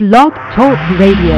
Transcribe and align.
Blog 0.00 0.32
Talk 0.56 0.78
Radio. 0.98 1.36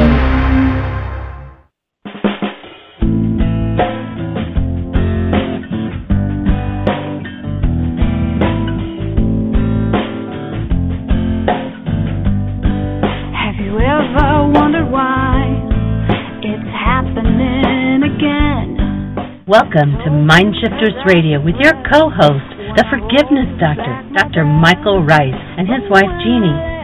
Have 13.35 13.59
you 13.59 13.75
ever 13.83 14.47
wondered 14.47 14.89
why 14.89 15.43
it's 16.39 16.63
happening 16.71 18.03
again? 18.07 19.43
Welcome 19.45 19.91
to 20.05 20.09
Mindshifters 20.09 21.03
Radio 21.13 21.43
with 21.43 21.55
your 21.59 21.73
co-host, 21.91 22.47
the 22.77 22.85
Forgiveness 22.89 23.59
Doctor, 23.59 24.07
Dr. 24.15 24.45
Michael 24.45 25.03
Ryce, 25.03 25.35
and 25.57 25.67
his 25.67 25.83
wife 25.91 26.07
Jeanie. 26.23 26.72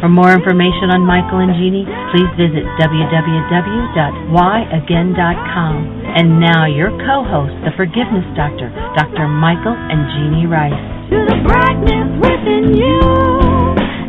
For 0.00 0.08
more 0.08 0.32
information 0.32 0.88
on 0.88 1.04
Michael 1.04 1.44
and 1.44 1.52
Jeanie, 1.60 1.84
please 2.08 2.32
visit 2.32 2.64
www.whyagain.com. 2.80 5.74
And 6.16 6.40
now 6.40 6.64
your 6.64 6.88
co-host, 7.04 7.52
the 7.68 7.76
Forgiveness 7.76 8.24
Doctor, 8.32 8.72
Dr. 8.96 9.28
Michael 9.28 9.76
and 9.76 10.08
Jeanie 10.16 10.48
Ryce. 10.48 10.72
To 11.12 11.20
the 11.28 11.36
brightness 11.44 12.16
within 12.16 12.80
you 12.80 12.96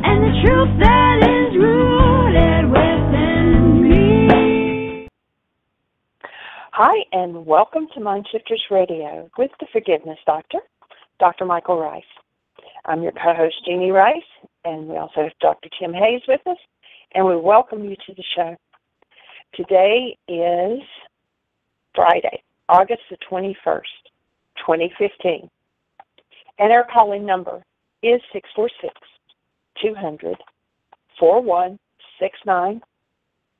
and 0.07 0.23
the 0.23 0.31
truth 0.47 0.71
that 0.79 1.27
is 1.27 1.59
rooted 1.59 2.71
within 2.71 3.83
me. 3.83 5.11
Hi, 6.71 7.03
and 7.11 7.43
welcome 7.45 7.91
to 7.95 7.99
Mindshifters 7.99 8.63
Radio 8.71 9.29
with 9.37 9.51
the 9.59 9.67
Forgiveness 9.73 10.19
Doctor, 10.25 10.59
Dr. 11.19 11.43
Michael 11.43 11.81
Ryce. 11.81 12.05
I'm 12.85 13.03
your 13.03 13.11
co-host, 13.11 13.55
Jeanie 13.67 13.91
Ryce, 13.91 14.23
and 14.65 14.87
we 14.87 14.97
also 14.97 15.23
have 15.23 15.31
Dr. 15.39 15.69
Tim 15.79 15.93
Hayes 15.93 16.21
with 16.27 16.41
us, 16.47 16.57
and 17.13 17.25
we 17.25 17.35
welcome 17.35 17.83
you 17.83 17.95
to 18.07 18.13
the 18.15 18.23
show. 18.35 18.55
Today 19.53 20.17
is 20.27 20.79
Friday, 21.93 22.41
August 22.69 23.01
the 23.09 23.17
21st, 23.29 23.81
2015, 24.65 25.49
and 26.59 26.71
our 26.71 26.85
calling 26.91 27.25
number 27.25 27.63
is 28.03 28.21
646 28.33 28.93
200 29.81 30.37
4169 31.19 32.81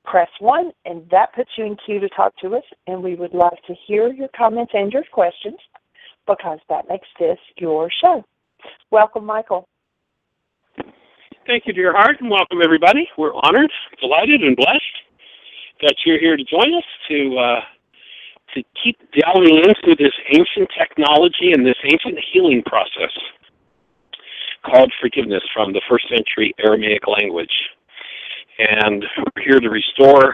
press 0.03 0.29
1, 0.39 0.72
and 0.85 1.07
that 1.11 1.33
puts 1.35 1.52
you 1.57 1.66
in 1.66 1.77
queue 1.85 1.99
to 1.99 2.09
talk 2.09 2.35
to 2.38 2.55
us, 2.55 2.63
and 2.88 3.03
we 3.03 3.16
would 3.16 3.33
love 3.33 3.55
to 3.67 3.75
hear 3.88 4.11
your 4.11 4.29
comments 4.35 4.72
and 4.73 4.91
your 4.91 5.03
questions 5.11 5.57
because 6.27 6.59
that 6.69 6.88
makes 6.89 7.07
this 7.19 7.38
your 7.57 7.89
show. 8.02 8.23
Welcome, 8.89 9.25
Michael. 9.25 9.67
Thank 11.52 11.67
you, 11.67 11.73
dear 11.73 11.91
heart, 11.91 12.16
and 12.21 12.31
welcome 12.31 12.61
everybody. 12.63 13.09
We're 13.17 13.33
honored, 13.33 13.69
delighted, 13.99 14.41
and 14.41 14.55
blessed 14.55 14.95
that 15.81 15.95
you're 16.05 16.17
here 16.17 16.38
to 16.38 16.45
join 16.45 16.73
us 16.73 16.83
to 17.09 17.38
uh, 17.38 17.59
to 18.55 18.63
keep 18.81 18.97
delving 19.19 19.57
into 19.57 19.94
this 19.99 20.13
ancient 20.29 20.69
technology 20.79 21.52
and 21.52 21.66
this 21.66 21.75
ancient 21.83 22.17
healing 22.31 22.63
process 22.66 23.11
called 24.63 24.94
forgiveness 25.02 25.44
from 25.53 25.73
the 25.73 25.81
first 25.89 26.07
century 26.07 26.55
Aramaic 26.63 27.05
language. 27.05 27.52
And 28.57 29.03
we're 29.17 29.44
here 29.44 29.59
to 29.59 29.69
restore 29.69 30.33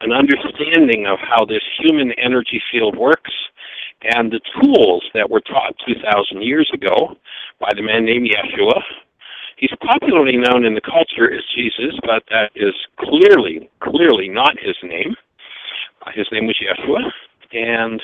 an 0.00 0.10
understanding 0.10 1.06
of 1.06 1.20
how 1.22 1.44
this 1.44 1.62
human 1.78 2.10
energy 2.18 2.60
field 2.72 2.98
works 2.98 3.30
and 4.02 4.32
the 4.32 4.40
tools 4.60 5.04
that 5.14 5.30
were 5.30 5.42
taught 5.42 5.76
2,000 5.86 6.42
years 6.42 6.68
ago 6.74 7.14
by 7.60 7.70
the 7.76 7.82
man 7.82 8.04
named 8.04 8.28
Yeshua. 8.28 8.82
He's 9.56 9.72
popularly 9.86 10.36
known 10.36 10.64
in 10.64 10.74
the 10.74 10.80
culture 10.80 11.32
as 11.32 11.42
Jesus, 11.54 11.98
but 12.02 12.24
that 12.30 12.50
is 12.54 12.74
clearly, 12.98 13.70
clearly 13.80 14.28
not 14.28 14.58
his 14.58 14.76
name. 14.82 15.14
Uh, 16.02 16.10
his 16.14 16.26
name 16.32 16.46
was 16.46 16.56
Yeshua, 16.60 17.10
and 17.52 18.02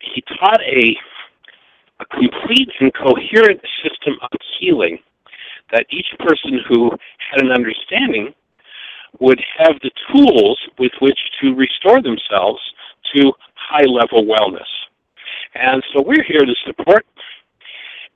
he 0.00 0.22
taught 0.38 0.60
a, 0.62 0.96
a 2.00 2.06
complete 2.06 2.70
and 2.80 2.92
coherent 2.94 3.60
system 3.82 4.14
of 4.22 4.30
healing 4.58 4.98
that 5.72 5.86
each 5.90 6.06
person 6.18 6.60
who 6.68 6.90
had 7.30 7.44
an 7.44 7.52
understanding 7.52 8.34
would 9.20 9.40
have 9.58 9.76
the 9.82 9.90
tools 10.12 10.58
with 10.78 10.92
which 11.00 11.18
to 11.40 11.54
restore 11.54 12.02
themselves 12.02 12.60
to 13.14 13.32
high 13.54 13.84
level 13.84 14.24
wellness. 14.24 14.68
And 15.54 15.82
so 15.92 16.02
we're 16.02 16.24
here 16.24 16.44
to 16.44 16.54
support 16.66 17.06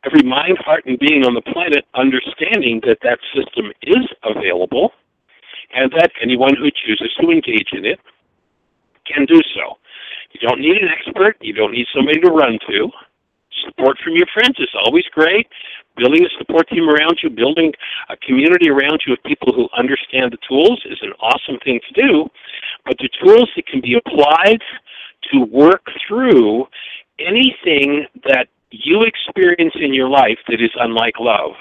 every 0.05 0.23
mind, 0.23 0.59
heart, 0.59 0.85
and 0.87 0.99
being 0.99 1.25
on 1.25 1.35
the 1.35 1.43
planet 1.43 1.85
understanding 1.95 2.81
that 2.87 2.99
that 3.03 3.19
system 3.35 3.73
is 3.83 4.07
available 4.25 4.93
and 5.75 5.93
that 5.93 6.11
anyone 6.23 6.57
who 6.57 6.71
chooses 6.71 7.13
to 7.21 7.31
engage 7.31 7.69
in 7.73 7.85
it 7.85 8.01
can 9.07 9.27
do 9.27 9.41
so. 9.55 9.77
You 10.33 10.47
don't 10.47 10.61
need 10.61 10.77
an 10.77 10.89
expert, 10.89 11.37
you 11.41 11.53
don't 11.53 11.73
need 11.73 11.87
somebody 11.95 12.21
to 12.21 12.31
run 12.31 12.59
to. 12.69 12.91
Support 13.67 13.99
from 14.03 14.15
your 14.15 14.27
friends 14.33 14.57
is 14.59 14.71
always 14.85 15.05
great. 15.13 15.47
Building 15.97 16.25
a 16.25 16.29
support 16.39 16.69
team 16.69 16.89
around 16.89 17.19
you, 17.23 17.29
building 17.29 17.73
a 18.09 18.17
community 18.17 18.71
around 18.71 19.01
you 19.07 19.13
of 19.15 19.23
people 19.25 19.53
who 19.53 19.69
understand 19.77 20.33
the 20.33 20.39
tools 20.49 20.81
is 20.87 20.99
an 21.03 21.13
awesome 21.21 21.59
thing 21.65 21.81
to 21.89 22.01
do. 22.01 22.29
But 22.87 22.97
the 22.99 23.11
tools 23.23 23.51
that 23.57 23.67
can 23.67 23.81
be 23.81 23.95
applied 23.95 24.63
to 25.33 25.41
work 25.41 25.83
through 26.07 26.67
anything 27.19 28.07
that 28.25 28.49
you 28.71 29.03
experience 29.03 29.75
in 29.75 29.93
your 29.93 30.09
life 30.09 30.39
that 30.49 30.61
is 30.61 30.71
unlike 30.77 31.15
love. 31.19 31.53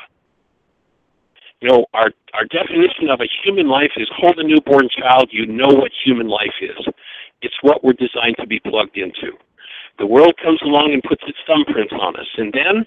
You 1.61 1.69
know, 1.69 1.85
our 1.93 2.11
our 2.33 2.45
definition 2.45 3.09
of 3.09 3.19
a 3.19 3.27
human 3.43 3.67
life 3.67 3.91
is 3.97 4.07
hold 4.15 4.39
a 4.39 4.43
newborn 4.43 4.87
child, 4.89 5.29
you 5.31 5.45
know 5.45 5.67
what 5.67 5.91
human 6.05 6.27
life 6.27 6.55
is. 6.61 6.87
It's 7.41 7.55
what 7.61 7.83
we're 7.83 7.93
designed 7.93 8.37
to 8.39 8.47
be 8.47 8.59
plugged 8.59 8.97
into. 8.97 9.37
The 9.97 10.07
world 10.07 10.33
comes 10.41 10.61
along 10.63 10.93
and 10.93 11.03
puts 11.03 11.23
its 11.27 11.37
thumbprints 11.47 11.91
on 11.99 12.15
us. 12.15 12.27
And 12.37 12.53
then, 12.53 12.85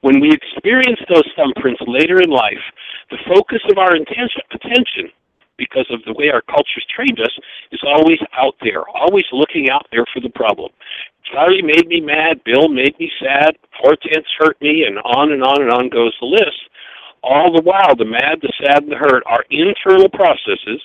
when 0.00 0.20
we 0.20 0.32
experience 0.32 1.00
those 1.12 1.28
thumbprints 1.36 1.84
later 1.86 2.22
in 2.22 2.30
life, 2.30 2.64
the 3.10 3.18
focus 3.28 3.60
of 3.70 3.76
our 3.76 3.92
attention, 3.92 5.10
because 5.56 5.86
of 5.90 6.00
the 6.06 6.12
way 6.12 6.30
our 6.30 6.42
culture's 6.42 6.86
trained 6.94 7.20
us, 7.20 7.32
is 7.72 7.80
always 7.86 8.18
out 8.36 8.54
there, 8.62 8.88
always 8.88 9.24
looking 9.32 9.70
out 9.70 9.86
there 9.92 10.04
for 10.12 10.20
the 10.20 10.30
problem. 10.30 10.70
Charlie 11.24 11.62
made 11.62 11.86
me 11.86 12.00
mad, 12.00 12.42
Bill 12.44 12.68
made 12.68 12.98
me 12.98 13.10
sad, 13.20 13.56
Hortense 13.72 14.26
hurt 14.38 14.60
me, 14.60 14.84
and 14.84 14.98
on 14.98 15.32
and 15.32 15.42
on 15.42 15.62
and 15.62 15.70
on 15.70 15.88
goes 15.88 16.14
the 16.20 16.26
list. 16.26 16.68
All 17.22 17.52
the 17.52 17.62
while, 17.62 17.96
the 17.96 18.04
mad, 18.04 18.40
the 18.42 18.52
sad, 18.60 18.82
and 18.82 18.92
the 18.92 18.96
hurt 18.96 19.22
are 19.26 19.44
internal 19.50 20.08
processes 20.08 20.82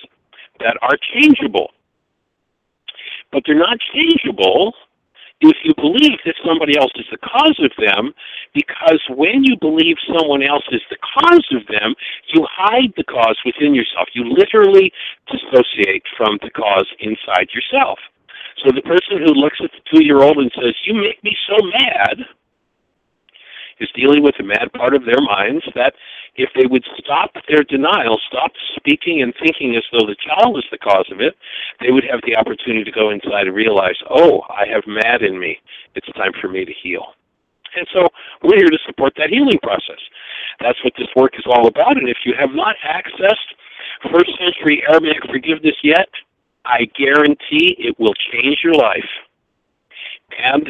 that 0.60 0.76
are 0.82 0.96
changeable. 1.14 1.70
But 3.32 3.42
they're 3.46 3.58
not 3.58 3.78
changeable 3.94 4.74
if 5.40 5.56
you 5.64 5.72
believe 5.74 6.18
that 6.24 6.34
somebody 6.44 6.76
else 6.78 6.92
is 6.96 7.06
the 7.10 7.18
cause 7.18 7.58
of 7.60 7.72
them, 7.78 8.12
because 8.54 9.00
when 9.08 9.42
you 9.44 9.56
believe 9.60 9.96
someone 10.06 10.42
else 10.42 10.64
is 10.70 10.82
the 10.90 10.98
cause 11.00 11.46
of 11.52 11.66
them, 11.66 11.94
you 12.32 12.46
hide 12.50 12.92
the 12.96 13.04
cause 13.04 13.38
within 13.44 13.74
yourself. 13.74 14.08
You 14.12 14.24
literally 14.28 14.92
dissociate 15.30 16.04
from 16.16 16.38
the 16.42 16.50
cause 16.50 16.86
inside 17.00 17.48
yourself. 17.54 17.98
So 18.64 18.72
the 18.72 18.82
person 18.82 19.18
who 19.18 19.32
looks 19.32 19.58
at 19.64 19.70
the 19.72 19.80
two 19.90 20.04
year 20.04 20.20
old 20.22 20.36
and 20.36 20.52
says, 20.54 20.74
You 20.84 20.94
make 20.94 21.22
me 21.24 21.34
so 21.48 21.56
mad, 21.64 22.20
is 23.80 23.88
dealing 23.94 24.22
with 24.22 24.34
the 24.38 24.44
mad 24.44 24.72
part 24.74 24.94
of 24.94 25.04
their 25.04 25.20
minds 25.20 25.64
that 25.74 25.94
if 26.36 26.50
they 26.54 26.66
would 26.66 26.84
stop 26.98 27.32
their 27.48 27.64
denial, 27.64 28.20
stop 28.28 28.52
speaking 28.76 29.22
and 29.22 29.34
thinking 29.42 29.74
as 29.76 29.82
though 29.92 30.06
the 30.06 30.16
child 30.16 30.58
is 30.58 30.64
the 30.70 30.78
cause 30.78 31.08
of 31.10 31.20
it, 31.20 31.34
they 31.80 31.90
would 31.90 32.04
have 32.04 32.20
the 32.26 32.36
opportunity 32.36 32.84
to 32.84 32.92
go 32.92 33.10
inside 33.10 33.46
and 33.46 33.56
realize, 33.56 33.96
oh, 34.08 34.42
I 34.48 34.66
have 34.66 34.84
mad 34.86 35.22
in 35.22 35.38
me. 35.38 35.58
It's 35.94 36.06
time 36.12 36.32
for 36.40 36.48
me 36.48 36.64
to 36.64 36.72
heal. 36.82 37.14
And 37.76 37.86
so 37.92 38.08
we're 38.42 38.58
here 38.58 38.70
to 38.70 38.78
support 38.86 39.14
that 39.16 39.30
healing 39.30 39.58
process. 39.62 40.00
That's 40.60 40.82
what 40.84 40.92
this 40.98 41.08
work 41.16 41.34
is 41.38 41.44
all 41.46 41.66
about. 41.66 41.96
And 41.96 42.08
if 42.08 42.18
you 42.24 42.34
have 42.38 42.50
not 42.52 42.76
accessed 42.84 43.56
first 44.12 44.30
century 44.38 44.82
Aramaic 44.88 45.24
forgiveness 45.30 45.76
yet, 45.82 46.08
I 46.64 46.86
guarantee 46.98 47.76
it 47.78 47.98
will 47.98 48.14
change 48.32 48.58
your 48.62 48.74
life. 48.74 49.08
And 50.38 50.68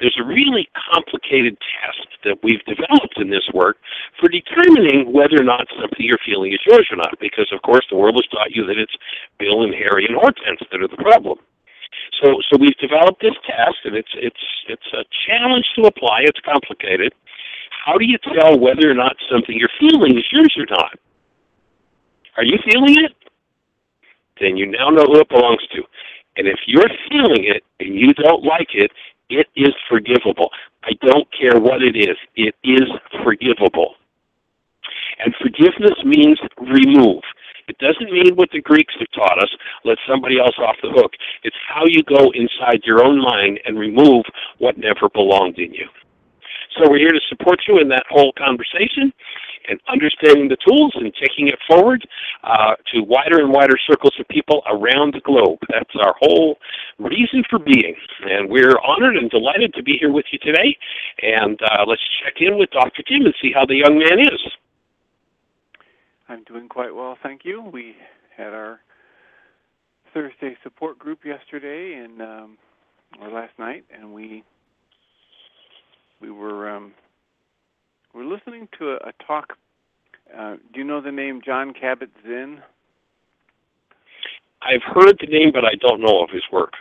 there's 0.00 0.16
a 0.18 0.24
really 0.24 0.68
complicated 0.92 1.58
test 1.58 2.06
that 2.24 2.38
we've 2.42 2.64
developed 2.64 3.18
in 3.18 3.30
this 3.30 3.48
work 3.52 3.78
for 4.18 4.28
determining 4.28 5.12
whether 5.12 5.40
or 5.40 5.44
not 5.44 5.66
something 5.74 6.06
you're 6.06 6.22
feeling 6.24 6.52
is 6.52 6.62
yours 6.66 6.86
or 6.90 6.96
not. 6.96 7.18
Because 7.20 7.50
of 7.52 7.62
course, 7.62 7.86
the 7.90 7.96
world 7.96 8.16
has 8.16 8.30
taught 8.30 8.54
you 8.54 8.64
that 8.66 8.78
it's 8.78 8.94
Bill 9.38 9.62
and 9.62 9.74
Harry 9.74 10.06
and 10.06 10.14
Hortense 10.14 10.60
that 10.70 10.82
are 10.82 10.88
the 10.88 11.02
problem. 11.02 11.38
So 12.22 12.38
so 12.48 12.56
we've 12.58 12.76
developed 12.78 13.20
this 13.20 13.36
test, 13.46 13.82
and 13.84 13.96
it's 13.96 14.14
it's 14.14 14.44
it's 14.68 14.90
a 14.94 15.04
challenge 15.26 15.66
to 15.76 15.86
apply. 15.86 16.22
It's 16.22 16.40
complicated. 16.40 17.12
How 17.84 17.98
do 17.98 18.06
you 18.06 18.18
tell 18.18 18.58
whether 18.58 18.88
or 18.88 18.94
not 18.94 19.16
something 19.30 19.58
you're 19.58 19.72
feeling 19.80 20.16
is 20.16 20.24
yours 20.30 20.54
or 20.56 20.66
not? 20.70 20.94
Are 22.36 22.44
you 22.44 22.58
feeling 22.64 23.04
it? 23.04 23.12
Then 24.40 24.56
you 24.56 24.66
now 24.66 24.88
know 24.88 25.04
who 25.04 25.20
it 25.20 25.28
belongs 25.28 25.66
to. 25.74 25.82
And 26.36 26.46
if 26.48 26.58
you're 26.66 26.88
feeling 27.10 27.44
it 27.44 27.62
and 27.80 27.94
you 27.94 28.14
don't 28.14 28.44
like 28.44 28.68
it, 28.74 28.90
it 29.28 29.46
is 29.56 29.74
forgivable. 29.88 30.50
I 30.84 30.92
don't 31.00 31.28
care 31.32 31.60
what 31.60 31.82
it 31.82 31.96
is. 31.96 32.16
It 32.36 32.54
is 32.64 32.88
forgivable. 33.22 33.94
And 35.24 35.34
forgiveness 35.40 35.98
means 36.04 36.38
remove. 36.58 37.22
It 37.68 37.78
doesn't 37.78 38.12
mean 38.12 38.34
what 38.34 38.50
the 38.50 38.60
Greeks 38.60 38.94
have 38.98 39.08
taught 39.14 39.42
us, 39.42 39.50
let 39.84 39.96
somebody 40.08 40.38
else 40.38 40.56
off 40.58 40.76
the 40.82 40.90
hook. 40.90 41.12
It's 41.44 41.56
how 41.68 41.84
you 41.86 42.02
go 42.02 42.32
inside 42.34 42.82
your 42.84 43.04
own 43.04 43.22
mind 43.22 43.60
and 43.64 43.78
remove 43.78 44.24
what 44.58 44.76
never 44.76 45.08
belonged 45.08 45.58
in 45.58 45.72
you. 45.72 45.86
So 46.76 46.90
we're 46.90 46.98
here 46.98 47.12
to 47.12 47.20
support 47.28 47.60
you 47.68 47.78
in 47.78 47.88
that 47.88 48.04
whole 48.10 48.32
conversation 48.36 49.12
and 49.68 49.80
understanding 49.88 50.48
the 50.48 50.56
tools 50.66 50.92
and 50.94 51.12
taking 51.14 51.48
it 51.48 51.58
forward 51.66 52.06
uh, 52.44 52.74
to 52.92 53.02
wider 53.02 53.38
and 53.38 53.52
wider 53.52 53.76
circles 53.86 54.14
of 54.18 54.26
people 54.28 54.62
around 54.66 55.14
the 55.14 55.20
globe. 55.20 55.58
That's 55.68 55.94
our 56.04 56.14
whole 56.20 56.58
reason 56.98 57.44
for 57.48 57.58
being. 57.58 57.94
And 58.22 58.48
we're 58.48 58.78
honored 58.84 59.16
and 59.16 59.30
delighted 59.30 59.74
to 59.74 59.82
be 59.82 59.96
here 59.98 60.12
with 60.12 60.26
you 60.32 60.38
today. 60.38 60.76
And 61.22 61.58
uh, 61.62 61.84
let's 61.86 62.02
check 62.24 62.34
in 62.40 62.58
with 62.58 62.70
Dr. 62.70 63.02
Tim 63.02 63.24
and 63.24 63.34
see 63.40 63.52
how 63.52 63.66
the 63.66 63.76
young 63.76 63.98
man 63.98 64.20
is. 64.20 64.40
I'm 66.28 66.44
doing 66.44 66.68
quite 66.68 66.94
well, 66.94 67.18
thank 67.22 67.44
you. 67.44 67.62
We 67.62 67.94
had 68.36 68.54
our 68.54 68.80
Thursday 70.14 70.56
support 70.62 70.98
group 70.98 71.24
yesterday 71.24 71.94
and 71.94 72.20
um, 72.20 72.58
or 73.20 73.30
last 73.30 73.58
night, 73.58 73.84
and 73.94 74.12
we 74.12 74.42
we 76.20 76.30
were 76.30 76.70
um, 76.70 76.92
we're 78.14 78.24
listening 78.24 78.68
to 78.78 78.92
a, 78.92 78.96
a 79.08 79.12
talk. 79.26 79.56
Uh, 80.36 80.56
do 80.72 80.80
you 80.80 80.84
know 80.84 81.00
the 81.00 81.12
name 81.12 81.40
John 81.44 81.72
Kabat-Zinn? 81.72 82.60
I've 84.62 84.82
heard 84.82 85.18
the 85.20 85.26
name, 85.26 85.50
but 85.52 85.64
I 85.64 85.74
don't 85.80 86.00
know 86.00 86.22
of 86.22 86.30
his 86.30 86.44
work. 86.52 86.74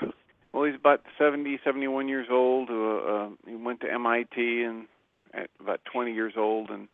Well, 0.53 0.65
he's 0.65 0.75
about 0.75 1.01
70, 1.17 1.59
71 1.63 2.07
years 2.07 2.27
old. 2.29 2.69
Uh, 2.69 2.73
uh, 2.73 3.29
he 3.47 3.55
went 3.55 3.81
to 3.81 3.91
MIT 3.91 4.63
and 4.63 4.85
at 5.33 5.49
about 5.59 5.79
20 5.91 6.13
years 6.13 6.33
old 6.37 6.69
and 6.69 6.87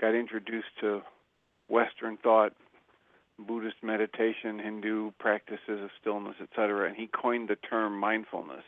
got 0.00 0.14
introduced 0.14 0.68
to 0.80 1.02
Western 1.68 2.18
thought, 2.18 2.52
Buddhist 3.38 3.76
meditation, 3.82 4.58
Hindu 4.58 5.12
practices 5.18 5.82
of 5.82 5.90
stillness, 6.00 6.36
etc. 6.40 6.86
And 6.86 6.96
he 6.96 7.08
coined 7.08 7.48
the 7.48 7.56
term 7.56 7.98
mindfulness, 7.98 8.64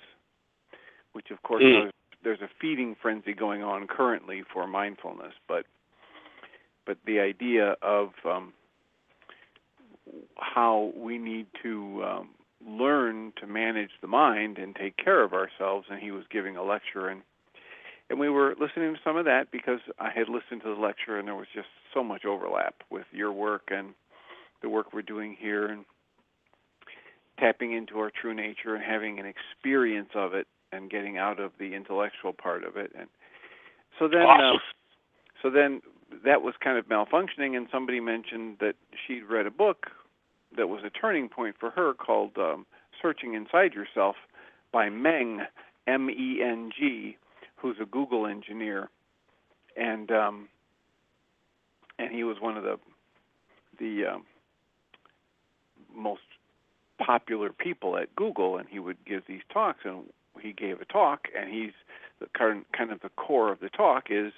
which 1.13 1.31
of 1.31 1.43
course 1.43 1.63
Mm. 1.63 1.91
There's 2.25 2.41
a 2.41 2.49
feeding 2.61 2.97
frenzy 3.01 3.35
going 3.35 3.63
on 3.63 3.87
currently 3.87 4.43
for 4.53 4.67
mindfulness, 4.67 5.35
but 5.47 5.67
but 6.87 6.99
the 7.07 7.21
idea 7.21 7.77
of 7.83 8.11
um, 8.27 8.53
how 10.37 10.93
we 10.97 11.17
need 11.17 11.47
to 11.63 12.05
um, 12.05 12.29
learn 12.67 13.33
to 13.41 13.47
manage 13.47 13.91
the 14.03 14.07
mind 14.07 14.59
and 14.59 14.75
take 14.75 14.97
care 14.97 15.23
of 15.23 15.33
ourselves, 15.33 15.87
and 15.91 16.01
he 16.01 16.11
was 16.11 16.25
giving 16.31 16.57
a 16.57 16.63
lecture 16.63 17.09
and 17.09 17.23
and 18.11 18.21
we 18.21 18.29
were 18.29 18.55
listening 18.61 18.93
to 18.95 19.01
some 19.03 19.17
of 19.17 19.25
that 19.25 19.51
because 19.51 19.81
I 19.99 20.11
had 20.11 20.29
listened 20.29 20.63
to 20.63 20.75
the 20.75 20.81
lecture 20.81 21.19
and 21.19 21.27
there 21.27 21.35
was 21.35 21.47
just 21.55 21.69
so 21.95 22.05
much 22.05 22.25
overlap 22.27 22.75
with 22.91 23.07
your 23.13 23.33
work 23.33 23.69
and 23.69 23.95
the 24.61 24.69
work 24.69 24.93
we're 24.93 25.03
doing 25.03 25.37
here 25.41 25.67
and 25.67 25.87
tapping 27.39 27.73
into 27.73 27.99
our 27.99 28.11
true 28.11 28.35
nature 28.35 28.75
and 28.75 28.85
having 28.85 29.19
an 29.19 29.27
experience 29.27 30.11
of 30.15 30.35
it 30.35 30.47
and 30.75 30.91
getting 30.91 31.19
out 31.19 31.41
of 31.41 31.53
the 31.59 31.75
intellectual 31.75 32.33
part 32.33 32.65
of 32.65 32.77
it 32.77 32.93
and 32.99 33.09
so 33.99 34.09
then 34.09 34.23
awesome. 34.23 34.57
uh, 34.57 34.59
so 35.43 35.51
then 35.51 35.81
that 36.25 36.43
was 36.43 36.55
kind 36.63 36.79
of 36.79 36.87
malfunctioning 36.87 37.57
and 37.57 37.69
somebody 37.71 38.01
mentioned 38.01 38.57
that 38.61 38.75
she'd 39.07 39.25
read 39.25 39.47
a 39.47 39.51
book 39.51 39.87
that 40.57 40.69
was 40.69 40.83
a 40.85 40.91
turning 40.91 41.29
point 41.29 41.57
for 41.59 41.71
her 41.71 41.93
called 41.95 42.33
um, 42.39 42.67
searching 43.01 43.35
inside 43.35 43.73
yourself 43.75 44.17
by 44.73 44.89
meng 44.89 45.41
m-e-n-g 45.87 47.17
who's 47.57 47.77
a 47.81 47.87
google 47.87 48.27
engineer 48.27 48.89
and 49.77 50.11
um, 50.11 50.49
and 51.99 52.13
he 52.13 52.25
was 52.25 52.37
one 52.41 52.57
of 52.57 52.65
the 52.65 52.79
the 53.79 54.07
um, 54.07 54.25
most 55.95 56.23
popular 56.99 57.51
people 57.51 57.97
at 57.97 58.15
Google, 58.15 58.57
and 58.57 58.69
he 58.69 58.79
would 58.79 58.97
give 59.05 59.23
these 59.27 59.43
talks. 59.53 59.81
And 59.85 60.05
he 60.45 60.53
gave 60.53 60.81
a 60.81 60.85
talk, 60.85 61.29
and 61.37 61.53
he's 61.53 61.73
the 62.21 62.27
current 62.35 62.67
kind 62.77 62.93
of 62.93 63.01
the 63.01 63.09
core 63.11 63.51
of 63.51 63.61
the 63.61 63.71
talk 63.71 64.05
is 64.11 64.33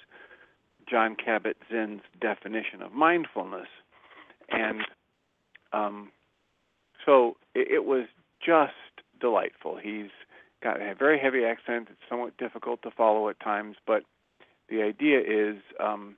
John 0.89 1.15
Kabat-Zinn's 1.15 2.01
definition 2.19 2.81
of 2.81 2.93
mindfulness, 2.93 3.67
and 4.49 4.81
um, 5.73 6.11
so 7.05 7.35
it, 7.53 7.67
it 7.69 7.85
was 7.85 8.05
just 8.43 8.73
delightful. 9.19 9.77
He's 9.77 10.09
got 10.63 10.81
a 10.81 10.95
very 10.95 11.19
heavy 11.19 11.43
accent; 11.43 11.89
it's 11.91 11.99
somewhat 12.09 12.37
difficult 12.37 12.81
to 12.83 12.91
follow 12.91 13.29
at 13.29 13.39
times, 13.39 13.75
but 13.85 14.03
the 14.69 14.81
idea 14.81 15.19
is 15.19 15.57
um, 15.79 16.15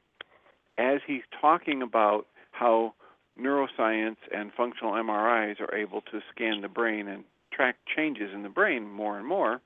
as 0.77 1.01
he's 1.05 1.23
talking 1.41 1.81
about 1.81 2.27
how 2.51 2.93
neuroscience 3.39 4.17
and 4.35 4.51
functional 4.55 4.93
MRIs 4.93 5.59
are 5.59 5.73
able 5.73 6.01
to 6.01 6.21
scan 6.33 6.61
the 6.61 6.67
brain 6.67 7.07
and 7.07 7.23
track 7.51 7.77
changes 7.95 8.31
in 8.33 8.43
the 8.43 8.49
brain 8.49 8.89
more 8.89 9.17
and 9.17 9.27
more, 9.27 9.61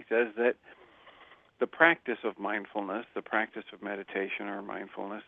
he 0.00 0.14
says 0.14 0.28
that 0.36 0.54
the 1.58 1.66
practice 1.66 2.18
of 2.24 2.38
mindfulness, 2.38 3.04
the 3.14 3.22
practice 3.22 3.64
of 3.72 3.82
meditation 3.82 4.46
or 4.46 4.62
mindfulness, 4.62 5.22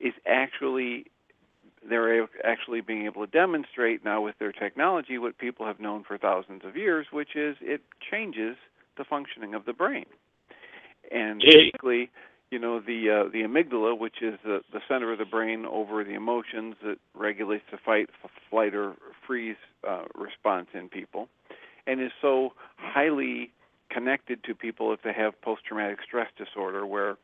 is 0.00 0.14
actually 0.26 1.06
they're 1.88 2.26
actually 2.44 2.80
being 2.80 3.04
able 3.04 3.24
to 3.24 3.30
demonstrate 3.30 4.04
now 4.04 4.20
with 4.20 4.34
their 4.38 4.50
technology 4.50 5.18
what 5.18 5.38
people 5.38 5.64
have 5.66 5.78
known 5.78 6.02
for 6.02 6.18
thousands 6.18 6.62
of 6.64 6.76
years, 6.76 7.06
which 7.12 7.36
is 7.36 7.56
it 7.60 7.82
changes 8.10 8.56
the 8.96 9.04
functioning 9.04 9.54
of 9.54 9.64
the 9.64 9.72
brain. 9.72 10.06
And 11.10 11.40
basically, 11.40 12.10
you 12.50 12.58
know 12.58 12.80
the 12.80 13.26
uh, 13.26 13.30
the 13.30 13.42
amygdala, 13.42 13.98
which 13.98 14.22
is 14.22 14.38
the 14.42 14.60
the 14.72 14.80
center 14.88 15.12
of 15.12 15.18
the 15.18 15.24
brain 15.24 15.66
over 15.66 16.02
the 16.02 16.14
emotions 16.14 16.76
that 16.82 16.96
regulates 17.14 17.64
the 17.70 17.78
fight, 17.84 18.08
f- 18.24 18.30
flight, 18.48 18.74
or 18.74 18.94
freeze 19.26 19.56
uh, 19.86 20.04
response 20.14 20.68
in 20.72 20.88
people, 20.88 21.28
and 21.86 22.00
is 22.00 22.12
so 22.22 22.54
highly 22.76 23.52
connected 23.90 24.42
to 24.44 24.54
people 24.54 24.92
if 24.92 25.02
they 25.02 25.12
have 25.12 25.40
post-traumatic 25.42 25.98
stress 26.06 26.28
disorder, 26.36 26.86
where 26.86 27.16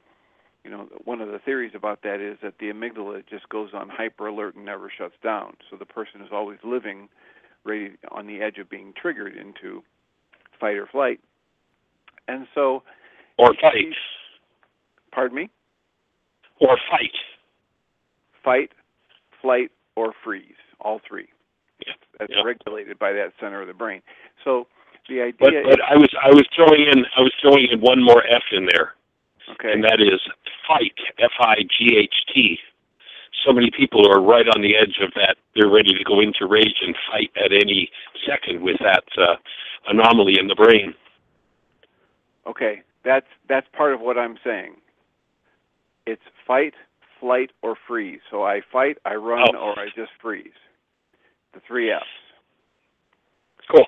you 0.64 0.70
know 0.70 0.88
one 1.04 1.20
of 1.20 1.28
the 1.30 1.38
theories 1.38 1.72
about 1.74 2.02
that 2.02 2.20
is 2.20 2.38
that 2.42 2.58
the 2.58 2.66
amygdala 2.70 3.22
just 3.28 3.48
goes 3.48 3.70
on 3.74 3.88
hyper 3.88 4.26
alert 4.26 4.54
and 4.54 4.64
never 4.64 4.90
shuts 4.90 5.14
down, 5.22 5.56
so 5.70 5.76
the 5.76 5.84
person 5.86 6.20
is 6.22 6.28
always 6.32 6.58
living 6.64 7.08
ready 7.64 7.92
on 8.10 8.26
the 8.26 8.40
edge 8.42 8.58
of 8.58 8.68
being 8.68 8.92
triggered 9.00 9.36
into 9.36 9.82
fight 10.60 10.76
or 10.76 10.86
flight, 10.86 11.20
and 12.28 12.46
so 12.54 12.82
Or 13.38 13.52
fight. 13.54 13.94
pardon 15.12 15.36
me. 15.36 15.50
Or 16.60 16.78
fight. 16.90 17.14
fight, 18.42 18.72
flight, 19.40 19.70
or 19.96 20.12
freeze. 20.22 20.54
All 20.80 20.98
three. 20.98 21.28
Yeah. 21.86 21.94
That's 22.18 22.32
Yeah. 22.32 22.42
regulated 22.44 22.98
by 22.98 23.12
that 23.12 23.32
center 23.40 23.60
of 23.62 23.66
the 23.66 23.74
brain. 23.74 24.02
So 24.44 24.66
the 25.08 25.32
But 25.38 25.48
idea 25.48 25.62
but 25.64 25.80
I 25.82 25.96
was 25.96 26.08
I 26.22 26.30
was 26.30 26.46
throwing 26.54 26.82
in 26.90 27.04
I 27.16 27.20
was 27.20 27.32
throwing 27.40 27.68
in 27.70 27.80
one 27.80 28.02
more 28.02 28.22
F 28.26 28.42
in 28.52 28.66
there. 28.66 28.94
okay. 29.52 29.72
and 29.72 29.82
that 29.84 30.00
is 30.00 30.20
fight. 30.66 30.94
F 31.18 31.32
I 31.40 31.56
G 31.78 31.96
H 31.96 32.14
T. 32.34 32.58
So 33.44 33.52
many 33.52 33.70
people 33.70 34.08
are 34.10 34.22
right 34.22 34.46
on 34.54 34.62
the 34.62 34.74
edge 34.76 34.98
of 35.02 35.12
that. 35.16 35.36
They're 35.54 35.68
ready 35.68 35.92
to 35.92 36.04
go 36.04 36.20
into 36.20 36.46
rage 36.46 36.80
and 36.80 36.94
fight 37.10 37.30
at 37.36 37.52
any 37.52 37.90
second 38.26 38.62
with 38.62 38.76
that 38.78 39.04
uh, 39.18 39.36
anomaly 39.88 40.38
in 40.38 40.46
the 40.48 40.54
brain. 40.54 40.94
okay, 42.46 42.82
that's 43.04 43.26
that's 43.48 43.66
part 43.76 43.92
of 43.92 44.00
what 44.00 44.16
I'm 44.16 44.38
saying. 44.44 44.76
It's 46.06 46.22
fight, 46.46 46.74
flight, 47.20 47.50
or 47.62 47.76
freeze. 47.86 48.20
So 48.30 48.44
I 48.44 48.60
fight, 48.72 48.98
I 49.04 49.14
run, 49.14 49.48
Oh. 49.56 49.72
or 49.74 49.78
I 49.78 49.86
just 49.94 50.12
freeze. 50.22 50.52
The 51.54 51.60
three 51.66 51.90
F's. 51.90 52.04
Cool. 53.70 53.86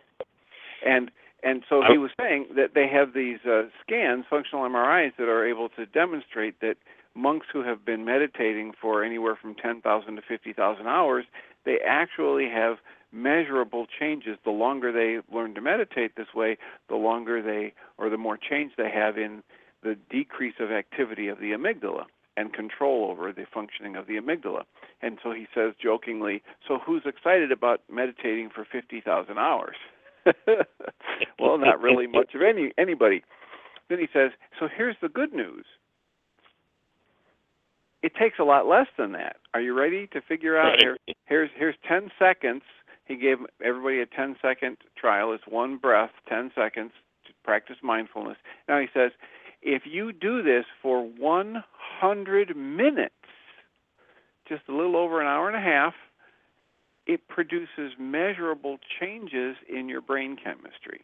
And 0.87 1.11
and 1.43 1.63
so 1.69 1.83
he 1.89 1.99
was 1.99 2.11
saying 2.21 2.47
that 2.57 2.75
they 2.75 2.89
have 2.89 3.13
these 3.13 3.39
uh, 3.47 3.65
scans, 3.81 4.25
functional 4.29 4.65
MRIs, 4.65 5.13
that 5.19 5.29
are 5.29 5.47
able 5.47 5.69
to 5.71 5.87
demonstrate 5.87 6.61
that 6.61 6.77
monks 7.15 7.47
who 7.53 7.63
have 7.63 7.85
been 7.85 8.05
meditating 8.05 8.73
for 8.81 9.05
anywhere 9.05 9.37
from 9.41 9.55
10,000 9.55 10.17
to 10.17 10.23
50,000 10.23 10.87
hours, 10.87 11.25
they 11.65 11.79
actually 11.87 12.49
have 12.49 12.79
measurable 13.13 13.87
changes. 13.99 14.39
The 14.45 14.51
longer 14.51 14.93
they 14.93 15.21
learn 15.35 15.55
to 15.55 15.61
meditate 15.61 16.17
this 16.17 16.35
way, 16.35 16.59
the 16.89 16.97
longer 16.97 17.43
they, 17.43 17.75
or 17.99 18.11
the 18.11 18.19
more 18.19 18.37
change 18.37 18.73
they 18.77 18.91
have 18.91 19.17
in 19.17 19.43
the 19.83 19.97
decrease 20.11 20.57
of 20.59 20.71
activity 20.71 21.29
of 21.29 21.39
the 21.39 21.53
amygdala 21.53 22.05
and 22.37 22.53
control 22.53 23.09
over 23.11 23.33
the 23.33 23.47
functioning 23.53 23.97
of 23.97 24.07
the 24.07 24.17
amygdala. 24.17 24.63
And 25.01 25.19
so 25.23 25.33
he 25.33 25.47
says 25.55 25.73
jokingly, 25.83 26.43
so 26.67 26.79
who's 26.85 27.03
excited 27.07 27.51
about 27.51 27.81
meditating 27.91 28.51
for 28.55 28.67
50,000 28.71 29.39
hours? 29.39 29.77
well, 31.39 31.59
not 31.59 31.81
really 31.81 32.07
much 32.07 32.35
of 32.35 32.43
any 32.43 32.73
anybody. 32.79 33.23
Then 33.89 33.99
he 33.99 34.07
says, 34.13 34.33
so 34.59 34.69
here's 34.75 34.97
the 35.01 35.09
good 35.09 35.33
news. 35.33 35.65
It 38.03 38.13
takes 38.15 38.39
a 38.39 38.45
lot 38.45 38.67
less 38.67 38.87
than 38.99 39.13
that. 39.13 39.37
Are 39.55 39.61
you 39.61 39.75
ready 39.75 40.07
to 40.09 40.21
figure 40.21 40.59
out 40.59 40.79
here? 40.81 40.97
Here's 41.25 41.51
here's 41.57 41.77
10 41.89 42.11
seconds. 42.19 42.63
He 43.07 43.17
gave 43.17 43.39
everybody 43.65 44.01
a 44.01 44.07
10 44.07 44.37
second 44.43 44.77
trial. 44.97 45.33
It's 45.33 45.45
one 45.49 45.79
breath, 45.79 46.11
10 46.29 46.51
seconds 46.55 46.93
to 47.27 47.33
practice 47.45 47.77
mindfulness. 47.83 48.37
Now 48.69 48.81
he 48.81 48.87
says, 48.93 49.13
if 49.63 49.83
you 49.87 50.13
do 50.13 50.43
this 50.43 50.65
for 50.83 51.03
100 51.03 52.57
minutes, 52.57 53.15
just 54.49 54.63
a 54.69 54.73
little 54.75 54.97
over 54.97 55.21
an 55.21 55.27
hour 55.27 55.49
and 55.49 55.57
a 55.57 55.61
half, 55.61 55.95
it 57.07 57.29
produces 57.29 57.93
measurable 57.99 58.79
changes 59.01 59.57
in 59.69 59.89
your 59.89 60.01
brain 60.01 60.37
chemistry. 60.43 61.03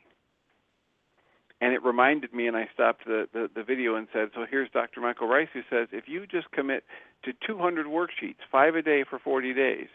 And 1.61 1.73
it 1.73 1.85
reminded 1.85 2.35
me, 2.35 2.49
and 2.49 2.57
I 2.57 2.69
stopped 2.75 3.05
the, 3.07 3.29
the, 3.33 3.49
the 3.55 3.63
video 3.63 3.95
and 3.95 4.09
said, 4.13 4.31
So 4.35 4.45
here's 4.51 4.69
Dr. 4.71 5.01
Michael 5.01 5.29
Ryce 5.29 5.49
who 5.53 5.61
says, 5.71 5.87
if 5.93 6.09
you 6.09 6.27
just 6.27 6.51
commit 6.51 6.83
to 7.25 7.33
200 7.47 7.87
worksheets, 7.87 8.43
five 8.51 8.75
a 8.75 8.83
day 8.83 9.05
for 9.09 9.21
40 9.21 9.55
days, 9.55 9.87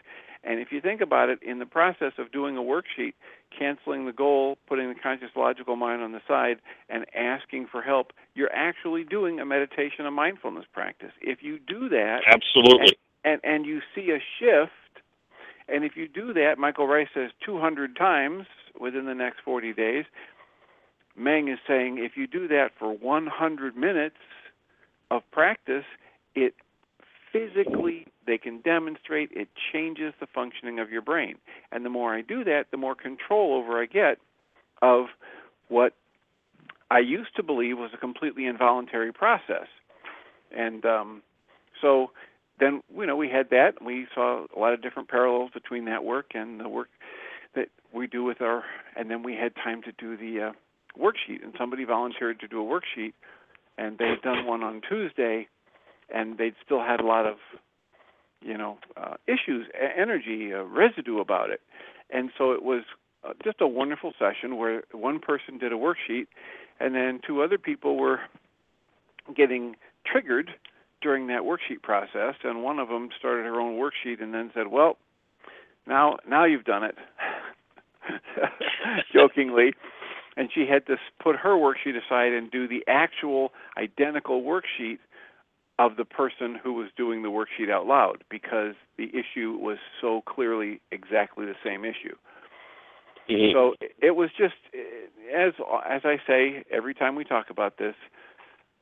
and 0.44 0.60
if 0.60 0.68
you 0.70 0.80
think 0.80 1.02
about 1.02 1.28
it, 1.28 1.40
in 1.42 1.58
the 1.58 1.66
process 1.66 2.12
of 2.16 2.32
doing 2.32 2.56
a 2.56 2.60
worksheet, 2.60 3.12
canceling 3.56 4.06
the 4.06 4.12
goal, 4.12 4.56
putting 4.66 4.88
the 4.88 4.94
conscious 4.94 5.30
logical 5.36 5.76
mind 5.76 6.00
on 6.00 6.12
the 6.12 6.20
side, 6.26 6.56
and 6.88 7.04
asking 7.14 7.66
for 7.70 7.82
help, 7.82 8.12
you're 8.34 8.52
actually 8.52 9.04
doing 9.04 9.40
a 9.40 9.44
meditation, 9.44 10.06
a 10.06 10.10
mindfulness 10.10 10.64
practice. 10.72 11.12
If 11.20 11.42
you 11.42 11.58
do 11.58 11.88
that, 11.90 12.20
Absolutely. 12.26 12.96
and 13.24 13.40
and 13.44 13.66
you 13.66 13.80
see 13.94 14.10
a 14.10 14.22
shift 14.38 14.72
and 15.68 15.84
if 15.84 15.96
you 15.96 16.08
do 16.08 16.32
that 16.32 16.54
michael 16.58 16.86
ryce 16.86 17.08
says 17.14 17.30
200 17.44 17.96
times 17.96 18.46
within 18.80 19.06
the 19.06 19.14
next 19.14 19.40
40 19.44 19.72
days. 19.72 20.04
Meng 21.16 21.48
is 21.48 21.58
saying 21.66 21.98
if 21.98 22.16
you 22.16 22.26
do 22.26 22.46
that 22.48 22.70
for 22.78 22.92
100 22.92 23.76
minutes 23.76 24.16
of 25.10 25.22
practice 25.32 25.84
it 26.34 26.54
physically 27.32 28.06
they 28.26 28.38
can 28.38 28.60
demonstrate 28.60 29.30
it 29.32 29.48
changes 29.72 30.14
the 30.20 30.26
functioning 30.26 30.78
of 30.78 30.90
your 30.90 31.02
brain. 31.02 31.36
And 31.72 31.84
the 31.84 31.90
more 31.90 32.14
i 32.14 32.22
do 32.22 32.44
that 32.44 32.66
the 32.70 32.76
more 32.76 32.94
control 32.94 33.54
over 33.54 33.82
i 33.82 33.86
get 33.86 34.18
of 34.80 35.06
what 35.68 35.94
i 36.90 36.98
used 36.98 37.34
to 37.36 37.42
believe 37.42 37.78
was 37.78 37.90
a 37.94 37.98
completely 37.98 38.46
involuntary 38.46 39.12
process. 39.12 39.66
And 40.56 40.84
um 40.84 41.22
so 41.80 42.10
then 42.60 42.82
you 42.96 43.06
know 43.06 43.16
we 43.16 43.28
had 43.28 43.50
that 43.50 43.74
and 43.78 43.86
we 43.86 44.06
saw 44.14 44.46
a 44.54 44.58
lot 44.58 44.72
of 44.72 44.82
different 44.82 45.08
parallels 45.08 45.50
between 45.52 45.84
that 45.86 46.04
work 46.04 46.32
and 46.34 46.60
the 46.60 46.68
work 46.68 46.88
that 47.54 47.68
we 47.92 48.06
do 48.06 48.24
with 48.24 48.40
our 48.40 48.64
and 48.96 49.10
then 49.10 49.22
we 49.22 49.34
had 49.34 49.54
time 49.56 49.82
to 49.82 49.92
do 49.92 50.16
the 50.16 50.48
uh, 50.48 50.52
worksheet 50.98 51.42
and 51.42 51.54
somebody 51.58 51.84
volunteered 51.84 52.40
to 52.40 52.48
do 52.48 52.60
a 52.60 52.64
worksheet 52.64 53.12
and 53.76 53.98
they'd 53.98 54.20
done 54.22 54.44
one 54.44 54.62
on 54.62 54.82
Tuesday 54.88 55.48
and 56.12 56.38
they'd 56.38 56.54
still 56.64 56.80
had 56.80 57.00
a 57.00 57.06
lot 57.06 57.26
of 57.26 57.36
you 58.42 58.56
know 58.56 58.78
uh, 58.96 59.14
issues 59.26 59.66
energy 59.96 60.52
uh, 60.52 60.62
residue 60.64 61.20
about 61.20 61.50
it. 61.50 61.60
And 62.10 62.30
so 62.38 62.52
it 62.52 62.62
was 62.62 62.84
uh, 63.24 63.34
just 63.44 63.60
a 63.60 63.66
wonderful 63.66 64.12
session 64.18 64.56
where 64.56 64.82
one 64.92 65.20
person 65.20 65.58
did 65.58 65.72
a 65.72 65.76
worksheet 65.76 66.26
and 66.80 66.94
then 66.94 67.20
two 67.26 67.42
other 67.42 67.58
people 67.58 67.96
were 67.96 68.20
getting 69.36 69.76
triggered 70.06 70.50
during 71.00 71.28
that 71.28 71.42
worksheet 71.42 71.82
process, 71.82 72.34
and 72.44 72.62
one 72.62 72.78
of 72.78 72.88
them 72.88 73.08
started 73.18 73.44
her 73.44 73.60
own 73.60 73.78
worksheet 73.78 74.22
and 74.22 74.34
then 74.34 74.50
said, 74.54 74.68
"Well, 74.68 74.98
now 75.86 76.18
now 76.28 76.44
you've 76.44 76.64
done 76.64 76.84
it," 76.84 76.96
jokingly, 79.12 79.74
and 80.36 80.50
she 80.52 80.66
had 80.66 80.86
to 80.86 80.96
put 81.22 81.36
her 81.36 81.54
worksheet 81.56 81.96
aside 81.96 82.32
and 82.32 82.50
do 82.50 82.66
the 82.66 82.84
actual 82.88 83.52
identical 83.76 84.42
worksheet 84.42 84.98
of 85.78 85.96
the 85.96 86.04
person 86.04 86.58
who 86.62 86.72
was 86.72 86.88
doing 86.96 87.22
the 87.22 87.28
worksheet 87.28 87.70
out 87.70 87.86
loud 87.86 88.24
because 88.28 88.74
the 88.96 89.10
issue 89.10 89.56
was 89.60 89.78
so 90.00 90.22
clearly 90.22 90.80
exactly 90.90 91.46
the 91.46 91.54
same 91.62 91.84
issue. 91.84 92.16
Mhm. 93.28 93.52
So 93.52 93.76
it 94.00 94.16
was 94.16 94.30
just 94.32 94.54
as 95.32 95.52
as 95.86 96.04
I 96.04 96.20
say 96.26 96.64
every 96.70 96.94
time 96.94 97.14
we 97.14 97.24
talk 97.24 97.50
about 97.50 97.76
this, 97.76 97.94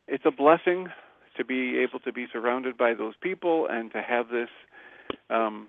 it's 0.08 0.24
a 0.24 0.30
blessing 0.30 0.90
to 1.36 1.44
be 1.44 1.78
able 1.78 1.98
to 2.00 2.12
be 2.12 2.26
surrounded 2.32 2.76
by 2.76 2.94
those 2.94 3.14
people 3.20 3.66
and 3.70 3.92
to 3.92 4.02
have 4.02 4.28
this. 4.28 4.48
Um, 5.30 5.68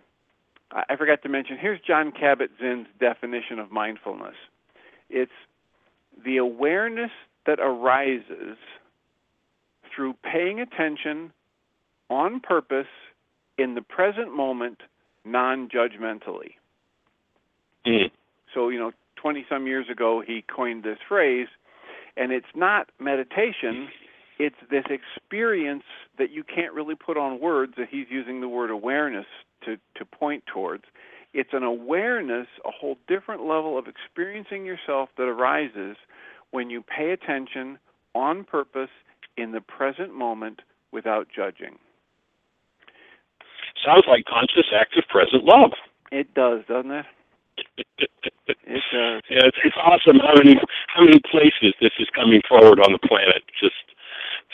I 0.72 0.96
forgot 0.98 1.22
to 1.24 1.30
mention. 1.30 1.58
Here's 1.58 1.80
John 1.80 2.12
Kabat-Zinn's 2.12 2.88
definition 3.00 3.60
of 3.60 3.72
mindfulness. 3.72 4.36
It's 5.10 5.32
the 6.26 6.38
awareness 6.38 7.12
that 7.46 7.60
arises 7.60 8.58
through 9.96 10.14
paying 10.24 10.60
attention 10.60 11.32
on 12.10 12.40
purpose 12.40 12.88
in 13.58 13.76
the 13.76 13.82
present 13.82 14.36
moment 14.36 14.82
non-judgmentally 15.26 16.52
Mhm. 17.86 18.12
so 18.54 18.70
you 18.70 18.80
know 18.80 18.94
20 19.18 19.46
some 19.50 19.68
years 19.68 19.90
ago 19.90 20.22
he 20.22 20.42
coined 20.44 20.84
this 20.84 21.00
phrase 21.08 21.48
and 22.16 22.32
it's 22.32 22.56
not 22.56 22.90
meditation 23.00 23.90
it's 24.40 24.56
this 24.70 24.86
experience 24.90 25.84
that 26.18 26.32
you 26.32 26.44
can't 26.44 26.74
really 26.74 26.96
put 26.96 27.18
on 27.18 27.40
words 27.40 27.74
that 27.78 27.88
he's 27.90 28.08
using 28.10 28.42
the 28.42 28.50
word 28.50 28.70
awareness 28.70 29.26
to 29.66 29.78
to 29.96 30.06
point 30.06 30.44
towards 30.52 30.84
it's 31.34 31.50
an 31.54 31.64
awareness 31.64 32.48
a 32.66 32.72
whole 32.72 32.98
different 33.08 33.42
level 33.46 33.78
of 33.78 33.88
experiencing 33.88 34.66
yourself 34.66 35.10
that 35.18 35.24
arises 35.24 35.98
when 36.52 36.70
you 36.70 36.82
pay 36.84 37.12
attention 37.12 37.78
on 38.16 38.44
purpose 38.44 38.90
in 39.38 39.52
the 39.52 39.62
present 39.62 40.14
moment 40.14 40.62
without 40.92 41.28
judging 41.36 41.78
Sounds 43.86 44.06
like 44.08 44.26
conscious, 44.26 44.66
active, 44.74 45.04
present 45.10 45.44
love. 45.46 45.72
it 46.12 46.34
does 46.34 46.62
doesn't 46.68 46.92
it 46.92 47.06
it 48.66 48.86
does 48.92 49.22
Yeah, 49.30 49.46
it's, 49.46 49.58
it's 49.64 49.78
awesome 49.82 50.20
how 50.20 50.34
many 50.36 50.56
how 50.88 51.04
many 51.04 51.20
places 51.32 51.74
this 51.82 51.92
is 52.00 52.08
coming 52.16 52.42
forward 52.48 52.80
on 52.80 52.92
the 52.92 53.00
planet. 53.08 53.44
Just 53.60 53.76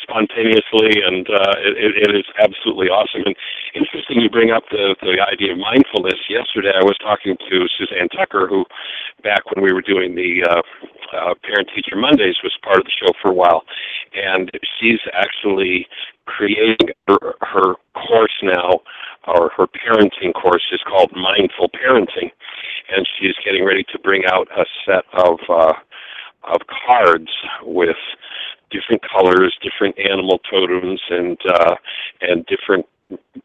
spontaneously, 0.01 1.01
and 1.05 1.27
uh, 1.29 1.55
it, 1.61 2.09
it 2.09 2.15
is 2.15 2.25
absolutely 2.39 2.87
awesome. 2.87 3.23
And 3.25 3.35
interesting, 3.75 4.21
you 4.21 4.29
bring 4.29 4.51
up 4.51 4.63
the 4.71 4.95
the 5.01 5.21
idea 5.21 5.53
of 5.53 5.59
mindfulness. 5.59 6.19
Yesterday, 6.29 6.71
I 6.75 6.83
was 6.83 6.97
talking 6.99 7.37
to 7.37 7.67
Suzanne 7.77 8.09
Tucker, 8.09 8.47
who 8.47 8.65
back 9.23 9.45
when 9.53 9.63
we 9.63 9.71
were 9.71 9.81
doing 9.81 10.15
the 10.15 10.43
uh, 10.43 10.61
uh, 11.15 11.33
Parent 11.43 11.69
Teacher 11.75 11.95
Mondays 11.95 12.35
was 12.43 12.53
part 12.63 12.79
of 12.79 12.85
the 12.85 12.91
show 12.91 13.13
for 13.21 13.31
a 13.31 13.33
while, 13.35 13.63
and 14.13 14.51
she's 14.79 14.99
actually 15.13 15.87
creating 16.25 16.89
her, 17.07 17.35
her 17.41 17.75
course 17.93 18.37
now, 18.41 18.79
or 19.27 19.51
her 19.55 19.67
parenting 19.67 20.33
course 20.33 20.63
is 20.71 20.81
called 20.87 21.11
Mindful 21.13 21.69
Parenting, 21.69 22.31
and 22.95 23.07
she's 23.19 23.35
getting 23.45 23.65
ready 23.65 23.83
to 23.91 23.99
bring 23.99 24.23
out 24.25 24.47
a 24.57 24.65
set 24.85 25.03
of 25.13 25.39
uh, 25.49 25.73
of 26.43 26.61
cards 26.87 27.29
with 27.63 27.95
different 28.73 29.01
colors, 29.05 29.55
different 29.61 29.95
animal 29.99 30.39
totems, 30.49 31.01
and 31.09 31.37
uh, 31.47 31.75
and 32.21 32.45
different 32.47 32.85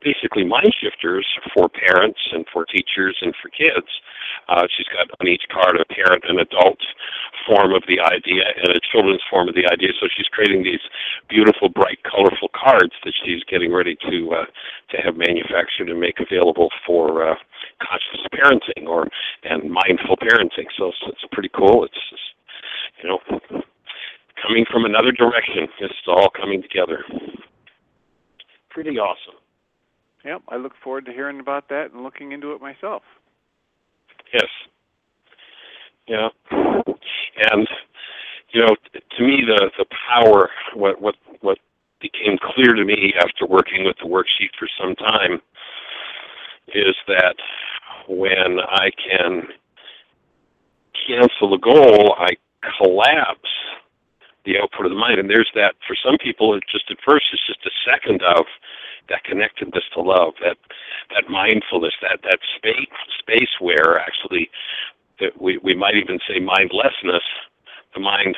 basically 0.01 0.45
mind 0.45 0.73
shifters 0.81 1.27
for 1.53 1.69
parents 1.69 2.21
and 2.33 2.47
for 2.53 2.65
teachers 2.65 3.17
and 3.21 3.35
for 3.43 3.49
kids. 3.51 3.89
Uh, 4.49 4.65
she's 4.77 4.87
got 4.89 5.09
on 5.21 5.29
each 5.29 5.45
card 5.53 5.77
a 5.77 5.85
parent 5.93 6.25
and 6.29 6.41
adult 6.41 6.79
form 7.47 7.75
of 7.75 7.83
the 7.89 8.01
idea 8.01 8.45
and 8.57 8.77
a 8.77 8.81
children's 8.93 9.23
form 9.31 9.49
of 9.49 9.55
the 9.55 9.67
idea. 9.71 9.91
So 10.01 10.09
she's 10.17 10.29
creating 10.29 10.63
these 10.63 10.81
beautiful, 11.29 11.69
bright, 11.69 11.99
colorful 12.05 12.49
cards 12.55 12.93
that 13.05 13.15
she's 13.25 13.43
getting 13.45 13.73
ready 13.73 13.97
to 14.09 14.31
uh, 14.33 14.47
to 14.91 14.97
have 15.05 15.17
manufactured 15.17 15.91
and 15.91 16.01
make 16.01 16.21
available 16.21 16.71
for 16.87 17.29
uh, 17.29 17.35
conscious 17.83 18.25
parenting 18.33 18.87
or 18.87 19.09
and 19.45 19.71
mindful 19.71 20.17
parenting. 20.17 20.69
So 20.77 20.89
it's, 20.89 21.03
it's 21.09 21.25
pretty 21.33 21.51
cool. 21.55 21.85
It's 21.85 22.01
just, 22.11 22.29
you 23.03 23.09
know 23.09 23.63
coming 24.43 24.65
from 24.71 24.85
another 24.85 25.13
direction. 25.13 25.69
It's 25.81 25.95
all 26.07 26.31
coming 26.31 26.63
together. 26.63 27.05
Pretty 28.71 28.99
awesome. 28.99 29.35
Yep, 30.25 30.43
I 30.49 30.57
look 30.57 30.73
forward 30.83 31.07
to 31.07 31.13
hearing 31.13 31.41
about 31.41 31.69
that 31.69 31.93
and 31.93 32.03
looking 32.03 32.33
into 32.33 32.53
it 32.53 32.61
myself. 32.61 33.03
Yes. 34.33 34.49
Yeah. 36.07 36.29
And 36.51 37.69
you 38.51 38.63
know, 38.63 38.75
t- 38.93 39.01
to 39.17 39.23
me, 39.23 39.43
the 39.47 39.71
the 39.79 39.87
power, 40.09 40.51
what 40.75 41.01
what 41.01 41.17
what 41.41 41.59
became 42.01 42.39
clear 42.43 42.75
to 42.75 42.85
me 42.85 43.13
after 43.19 43.47
working 43.47 43.85
with 43.85 43.97
the 44.03 44.09
worksheet 44.09 44.51
for 44.59 44.69
some 44.81 44.95
time, 44.97 45.41
is 46.75 46.95
that 47.07 47.37
when 48.09 48.59
I 48.61 48.91
can 48.91 49.43
cancel 51.07 51.55
a 51.55 51.59
goal, 51.59 52.15
I 52.19 52.31
collapse 52.79 53.51
the 54.49 54.57
output 54.59 54.87
of 54.87 54.93
the 54.93 54.99
mind. 54.99 55.21
And 55.21 55.29
there's 55.29 55.53
that 55.55 55.77
for 55.87 55.95
some 55.95 56.17
people. 56.17 56.57
It 56.57 56.65
just 56.73 56.91
at 56.91 56.97
first 57.05 57.27
it's 57.33 57.47
just 57.47 57.69
a 57.69 57.75
second 57.85 58.23
of 58.25 58.47
that 59.13 59.25
connectedness 59.25 59.85
to 59.95 60.01
love, 60.01 60.35
that 60.41 60.57
that 61.13 61.29
mindfulness, 61.29 61.95
that 62.01 62.21
that 62.25 62.41
space 62.57 62.89
space 63.21 63.53
where 63.61 64.01
actually 64.01 64.49
that 65.21 65.37
we 65.41 65.59
we 65.59 65.75
might 65.75 65.97
even 65.97 66.19
say 66.25 66.41
mindlessness, 66.41 67.25
the 67.93 68.01
mind 68.01 68.37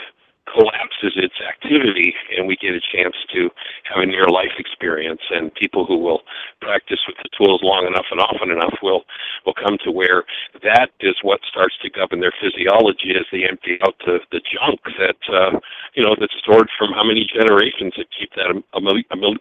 collapses 0.52 1.14
its 1.16 1.34
activity 1.46 2.14
and 2.36 2.46
we 2.46 2.56
get 2.56 2.74
a 2.74 2.82
chance 2.92 3.14
to 3.32 3.50
have 3.84 4.02
a 4.02 4.06
near 4.06 4.26
life 4.28 4.52
experience. 4.58 5.20
And 5.30 5.54
people 5.54 5.86
who 5.86 5.98
will 5.98 6.22
practice 6.60 6.98
with 7.06 7.16
the 7.22 7.30
tools 7.38 7.60
long 7.62 7.86
enough 7.86 8.06
and 8.10 8.20
often 8.20 8.50
enough 8.50 8.74
will 8.82 9.04
will 9.46 9.54
come 9.54 9.78
to 9.84 9.90
where 9.90 10.24
that 10.62 10.90
is 11.00 11.14
what 11.22 11.40
starts 11.48 11.76
to 11.82 11.90
govern 11.90 12.20
their 12.20 12.34
physiology 12.40 13.14
as 13.18 13.26
they 13.32 13.46
empty 13.48 13.78
out 13.86 13.94
the 14.06 14.20
the 14.32 14.40
junk 14.52 14.80
that 14.98 15.20
uh 15.32 15.58
you 15.94 16.02
know 16.02 16.14
that's 16.18 16.34
stored 16.42 16.68
from 16.78 16.92
how 16.92 17.04
many 17.04 17.26
generations 17.32 17.94
that 17.96 18.06
keep 18.18 18.30
that 18.34 18.50
am- 18.50 18.64
am- 18.74 19.04
am- 19.12 19.38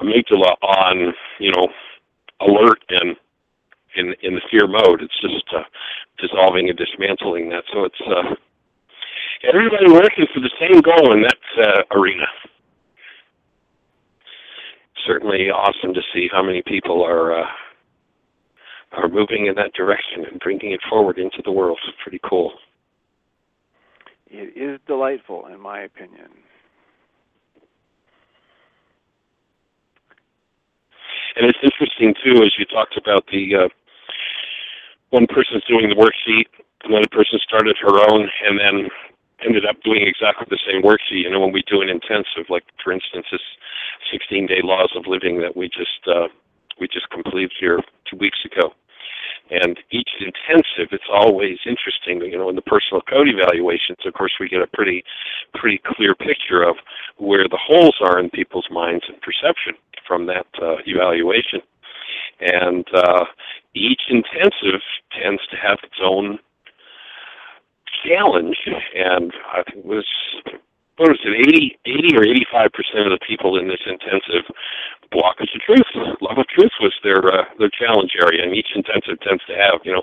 amygdala 0.00 0.54
on 0.62 1.14
you 1.38 1.52
know 1.52 1.68
alert 2.40 2.82
and 2.90 3.16
in 3.96 4.14
in 4.22 4.34
the 4.34 4.42
fear 4.50 4.66
mode. 4.66 5.02
It's 5.02 5.20
just 5.20 5.44
uh 5.54 5.64
dissolving 6.18 6.68
and 6.68 6.78
dismantling 6.78 7.48
that. 7.50 7.64
So 7.72 7.84
it's 7.84 8.00
uh 8.06 8.34
everybody 9.48 9.90
working 9.90 10.26
for 10.32 10.40
the 10.40 10.50
same 10.60 10.80
goal 10.80 11.12
in 11.12 11.22
that 11.22 11.38
uh, 11.58 11.98
arena. 11.98 12.26
Certainly 15.06 15.50
awesome 15.50 15.94
to 15.94 16.00
see 16.14 16.28
how 16.30 16.42
many 16.42 16.62
people 16.62 17.02
are 17.04 17.40
uh, 17.40 17.46
are 18.92 19.08
moving 19.08 19.46
in 19.46 19.54
that 19.56 19.72
direction 19.72 20.24
and 20.30 20.38
bringing 20.40 20.72
it 20.72 20.80
forward 20.88 21.18
into 21.18 21.42
the 21.44 21.50
world. 21.50 21.78
It's 21.88 21.96
pretty 22.02 22.20
cool. 22.28 22.52
It 24.28 24.56
is 24.56 24.80
delightful, 24.86 25.46
in 25.46 25.60
my 25.60 25.80
opinion. 25.80 26.28
And 31.36 31.46
it's 31.46 31.58
interesting 31.62 32.14
too, 32.22 32.42
as 32.42 32.52
you 32.58 32.64
talked 32.66 32.96
about 32.96 33.26
the 33.32 33.56
uh, 33.56 33.68
one 35.10 35.26
person's 35.26 35.64
doing 35.64 35.88
the 35.88 35.94
worksheet, 35.94 36.44
another 36.84 37.08
person 37.10 37.38
started 37.42 37.76
her 37.80 37.98
own, 38.10 38.28
and 38.46 38.58
then 38.58 38.88
ended 39.44 39.64
up 39.66 39.76
doing 39.82 40.06
exactly 40.06 40.46
the 40.48 40.58
same 40.66 40.82
worksheet. 40.82 41.24
You 41.24 41.30
know, 41.30 41.40
when 41.40 41.52
we 41.52 41.62
do 41.66 41.82
an 41.82 41.88
intensive, 41.88 42.48
like 42.48 42.64
for 42.82 42.92
instance, 42.92 43.26
this 43.30 43.42
16-day 44.12 44.60
laws 44.62 44.92
of 44.96 45.06
living 45.06 45.40
that 45.40 45.56
we 45.56 45.68
just 45.68 46.06
uh, 46.06 46.28
we 46.80 46.88
just 46.88 47.10
completed 47.10 47.52
here 47.58 47.80
two 48.10 48.16
weeks 48.16 48.38
ago. 48.44 48.74
And 49.50 49.78
each 49.90 50.10
intensive, 50.20 50.92
it's 50.92 51.10
always 51.12 51.58
interesting. 51.66 52.20
You 52.22 52.38
know, 52.38 52.48
in 52.48 52.56
the 52.56 52.62
personal 52.62 53.02
code 53.02 53.28
evaluations, 53.28 53.98
of 54.06 54.14
course, 54.14 54.32
we 54.40 54.48
get 54.48 54.62
a 54.62 54.66
pretty, 54.66 55.04
pretty 55.54 55.80
clear 55.84 56.14
picture 56.14 56.62
of 56.62 56.76
where 57.18 57.46
the 57.48 57.58
holes 57.60 57.96
are 58.00 58.18
in 58.18 58.30
people's 58.30 58.68
minds 58.70 59.04
and 59.08 59.20
perception 59.20 59.74
from 60.06 60.26
that 60.26 60.46
uh, 60.60 60.76
evaluation. 60.86 61.60
And 62.40 62.86
uh, 62.94 63.24
each 63.74 64.02
intensive 64.08 64.80
tends 65.20 65.42
to 65.50 65.56
have 65.56 65.78
its 65.82 66.00
own 66.02 66.38
challenge, 68.06 68.56
and 68.94 69.32
I 69.52 69.62
think 69.64 69.84
it 69.84 69.86
was 69.86 70.06
what 70.98 71.10
was 71.10 71.20
it, 71.24 71.48
80, 71.48 71.78
80 71.86 72.16
or 72.16 72.24
85 72.24 72.70
percent 72.72 73.06
of 73.10 73.18
the 73.18 73.26
people 73.26 73.58
in 73.58 73.68
this 73.68 73.80
intensive 73.86 74.44
blockage 75.12 75.52
of 75.54 75.60
truth, 75.62 75.88
love 76.20 76.38
of 76.38 76.46
truth 76.48 76.72
was 76.80 76.92
their 77.02 77.20
uh, 77.26 77.44
their 77.58 77.70
challenge 77.70 78.12
area, 78.20 78.42
and 78.44 78.54
each 78.54 78.72
intensive 78.74 79.20
tends 79.20 79.44
to 79.46 79.54
have, 79.54 79.80
you 79.84 79.92
know, 79.92 80.02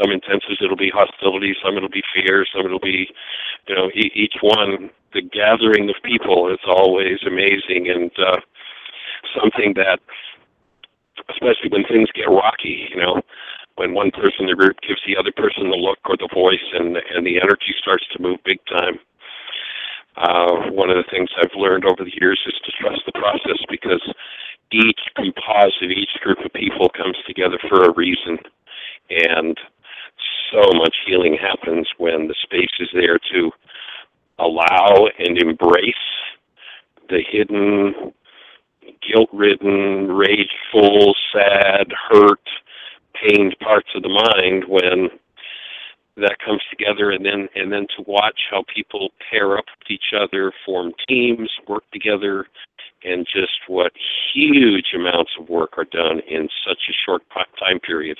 some 0.00 0.10
intensives 0.10 0.60
it'll 0.62 0.76
be 0.76 0.90
hostility, 0.92 1.54
some 1.64 1.76
it'll 1.76 1.88
be 1.88 2.04
fear, 2.14 2.46
some 2.54 2.66
it'll 2.66 2.80
be, 2.80 3.08
you 3.68 3.74
know, 3.74 3.88
e- 3.94 4.12
each 4.14 4.36
one. 4.42 4.90
The 5.14 5.22
gathering 5.22 5.88
of 5.88 5.96
people 6.04 6.52
is 6.52 6.60
always 6.68 7.18
amazing 7.26 7.88
and 7.88 8.10
uh, 8.18 8.40
something 9.40 9.74
that, 9.74 10.00
especially 11.30 11.70
when 11.70 11.84
things 11.84 12.08
get 12.14 12.28
rocky, 12.28 12.88
you 12.90 12.96
know, 13.00 13.22
when 13.78 13.94
one 13.94 14.10
person 14.10 14.44
in 14.44 14.46
the 14.46 14.58
group 14.58 14.76
gives 14.86 15.00
the 15.06 15.16
other 15.16 15.32
person 15.32 15.70
the 15.70 15.76
look 15.76 15.98
or 16.04 16.16
the 16.16 16.28
voice 16.34 16.66
and 16.74 16.96
and 17.14 17.26
the 17.26 17.40
energy 17.40 17.74
starts 17.78 18.04
to 18.12 18.22
move 18.22 18.38
big 18.44 18.58
time. 18.66 18.98
Uh, 20.16 20.70
one 20.74 20.90
of 20.90 20.96
the 20.96 21.10
things 21.10 21.30
I've 21.38 21.54
learned 21.54 21.84
over 21.84 22.02
the 22.02 22.18
years 22.20 22.40
is 22.46 22.58
to 22.66 22.72
trust 22.82 23.02
the 23.06 23.12
process 23.12 23.62
because 23.70 24.02
each 24.72 25.00
composite, 25.14 25.94
each 25.94 26.20
group 26.22 26.38
of 26.44 26.52
people 26.52 26.88
comes 26.90 27.16
together 27.26 27.58
for 27.68 27.84
a 27.84 27.94
reason, 27.94 28.36
and 29.10 29.56
so 30.50 30.60
much 30.74 30.96
healing 31.06 31.38
happens 31.40 31.86
when 31.98 32.26
the 32.26 32.34
space 32.42 32.74
is 32.80 32.88
there 32.92 33.18
to 33.32 33.50
allow 34.40 35.06
and 35.18 35.38
embrace 35.38 35.94
the 37.08 37.22
hidden, 37.30 38.12
guilt-ridden, 39.06 40.08
rageful, 40.10 41.14
sad, 41.32 41.92
hurt, 42.10 42.40
pained 43.14 43.56
parts 43.60 43.88
of 43.94 44.02
the 44.02 44.08
mind 44.08 44.64
when 44.68 45.08
that 46.16 46.36
comes 46.44 46.62
together 46.70 47.12
and 47.12 47.24
then 47.24 47.48
and 47.54 47.72
then 47.72 47.86
to 47.96 48.02
watch 48.06 48.40
how 48.50 48.64
people 48.74 49.10
pair 49.30 49.56
up 49.56 49.64
with 49.78 49.90
each 49.90 50.12
other 50.18 50.52
form 50.66 50.92
teams 51.06 51.50
work 51.68 51.84
together 51.92 52.46
and 53.04 53.26
just 53.32 53.52
what 53.68 53.92
huge 54.34 54.92
amounts 54.94 55.30
of 55.38 55.48
work 55.48 55.78
are 55.78 55.84
done 55.84 56.20
in 56.28 56.48
such 56.66 56.78
a 56.88 56.98
short 57.04 57.22
time 57.58 57.78
period 57.80 58.18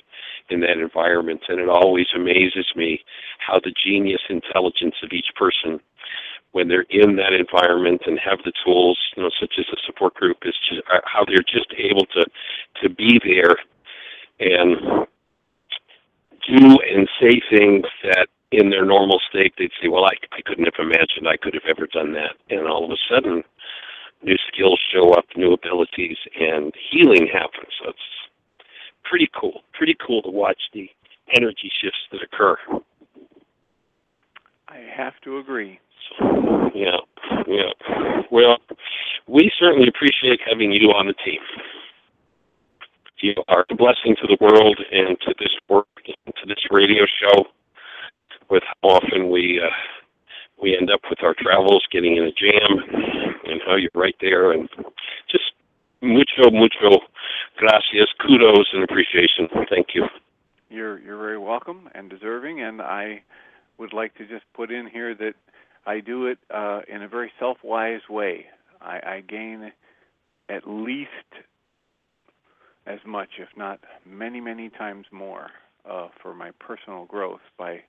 in 0.50 0.60
that 0.60 0.78
environment. 0.78 1.40
And 1.48 1.58
it 1.60 1.68
always 1.68 2.06
amazes 2.14 2.66
me 2.76 3.00
how 3.44 3.58
the 3.58 3.74
genius 3.84 4.22
intelligence 4.30 4.94
of 5.02 5.10
each 5.12 5.28
person 5.36 5.80
when 6.52 6.68
they're 6.68 6.86
in 6.90 7.16
that 7.16 7.32
environment 7.32 8.02
and 8.06 8.18
have 8.18 8.38
the 8.44 8.52
tools 8.64 8.98
you 9.16 9.22
know 9.22 9.30
such 9.38 9.54
as 9.58 9.66
a 9.72 9.76
support 9.84 10.14
group 10.14 10.38
is 10.44 10.54
just 10.68 10.80
uh, 10.90 11.00
how 11.04 11.24
they're 11.24 11.44
just 11.44 11.72
able 11.76 12.06
to 12.06 12.24
to 12.80 12.88
be 12.88 13.20
there 13.22 13.56
and 14.58 15.06
do 16.46 16.78
and 16.80 17.08
say 17.20 17.40
things 17.50 17.84
that 18.04 18.28
in 18.50 18.70
their 18.70 18.84
normal 18.84 19.20
state 19.28 19.52
they'd 19.58 19.70
say, 19.80 19.88
well, 19.88 20.04
I, 20.04 20.14
I 20.32 20.40
couldn't 20.44 20.64
have 20.64 20.78
imagined 20.78 21.28
I 21.28 21.36
could 21.36 21.54
have 21.54 21.68
ever 21.68 21.86
done 21.86 22.12
that. 22.14 22.36
And 22.50 22.66
all 22.66 22.84
of 22.84 22.90
a 22.90 22.96
sudden, 23.08 23.44
new 24.22 24.36
skills 24.52 24.80
show 24.92 25.12
up, 25.12 25.24
new 25.36 25.52
abilities, 25.52 26.16
and 26.40 26.72
healing 26.90 27.28
happens. 27.32 27.72
So 27.82 27.90
it's 27.90 27.98
pretty 29.04 29.30
cool. 29.38 29.62
Pretty 29.74 29.96
cool 30.04 30.22
to 30.22 30.30
watch 30.30 30.60
the 30.72 30.88
energy 31.34 31.70
shifts 31.80 32.00
that 32.12 32.22
occur. 32.22 32.56
I 34.68 34.78
have 34.94 35.14
to 35.24 35.38
agree. 35.38 35.78
So, 36.08 36.70
yeah. 36.74 36.98
Yeah. 37.46 37.72
Well, 38.30 38.58
we 39.26 39.50
certainly 39.58 39.88
appreciate 39.88 40.40
having 40.48 40.72
you 40.72 40.88
on 40.88 41.06
the 41.06 41.14
team. 41.24 41.40
You 43.20 43.34
are 43.48 43.64
a 43.68 43.74
blessing 43.74 44.14
to 44.20 44.28
the 44.28 44.36
world 44.40 44.78
and 44.92 45.18
to 45.22 45.34
this 45.38 45.54
work, 45.68 45.88
and 46.06 46.34
to 46.36 46.46
this 46.46 46.64
radio 46.70 47.04
show. 47.20 47.46
With 48.48 48.62
how 48.64 48.90
often 48.90 49.28
we 49.30 49.60
uh, 49.62 49.68
we 50.62 50.76
end 50.76 50.90
up 50.90 51.00
with 51.10 51.22
our 51.22 51.34
travels 51.38 51.84
getting 51.90 52.16
in 52.16 52.24
a 52.24 52.32
jam, 52.32 52.78
and 53.44 53.60
how 53.66 53.76
you're 53.76 53.90
right 53.94 54.14
there, 54.20 54.52
and 54.52 54.68
just 55.30 55.52
mucho 56.00 56.50
mucho 56.50 57.00
gracias, 57.56 58.08
kudos, 58.20 58.68
and 58.72 58.84
appreciation. 58.84 59.48
Thank 59.68 59.88
you. 59.94 60.06
You're 60.70 60.98
you're 61.00 61.18
very 61.18 61.38
welcome 61.38 61.88
and 61.94 62.08
deserving, 62.08 62.62
and 62.62 62.80
I 62.80 63.22
would 63.78 63.92
like 63.92 64.14
to 64.18 64.26
just 64.26 64.44
put 64.54 64.70
in 64.70 64.86
here 64.86 65.14
that 65.16 65.34
I 65.86 66.00
do 66.00 66.26
it 66.26 66.38
uh, 66.54 66.80
in 66.88 67.02
a 67.02 67.08
very 67.08 67.32
self-wise 67.38 68.02
way. 68.08 68.46
I, 68.80 69.00
I 69.04 69.24
gain 69.26 69.72
at 70.48 70.68
least 70.68 71.10
as 72.88 72.98
much, 73.06 73.28
if 73.38 73.48
not 73.56 73.80
many, 74.06 74.40
many 74.40 74.70
times 74.70 75.06
more, 75.12 75.50
uh, 75.88 76.08
for 76.22 76.34
my 76.34 76.50
personal 76.58 77.04
growth 77.04 77.40
by 77.58 77.80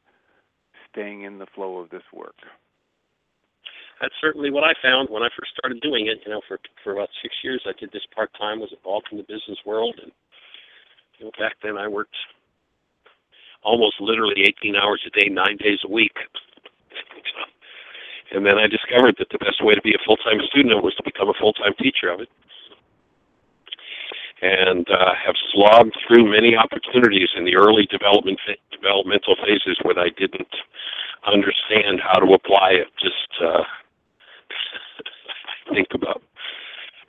staying 0.92 1.24
in 1.24 1.40
the 1.40 1.48
flow 1.56 1.78
of 1.78 1.90
this 1.90 2.04
work. 2.14 2.36
That's 4.02 4.14
certainly 4.22 4.52
what 4.52 4.64
I 4.64 4.74
found 4.82 5.10
when 5.10 5.24
I 5.24 5.30
first 5.38 5.52
started 5.58 5.82
doing 5.82 6.08
it. 6.08 6.20
You 6.26 6.32
know, 6.32 6.42
for 6.48 6.60
for 6.84 6.94
about 6.94 7.10
six 7.22 7.36
years, 7.44 7.62
I 7.66 7.72
did 7.80 7.92
this 7.92 8.06
part 8.16 8.32
time, 8.40 8.60
was 8.60 8.72
involved 8.72 9.08
in 9.12 9.18
the 9.18 9.24
business 9.24 9.60
world, 9.66 10.00
and 10.02 10.12
you 11.18 11.26
know, 11.26 11.32
back 11.38 11.56
then 11.64 11.78
I 11.78 11.88
worked 11.88 12.16
almost 13.64 13.96
literally 14.00 14.42
18 14.48 14.76
hours 14.76 15.04
a 15.06 15.20
day, 15.20 15.28
nine 15.28 15.58
days 15.58 15.80
a 15.84 15.92
week. 15.92 16.16
And 18.32 18.46
then 18.46 18.60
I 18.60 18.68
discovered 18.68 19.16
that 19.18 19.30
the 19.32 19.40
best 19.40 19.58
way 19.66 19.74
to 19.74 19.82
be 19.82 19.96
a 19.96 20.06
full-time 20.06 20.38
student 20.52 20.84
was 20.84 20.94
to 20.96 21.04
become 21.04 21.30
a 21.30 21.40
full-time 21.42 21.74
teacher 21.82 22.10
of 22.14 22.22
it. 22.22 22.30
And 24.42 24.88
uh, 24.90 25.14
have 25.26 25.36
slogged 25.52 25.98
through 26.08 26.32
many 26.32 26.56
opportunities 26.56 27.30
in 27.36 27.44
the 27.44 27.58
early 27.58 27.86
development 27.92 28.40
developmental 28.72 29.36
phases 29.36 29.78
where 29.84 30.00
I 30.00 30.10
didn't 30.18 30.48
understand 31.28 32.00
how 32.02 32.20
to 32.20 32.34
apply 32.34 32.72
it. 32.72 32.88
Just 33.02 33.44
uh, 33.44 33.64
think 35.74 35.88
about 35.94 36.22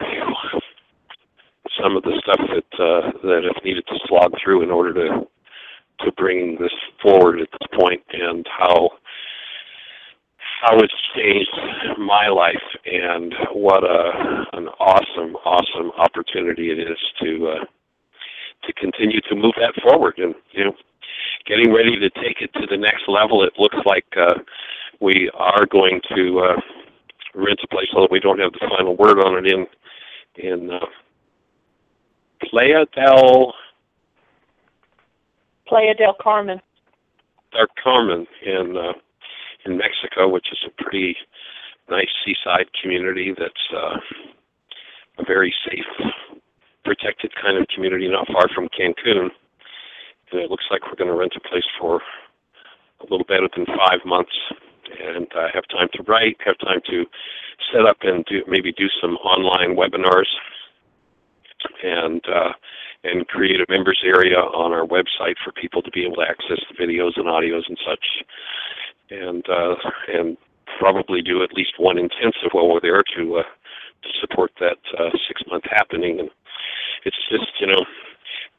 you 0.01 0.19
know, 0.19 0.61
some 1.81 1.97
of 1.97 2.03
the 2.03 2.21
stuff 2.23 2.41
that 2.49 2.83
uh, 2.83 3.13
that 3.23 3.43
I've 3.49 3.65
needed 3.65 3.87
to 3.87 3.99
slog 4.07 4.33
through 4.43 4.63
in 4.63 4.71
order 4.71 4.93
to 4.95 5.27
to 6.05 6.13
bring 6.13 6.57
this 6.59 6.73
forward 7.03 7.41
at 7.41 7.49
this 7.53 7.79
point, 7.79 8.03
and 8.13 8.47
how 8.59 8.91
how 10.61 10.79
it's 10.79 10.95
changed 11.17 11.51
my 11.99 12.29
life, 12.29 12.63
and 12.85 13.35
what 13.53 13.83
a 13.83 14.45
an 14.53 14.69
awesome, 14.79 15.35
awesome 15.45 15.91
opportunity 15.97 16.71
it 16.71 16.79
is 16.79 16.99
to 17.23 17.49
uh, 17.49 17.65
to 18.67 18.73
continue 18.75 19.21
to 19.23 19.35
move 19.35 19.55
that 19.57 19.75
forward, 19.83 20.19
and 20.19 20.35
you 20.53 20.65
know, 20.65 20.75
getting 21.47 21.73
ready 21.73 21.99
to 21.99 22.11
take 22.11 22.41
it 22.41 22.53
to 22.55 22.67
the 22.69 22.77
next 22.77 23.05
level. 23.09 23.43
It 23.43 23.55
looks 23.59 23.79
like 23.87 24.07
uh, 24.17 24.35
we 25.01 25.31
are 25.35 25.65
going 25.67 26.01
to 26.15 26.41
uh, 26.41 26.61
rent 27.35 27.61
a 27.65 27.69
place, 27.69 27.89
although 27.95 28.09
we 28.11 28.21
don't 28.21 28.39
have 28.39 28.53
the 28.53 28.67
final 28.69 28.97
word 28.97 29.19
on 29.19 29.39
it 29.39 29.51
in 29.51 29.67
in 30.37 30.71
uh, 30.71 30.87
Playa 32.45 32.85
del 32.95 33.55
Playa 35.67 35.95
del 35.95 36.15
Carmen. 36.21 36.61
del 37.53 37.67
Carmen 37.83 38.27
in 38.45 38.77
uh, 38.77 38.93
in 39.67 39.77
Mexico, 39.77 40.29
which 40.29 40.47
is 40.53 40.59
a 40.67 40.83
pretty 40.83 41.17
nice 41.89 42.09
seaside 42.25 42.67
community 42.81 43.35
that's 43.37 43.67
uh, 43.75 43.97
a 45.19 45.25
very 45.27 45.55
safe, 45.69 46.11
protected 46.85 47.33
kind 47.41 47.59
of 47.59 47.67
community, 47.75 48.09
not 48.09 48.27
far 48.29 48.49
from 48.55 48.69
Cancun. 48.69 49.29
And 50.33 50.41
it 50.41 50.51
looks 50.51 50.65
like 50.71 50.83
we're 50.87 50.97
going 50.97 51.11
to 51.11 51.19
rent 51.19 51.35
a 51.37 51.49
place 51.49 51.67
for 51.79 52.01
a 53.01 53.05
little 53.11 53.27
better 53.27 53.49
than 53.57 53.67
five 53.67 54.01
months, 54.05 54.33
and 55.03 55.27
uh, 55.35 55.49
have 55.53 55.65
time 55.69 55.89
to 55.95 56.03
write, 56.05 56.37
have 56.45 56.59
time 56.59 56.81
to 56.87 57.05
set 57.73 57.87
up 57.87 57.99
and 58.03 58.25
do 58.27 58.43
maybe 58.47 58.73
do 58.73 58.89
some 59.01 59.17
online 59.17 59.77
webinars, 59.77 60.29
and 61.83 62.23
uh, 62.29 62.53
and 63.05 63.27
create 63.29 63.61
a 63.61 63.67
members 63.69 64.01
area 64.05 64.37
on 64.37 64.73
our 64.73 64.87
website 64.87 65.37
for 65.43 65.53
people 65.53 65.81
to 65.83 65.91
be 65.91 66.05
able 66.05 66.17
to 66.17 66.23
access 66.29 66.61
the 66.69 66.77
videos 66.85 67.13
and 67.17 67.27
audios 67.27 67.63
and 67.69 67.79
such, 67.87 68.05
and 69.11 69.45
uh, 69.49 69.75
and 70.09 70.37
probably 70.79 71.21
do 71.23 71.43
at 71.43 71.53
least 71.53 71.75
one 71.79 71.99
intensive 71.99 72.51
while 72.53 72.69
we're 72.69 72.81
there 72.81 73.03
to 73.17 73.37
uh, 73.39 73.43
to 74.03 74.09
support 74.21 74.51
that 74.61 74.79
uh, 74.99 75.11
six 75.29 75.43
month 75.51 75.65
happening. 75.71 76.21
And 76.21 76.31
it's 77.05 77.17
just 77.31 77.51
you 77.61 77.67
know 77.67 77.85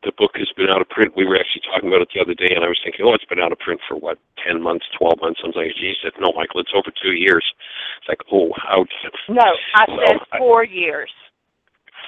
the 0.03 0.11
book 0.17 0.31
has 0.35 0.49
been 0.57 0.69
out 0.69 0.81
of 0.81 0.89
print. 0.89 1.13
We 1.15 1.25
were 1.25 1.37
actually 1.37 1.61
talking 1.71 1.87
about 1.89 2.01
it 2.01 2.09
the 2.13 2.21
other 2.21 2.33
day, 2.33 2.53
and 2.55 2.65
I 2.65 2.67
was 2.67 2.79
thinking, 2.83 3.05
oh, 3.05 3.13
it's 3.13 3.25
been 3.25 3.39
out 3.39 3.51
of 3.51 3.59
print 3.59 3.79
for 3.87 3.95
what, 3.97 4.17
ten 4.45 4.61
months, 4.61 4.85
twelve 4.97 5.21
months? 5.21 5.39
I 5.43 5.47
was 5.47 5.55
like, 5.55 5.75
geez, 5.79 5.95
said, 6.03 6.13
no, 6.19 6.33
Michael, 6.35 6.59
it's 6.61 6.73
over 6.75 6.91
two 6.91 7.13
years. 7.13 7.45
It's 8.01 8.09
like, 8.09 8.21
oh, 8.31 8.49
how? 8.57 8.85
No, 9.29 9.45
I 9.75 9.85
Well, 9.87 9.99
said 10.07 10.17
I- 10.31 10.37
four 10.39 10.63
years. 10.65 11.11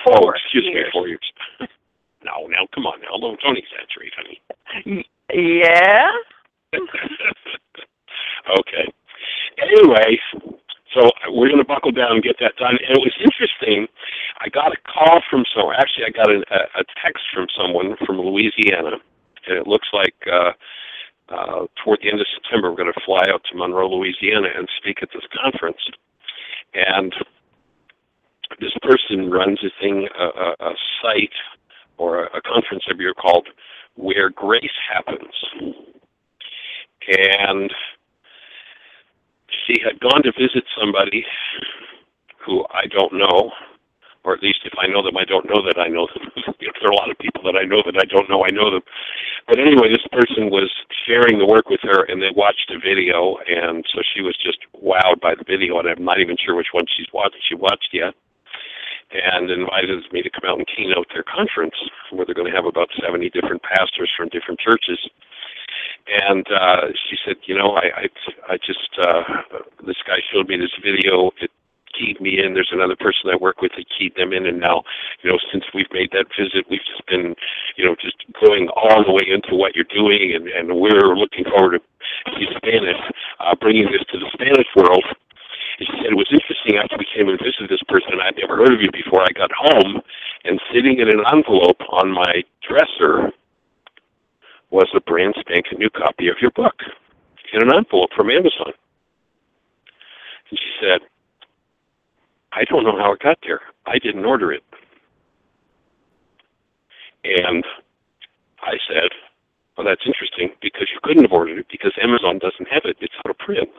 oh, 0.10 0.18
Four 0.22 0.36
excuse 0.36 0.66
years. 0.66 0.86
me, 0.88 0.92
four 0.92 1.08
years. 1.08 1.28
no, 2.26 2.48
now 2.50 2.66
come 2.74 2.86
on, 2.86 3.00
now 3.02 3.16
don't, 3.22 3.40
don't 3.42 3.58
exaggerate, 3.58 4.14
honey. 4.18 4.42
Y- 4.86 5.06
Yeah. 5.34 6.10
okay. 8.60 8.92
Anyway, 9.62 10.20
so 10.94 11.10
we're 11.30 11.50
going 11.50 11.62
to 11.62 11.68
buckle 11.68 11.92
down 11.92 12.14
and 12.14 12.24
get 12.24 12.38
that 12.40 12.56
done. 12.58 12.78
And 12.88 12.98
it 12.98 13.02
was 13.02 13.14
interesting. 13.20 13.88
I 14.40 14.50
got 14.50 14.74
a 14.74 14.78
call 14.86 15.22
from 15.30 15.44
someone. 15.56 15.76
Actually, 15.78 16.06
I 16.06 16.12
got 16.12 16.30
a, 16.30 16.40
a 16.80 16.84
text 17.04 17.24
from 17.34 17.48
someone 17.58 17.96
from 18.06 18.20
Louisiana, 18.20 18.98
and 19.48 19.58
it 19.58 19.68
looks 19.68 19.88
like 19.94 20.16
uh, 20.32 20.52
uh, 21.30 21.66
toward 21.84 22.00
the 22.02 22.12
end 22.12 22.22
of 22.22 22.28
September 22.34 22.70
we're 22.70 22.78
going 22.78 22.94
to 22.94 23.06
fly 23.06 23.24
out 23.32 23.42
to 23.50 23.58
Monroe, 23.58 23.90
Louisiana, 23.90 24.50
and 24.56 24.68
speak 24.78 25.00
at 25.02 25.10
this 25.14 25.26
conference. 25.34 25.82
And 26.74 27.14
this 28.60 28.74
person 28.82 29.32
runs 29.32 29.60
a 29.64 29.72
thing, 29.82 30.08
a, 30.18 30.24
a, 30.24 30.56
a 30.70 30.74
site 31.02 31.38
or 31.98 32.26
a, 32.26 32.38
a 32.38 32.42
conference 32.42 32.84
every 32.90 33.06
year 33.06 33.14
called 33.14 33.48
"Where 33.96 34.30
Grace 34.30 34.78
Happens," 34.92 35.34
and 37.08 37.72
she 39.67 39.82
had 39.84 39.99
gone 39.99 40.23
to 40.23 40.32
visit 40.34 40.63
somebody 40.78 41.26
who 42.45 42.65
I 42.71 42.88
don't 42.88 43.13
know, 43.13 43.52
or 44.23 44.34
at 44.34 44.43
least 44.43 44.60
if 44.65 44.73
I 44.78 44.88
know 44.88 45.02
them, 45.02 45.17
I 45.17 45.26
don't 45.26 45.47
know 45.47 45.63
that 45.65 45.80
I 45.80 45.88
know 45.88 46.08
them. 46.13 46.32
There 46.60 46.91
are 46.91 46.99
a 46.99 46.99
lot 46.99 47.12
of 47.12 47.17
people 47.19 47.43
that 47.47 47.56
I 47.56 47.63
know 47.63 47.80
that 47.86 47.95
I 47.95 48.04
don't 48.04 48.28
know 48.28 48.43
I 48.43 48.52
know 48.52 48.67
them. 48.71 48.84
But 49.47 49.60
anyway, 49.60 49.88
this 49.88 50.04
person 50.12 50.52
was 50.52 50.67
sharing 51.08 51.39
the 51.39 51.47
work 51.47 51.69
with 51.69 51.80
her, 51.84 52.04
and 52.04 52.21
they 52.21 52.32
watched 52.36 52.71
a 52.76 52.80
video, 52.80 53.38
and 53.47 53.86
so 53.88 54.04
she 54.04 54.19
was 54.19 54.36
just 54.36 54.60
wowed 54.76 55.21
by 55.21 55.36
the 55.36 55.47
video, 55.47 55.80
and 55.80 55.88
I'm 55.88 56.04
not 56.04 56.19
even 56.19 56.36
sure 56.36 56.56
which 56.56 56.76
one 56.76 56.84
she's 56.91 57.08
watched. 57.13 57.39
She 57.47 57.56
watched 57.56 57.91
yet, 57.93 58.15
and 59.15 59.49
invited 59.49 60.04
me 60.12 60.23
to 60.23 60.30
come 60.30 60.43
out 60.43 60.58
and 60.60 60.67
keynote 60.67 61.08
their 61.13 61.23
conference, 61.23 61.76
where 62.12 62.26
they're 62.26 62.36
going 62.36 62.52
to 62.52 62.56
have 62.56 62.67
about 62.67 62.91
70 62.99 63.30
different 63.32 63.63
pastors 63.63 64.12
from 64.17 64.28
different 64.28 64.60
churches 64.60 64.99
and 66.08 66.46
uh 66.52 66.88
she 67.10 67.17
said 67.26 67.38
you 67.46 67.58
know 67.58 67.72
i 67.76 68.06
i 68.06 68.54
i 68.54 68.58
just 68.58 68.89
uh 69.02 69.24
this 69.86 69.98
guy 70.08 70.19
showed 70.34 70.48
me 70.50 70.58
this 70.58 70.74
video. 70.84 71.32
It 71.41 71.52
keyed 71.98 72.19
me 72.22 72.39
in. 72.43 72.54
There's 72.54 72.72
another 72.74 72.96
person 72.98 73.30
i 73.32 73.36
work 73.38 73.62
with. 73.62 73.72
That 73.78 73.86
keyed 73.98 74.15
them 74.17 74.34
in. 74.34 74.46
And 74.48 74.60
now 74.60 74.84
you 75.24 75.32
know 75.32 75.39
since 75.52 75.63
we've 75.74 75.91
made 75.93 76.12
that 76.12 76.28
visit 76.38 76.65
we've 76.69 76.86
just 76.86 77.06
been 77.08 77.36
you 77.78 77.86
know 77.86 77.96
just 78.02 78.17
going 78.43 78.69
all 78.76 79.04
the 79.06 79.12
way 79.13 79.26
into 79.28 79.56
what 79.56 79.76
you're 79.76 79.89
doing. 79.93 80.36
And 80.36 80.48
and 80.48 80.80
we're 80.80 81.15
looking 81.15 81.46
forward 81.46 81.80
to 81.80 82.46
spanish 82.58 83.02
uh 83.39 83.56
bringing 83.60 83.91
this 83.91 84.04
to 84.12 84.19
the 84.19 84.30
spanish 84.34 84.67
world. 84.76 85.06
And 85.80 85.88
she 85.89 85.96
said 86.04 86.13
it 86.13 86.17
was 86.17 86.30
interesting 86.32 86.78
after 86.78 86.98
we 87.00 87.08
came 87.15 87.30
and 87.30 87.39
visited 87.39 87.69
this 87.69 87.84
person. 87.89 88.22
I'd 88.22 88.38
never 88.38 88.58
heard 88.58 88.74
of 88.74 88.82
you 88.82 88.91
before. 88.93 89.24
I 89.24 89.34
got 89.34 89.52
home 89.52 90.02
and 90.46 90.62
sitting 90.74 91.00
in 91.00 91.10
an 91.10 91.24
envelope 91.34 91.82
on 91.89 92.12
my 92.12 92.43
dresser 92.67 93.32
was 94.74 94.90
a 94.96 95.02
brand 95.02 95.36
spanking 95.40 95.78
new 95.78 95.90
copy 95.92 96.28
of 96.28 96.36
your 96.42 96.50
book 96.52 96.74
in 97.54 97.62
an 97.62 97.74
envelope 97.74 98.10
from 98.16 98.32
Amazon. 98.32 98.74
And 100.50 100.60
she 100.60 100.72
said, 100.82 101.02
I 102.52 102.64
don't 102.66 102.84
know 102.84 102.98
how 102.98 103.14
it 103.14 103.20
got 103.20 103.38
there. 103.46 103.62
I 103.86 104.00
didn't 104.00 104.26
order 104.26 104.52
it. 104.52 104.64
And 107.24 107.64
I 108.64 108.74
said, 108.90 109.10
Well, 109.78 109.86
that's 109.86 110.02
interesting 110.06 110.50
because 110.62 110.90
you 110.92 111.00
couldn't 111.04 111.24
have 111.24 111.32
ordered 111.32 111.60
it 111.60 111.68
because 111.72 111.94
Amazon 112.02 112.40
doesn't 112.40 112.68
have 112.70 112.84
it. 112.86 112.98
It's 113.00 113.14
out 113.24 113.30
of 113.30 113.38
print. 113.38 113.70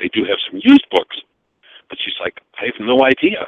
They 0.00 0.08
do 0.08 0.24
have 0.24 0.38
some 0.50 0.60
used 0.62 0.86
books. 0.90 1.16
But 1.88 1.98
she's 2.04 2.18
like, 2.20 2.40
I 2.60 2.66
have 2.66 2.80
no 2.80 3.04
idea 3.04 3.46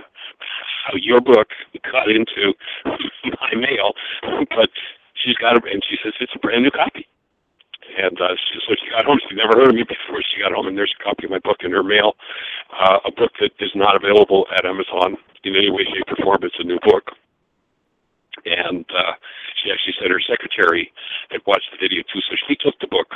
how 0.87 0.95
your 0.95 1.21
book 1.21 1.49
got 1.91 2.09
into 2.11 2.55
my 2.85 3.55
mail, 3.59 3.93
but 4.51 4.71
she's 5.27 5.37
got 5.43 5.59
it, 5.59 5.67
and 5.67 5.83
she 5.91 5.99
says 6.03 6.15
it's 6.23 6.33
a 6.35 6.39
brand 6.39 6.63
new 6.63 6.71
copy. 6.71 7.07
And 7.99 8.15
uh, 8.21 8.35
she, 8.39 8.59
so 8.63 8.75
she 8.79 8.91
got 8.91 9.05
home. 9.05 9.19
She'd 9.27 9.37
never 9.37 9.59
heard 9.59 9.71
of 9.71 9.75
me 9.75 9.83
before. 9.83 10.23
She 10.23 10.43
got 10.43 10.55
home, 10.55 10.71
and 10.71 10.79
there's 10.79 10.95
a 10.95 11.03
copy 11.03 11.27
of 11.27 11.35
my 11.35 11.43
book 11.43 11.67
in 11.67 11.73
her 11.73 11.83
mail. 11.83 12.15
Uh, 12.71 12.99
a 13.05 13.11
book 13.11 13.33
that 13.41 13.51
is 13.59 13.75
not 13.75 13.97
available 13.99 14.47
at 14.55 14.65
Amazon 14.65 15.19
in 15.43 15.57
any 15.57 15.71
way, 15.71 15.83
shape, 15.91 16.07
or 16.15 16.19
form. 16.23 16.39
It's 16.43 16.59
a 16.59 16.65
new 16.65 16.79
book. 16.87 17.11
And 18.45 18.85
uh, 18.95 19.15
she 19.59 19.73
actually 19.73 19.95
said 19.99 20.11
her 20.11 20.23
secretary 20.23 20.93
had 21.31 21.41
watched 21.47 21.67
the 21.73 21.83
video 21.83 22.03
too, 22.07 22.21
so 22.31 22.37
she 22.47 22.55
took 22.63 22.79
the 22.79 22.87
book. 22.87 23.11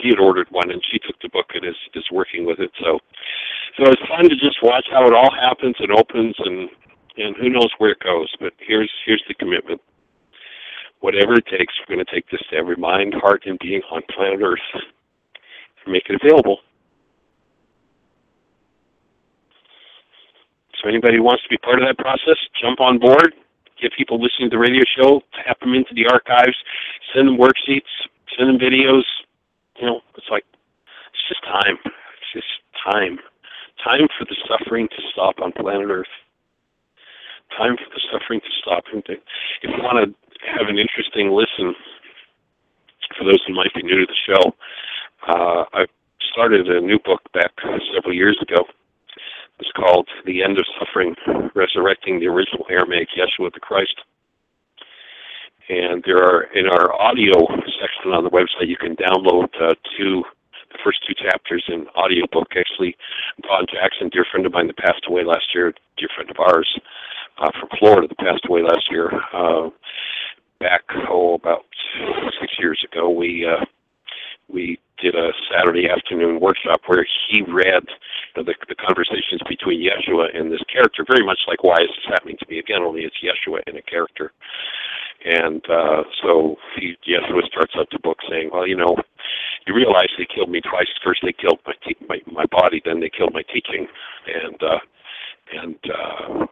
She 0.00 0.08
had 0.08 0.20
ordered 0.20 0.48
one, 0.50 0.70
and 0.70 0.80
she 0.88 0.98
took 0.98 1.18
the 1.20 1.28
book 1.28 1.52
and 1.52 1.64
is 1.64 1.76
is 1.92 2.06
working 2.12 2.46
with 2.46 2.60
it. 2.60 2.70
So, 2.80 3.00
so 3.76 3.90
it's 3.90 4.08
fun 4.08 4.28
to 4.30 4.36
just 4.36 4.62
watch 4.62 4.86
how 4.90 5.04
it 5.08 5.12
all 5.12 5.34
happens 5.34 5.76
and 5.80 5.92
opens, 5.92 6.36
and 6.38 6.70
and 7.18 7.36
who 7.36 7.50
knows 7.50 7.68
where 7.76 7.92
it 7.92 8.00
goes. 8.00 8.32
But 8.40 8.54
here's 8.60 8.92
here's 9.04 9.24
the 9.28 9.34
commitment 9.34 9.80
whatever 11.02 11.34
it 11.34 11.46
takes, 11.46 11.74
we're 11.80 11.96
going 11.96 12.06
to 12.06 12.14
take 12.14 12.30
this 12.30 12.40
to 12.50 12.56
every 12.56 12.76
mind, 12.76 13.12
heart, 13.14 13.42
and 13.44 13.58
being 13.58 13.82
on 13.90 14.02
planet 14.14 14.40
Earth 14.40 14.60
and 15.84 15.92
make 15.92 16.04
it 16.08 16.18
available. 16.22 16.58
So 20.80 20.88
anybody 20.88 21.16
who 21.16 21.22
wants 21.22 21.42
to 21.42 21.48
be 21.48 21.58
part 21.58 21.82
of 21.82 21.86
that 21.86 21.98
process, 21.98 22.38
jump 22.60 22.80
on 22.80 22.98
board, 22.98 23.34
get 23.80 23.92
people 23.98 24.22
listening 24.22 24.50
to 24.50 24.56
the 24.56 24.58
radio 24.58 24.82
show, 24.96 25.22
tap 25.44 25.60
them 25.60 25.74
into 25.74 25.94
the 25.94 26.06
archives, 26.06 26.56
send 27.14 27.28
them 27.28 27.36
worksheets, 27.36 27.90
send 28.36 28.48
them 28.48 28.58
videos. 28.58 29.02
You 29.78 29.86
know, 29.86 30.00
it's 30.16 30.26
like, 30.30 30.44
it's 31.12 31.28
just 31.28 31.42
time. 31.44 31.78
It's 31.84 32.32
just 32.32 32.46
time. 32.86 33.18
Time 33.84 34.06
for 34.18 34.24
the 34.24 34.36
suffering 34.46 34.88
to 34.88 35.02
stop 35.12 35.36
on 35.42 35.50
planet 35.52 35.90
Earth. 35.90 36.06
Time 37.58 37.76
for 37.76 37.90
the 37.90 38.00
suffering 38.10 38.40
to 38.40 38.52
stop. 38.62 38.84
And 38.92 39.02
if 39.08 39.18
you 39.62 39.70
want 39.82 39.98
to 40.06 40.14
have 40.46 40.68
an 40.68 40.78
interesting 40.78 41.30
listen 41.30 41.74
for 43.18 43.24
those 43.24 43.42
who 43.46 43.54
might 43.54 43.72
be 43.74 43.82
new 43.82 43.98
to 44.00 44.06
the 44.06 44.34
show. 44.34 44.54
Uh, 45.28 45.64
I 45.72 45.86
started 46.32 46.68
a 46.68 46.80
new 46.80 46.98
book 47.04 47.20
back 47.32 47.50
several 47.94 48.14
years 48.14 48.38
ago. 48.42 48.64
It's 49.60 49.70
called 49.72 50.08
The 50.26 50.42
End 50.42 50.58
of 50.58 50.64
Suffering 50.78 51.14
Resurrecting 51.54 52.18
the 52.18 52.26
Original 52.26 52.66
Aramaic 52.70 53.08
Yeshua 53.16 53.52
the 53.52 53.60
Christ. 53.60 53.94
And 55.68 56.02
there 56.04 56.18
are, 56.18 56.44
in 56.54 56.66
our 56.66 56.92
audio 57.00 57.46
section 57.80 58.12
on 58.12 58.24
the 58.24 58.30
website, 58.30 58.66
you 58.66 58.76
can 58.76 58.96
download 58.96 59.48
uh, 59.60 59.74
two, 59.96 60.24
the 60.72 60.78
first 60.82 61.06
two 61.06 61.14
chapters 61.14 61.64
in 61.68 61.86
audiobook. 61.96 62.48
Actually, 62.56 62.96
Don 63.42 63.66
Jackson, 63.72 64.08
dear 64.08 64.26
friend 64.30 64.44
of 64.46 64.52
mine 64.52 64.66
that 64.66 64.78
passed 64.78 65.04
away 65.06 65.22
last 65.24 65.54
year, 65.54 65.72
dear 65.96 66.08
friend 66.16 66.30
of 66.30 66.36
ours 66.40 66.68
uh, 67.38 67.50
from 67.60 67.68
Florida 67.78 68.08
that 68.08 68.18
passed 68.18 68.44
away 68.48 68.62
last 68.62 68.90
year, 68.90 69.12
uh, 69.32 69.70
back 70.62 70.82
oh 71.10 71.34
about 71.34 71.64
six 72.40 72.54
years 72.58 72.80
ago, 72.90 73.10
we 73.10 73.44
uh, 73.46 73.64
we 74.48 74.78
did 75.02 75.14
a 75.16 75.30
Saturday 75.50 75.88
afternoon 75.90 76.38
workshop 76.40 76.80
where 76.86 77.04
he 77.28 77.42
read 77.42 77.82
the, 78.36 78.44
the 78.68 78.74
conversations 78.76 79.40
between 79.48 79.82
Yeshua 79.82 80.30
and 80.36 80.52
this 80.52 80.62
character, 80.72 81.04
very 81.06 81.26
much 81.26 81.40
like 81.48 81.64
Why 81.64 81.74
Is 81.82 81.88
This 81.88 82.06
Happening 82.08 82.36
to 82.38 82.46
Me 82.48 82.58
Again, 82.60 82.82
only 82.82 83.02
it's 83.02 83.16
Yeshua 83.18 83.60
and 83.66 83.76
a 83.76 83.82
character. 83.82 84.32
And 85.24 85.62
uh, 85.68 86.02
so 86.22 86.56
he, 86.76 86.94
Yeshua 87.08 87.42
starts 87.50 87.74
out 87.76 87.88
the 87.90 87.98
book 87.98 88.18
saying, 88.30 88.50
well, 88.52 88.66
you 88.66 88.76
know, 88.76 88.94
you 89.66 89.74
realize 89.74 90.08
they 90.18 90.26
killed 90.32 90.50
me 90.50 90.60
twice. 90.60 90.86
First 91.04 91.22
they 91.24 91.32
killed 91.32 91.58
my, 91.66 91.74
te- 91.86 92.06
my, 92.08 92.18
my 92.30 92.46
body, 92.46 92.80
then 92.84 93.00
they 93.00 93.10
killed 93.10 93.32
my 93.32 93.42
teaching. 93.52 93.86
And, 94.26 94.62
uh, 94.62 94.78
and, 95.52 95.78
uh, 95.90 96.46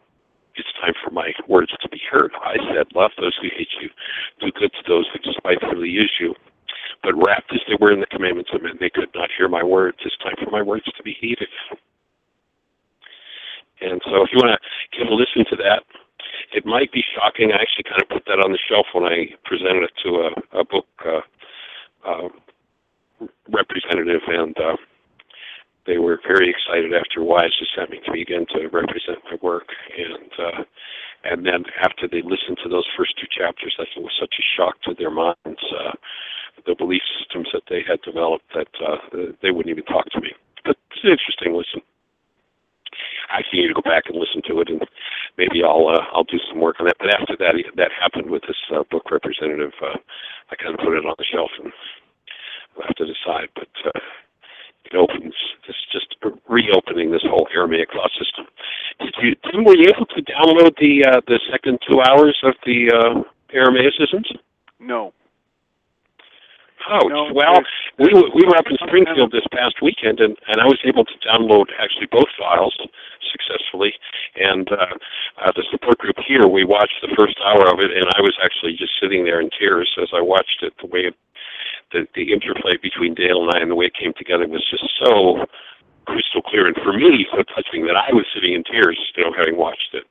it's 0.56 0.72
time 0.80 0.94
for 1.02 1.10
my 1.10 1.32
words 1.48 1.72
to 1.80 1.88
be 1.88 2.00
heard. 2.10 2.32
I 2.42 2.56
said, 2.74 2.86
Love 2.94 3.12
those 3.18 3.36
who 3.40 3.48
hate 3.56 3.72
you, 3.80 3.88
do 4.40 4.52
good 4.52 4.72
to 4.72 4.82
those 4.86 5.08
who 5.12 5.18
despitefully 5.20 5.88
use 5.88 6.12
you. 6.20 6.34
But 7.02 7.16
wrapped 7.16 7.52
as 7.52 7.60
they 7.66 7.76
were 7.80 7.92
in 7.92 8.00
the 8.00 8.06
commandments 8.06 8.50
of 8.52 8.62
men, 8.62 8.76
they 8.78 8.90
could 8.90 9.08
not 9.14 9.30
hear 9.36 9.48
my 9.48 9.64
words. 9.64 9.98
It's 10.04 10.16
time 10.18 10.36
for 10.42 10.50
my 10.50 10.62
words 10.62 10.84
to 10.84 11.02
be 11.02 11.16
heeded. 11.18 11.48
And 13.80 14.00
so, 14.04 14.22
if 14.22 14.28
you 14.32 14.38
want 14.38 14.52
to 14.60 14.98
give 14.98 15.08
a 15.08 15.14
listen 15.14 15.44
to 15.48 15.56
that, 15.64 15.82
it 16.52 16.66
I 17.48 17.56
actually 17.56 17.88
kind 17.88 18.02
of 18.02 18.08
put 18.08 18.24
that 18.26 18.44
on 18.44 18.52
the 18.52 18.58
shelf 18.68 18.86
when 18.92 19.04
I 19.04 19.32
presented 19.44 19.84
it 19.84 19.96
to 20.04 20.10
a, 20.28 20.60
a 20.60 20.64
book 20.64 20.88
uh, 21.04 21.24
uh, 22.04 22.28
representative, 23.48 24.20
and 24.28 24.56
uh, 24.58 24.76
they 25.86 25.98
were 25.98 26.20
very 26.26 26.50
excited 26.50 26.92
after 26.92 27.24
Wise 27.24 27.56
just 27.58 27.74
sent 27.74 27.90
me 27.90 28.00
to 28.04 28.12
me 28.12 28.22
again 28.22 28.46
to 28.52 28.68
represent 28.68 29.18
my 29.30 29.38
work, 29.42 29.68
and 29.96 30.30
uh, 30.38 30.62
and 31.24 31.44
then 31.44 31.64
after 31.82 32.08
they 32.08 32.22
listened 32.22 32.58
to 32.62 32.68
those 32.68 32.86
first 32.96 33.16
two 33.18 33.28
chapters, 33.30 33.74
I 33.78 33.84
think 33.84 34.04
it 34.04 34.08
was 34.08 34.20
such 34.20 34.34
a 34.38 34.50
shock 34.56 34.80
to 34.82 34.94
their 34.94 35.10
minds, 35.10 35.36
uh, 35.46 35.92
the 36.66 36.74
belief 36.74 37.02
systems 37.18 37.48
that 37.52 37.64
they 37.68 37.82
had 37.86 38.00
developed 38.02 38.44
that 38.54 38.68
uh, 38.80 38.96
they 39.42 39.50
wouldn't 39.50 39.72
even 39.72 39.84
talk 39.84 40.08
to 40.10 40.20
me. 40.20 40.32
But 40.64 40.76
it's 40.92 41.04
an 41.04 41.10
interesting 41.10 41.52
listen. 41.56 41.80
I 43.32 43.38
actually 43.38 43.62
need 43.62 43.68
to 43.68 43.80
go 43.80 43.86
back 43.86 44.04
and 44.08 44.18
listen 44.18 44.42
to 44.48 44.60
it, 44.60 44.68
and 44.68 44.82
maybe 45.38 45.62
I'll 45.62 45.88
uh, 45.88 46.04
I'll 46.12 46.24
do 46.24 46.40
some 46.48 46.60
work 46.60 46.76
on 46.80 46.86
that. 46.86 46.96
But 46.98 47.14
after 47.14 47.36
that 47.38 47.54
that 47.76 47.90
happened 47.92 48.30
with 48.30 48.42
this 48.42 48.58
uh, 48.74 48.82
book 48.90 49.10
representative, 49.10 49.72
uh, 49.82 49.96
I 50.50 50.56
kind 50.56 50.74
of 50.74 50.84
put 50.84 50.96
it 50.96 51.06
on 51.06 51.14
the 51.16 51.24
shelf 51.24 51.50
and 51.62 51.72
I'll 52.76 52.86
have 52.86 52.96
to 52.96 53.06
decide. 53.06 53.48
But 53.54 53.70
uh, 53.86 54.00
it 54.84 54.96
opens. 54.96 55.34
It's 55.68 55.86
just 55.92 56.16
reopening 56.48 57.10
this 57.10 57.22
whole 57.22 57.46
Aramaic 57.54 57.94
law 57.94 58.08
system. 58.18 58.46
Did 59.00 59.14
you, 59.22 59.34
Tim, 59.50 59.64
were 59.64 59.76
you 59.76 59.88
able 59.94 60.06
to 60.06 60.22
download 60.22 60.76
the 61.00 61.08
uh, 61.08 61.20
the 61.26 61.40
second 61.50 61.78
two 61.88 62.00
hours 62.00 62.36
of 62.42 62.54
the 62.64 62.90
uh, 62.92 63.22
Aramaicisms? 63.54 64.26
No. 64.78 65.12
Oh 66.88 67.06
No, 67.08 67.30
well, 67.34 67.60
we 67.98 68.08
were, 68.12 68.30
we 68.34 68.42
were 68.46 68.56
up 68.56 68.64
in 68.70 68.76
Springfield 68.86 69.32
this 69.32 69.44
past 69.52 69.82
weekend, 69.82 70.20
and 70.20 70.36
and 70.48 70.60
I 70.60 70.64
was 70.64 70.78
able 70.84 71.04
to 71.04 71.12
download 71.20 71.66
actually 71.78 72.08
both 72.10 72.28
files 72.38 72.74
successfully. 73.30 73.92
And 74.36 74.70
uh, 74.72 74.96
uh, 75.44 75.52
the 75.54 75.64
support 75.70 75.98
group 75.98 76.16
here, 76.26 76.48
we 76.48 76.64
watched 76.64 76.96
the 77.02 77.14
first 77.16 77.36
hour 77.44 77.68
of 77.68 77.80
it, 77.80 77.92
and 77.92 78.06
I 78.16 78.20
was 78.20 78.36
actually 78.42 78.76
just 78.76 78.92
sitting 79.00 79.24
there 79.24 79.40
in 79.40 79.50
tears 79.58 79.90
as 80.00 80.08
I 80.14 80.22
watched 80.22 80.62
it. 80.62 80.72
The 80.80 80.88
way 80.88 81.00
it, 81.00 81.14
the 81.92 82.06
the 82.14 82.32
interplay 82.32 82.80
between 82.80 83.14
Dale 83.14 83.44
and 83.44 83.52
I 83.54 83.60
and 83.60 83.70
the 83.70 83.76
way 83.76 83.86
it 83.86 84.00
came 84.00 84.14
together 84.16 84.48
was 84.48 84.64
just 84.70 84.88
so 85.04 85.44
crystal 86.06 86.42
clear, 86.42 86.66
and 86.66 86.76
for 86.82 86.92
me, 86.92 87.26
so 87.30 87.44
touching 87.54 87.84
that 87.86 87.94
I 87.94 88.10
was 88.12 88.24
sitting 88.34 88.54
in 88.54 88.64
tears, 88.64 88.98
you 89.16 89.22
know, 89.22 89.32
having 89.36 89.56
watched 89.56 89.92
it. 89.92 90.04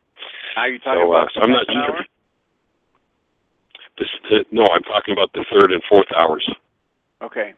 Are 0.56 0.70
you 0.70 0.80
talking 0.80 1.02
So, 1.02 1.14
uh, 1.14 1.18
about 1.18 1.32
so 1.34 1.42
I'm 1.42 1.52
not 1.52 1.66
sure. 1.68 1.82
hour? 1.82 2.06
This, 3.98 4.08
the, 4.30 4.46
no, 4.52 4.64
I'm 4.64 4.84
talking 4.84 5.12
about 5.12 5.34
the 5.34 5.46
third 5.52 5.72
and 5.72 5.82
fourth 5.90 6.08
hours. 6.16 6.50
Okay. 7.22 7.54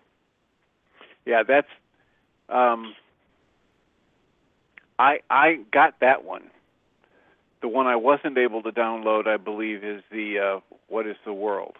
Yeah, 1.25 1.43
that's 1.43 1.67
um 2.49 2.95
I 4.97 5.19
I 5.30 5.60
got 5.71 5.99
that 6.01 6.23
one. 6.23 6.43
The 7.62 7.67
one 7.67 7.86
I 7.86 7.95
wasn't 7.95 8.38
able 8.39 8.63
to 8.63 8.71
download, 8.71 9.27
I 9.27 9.38
believe, 9.38 9.84
is 9.84 10.01
the 10.12 10.39
uh 10.39 10.60
What 10.88 11.06
is 11.06 11.15
the 11.25 11.34
World? 11.34 11.75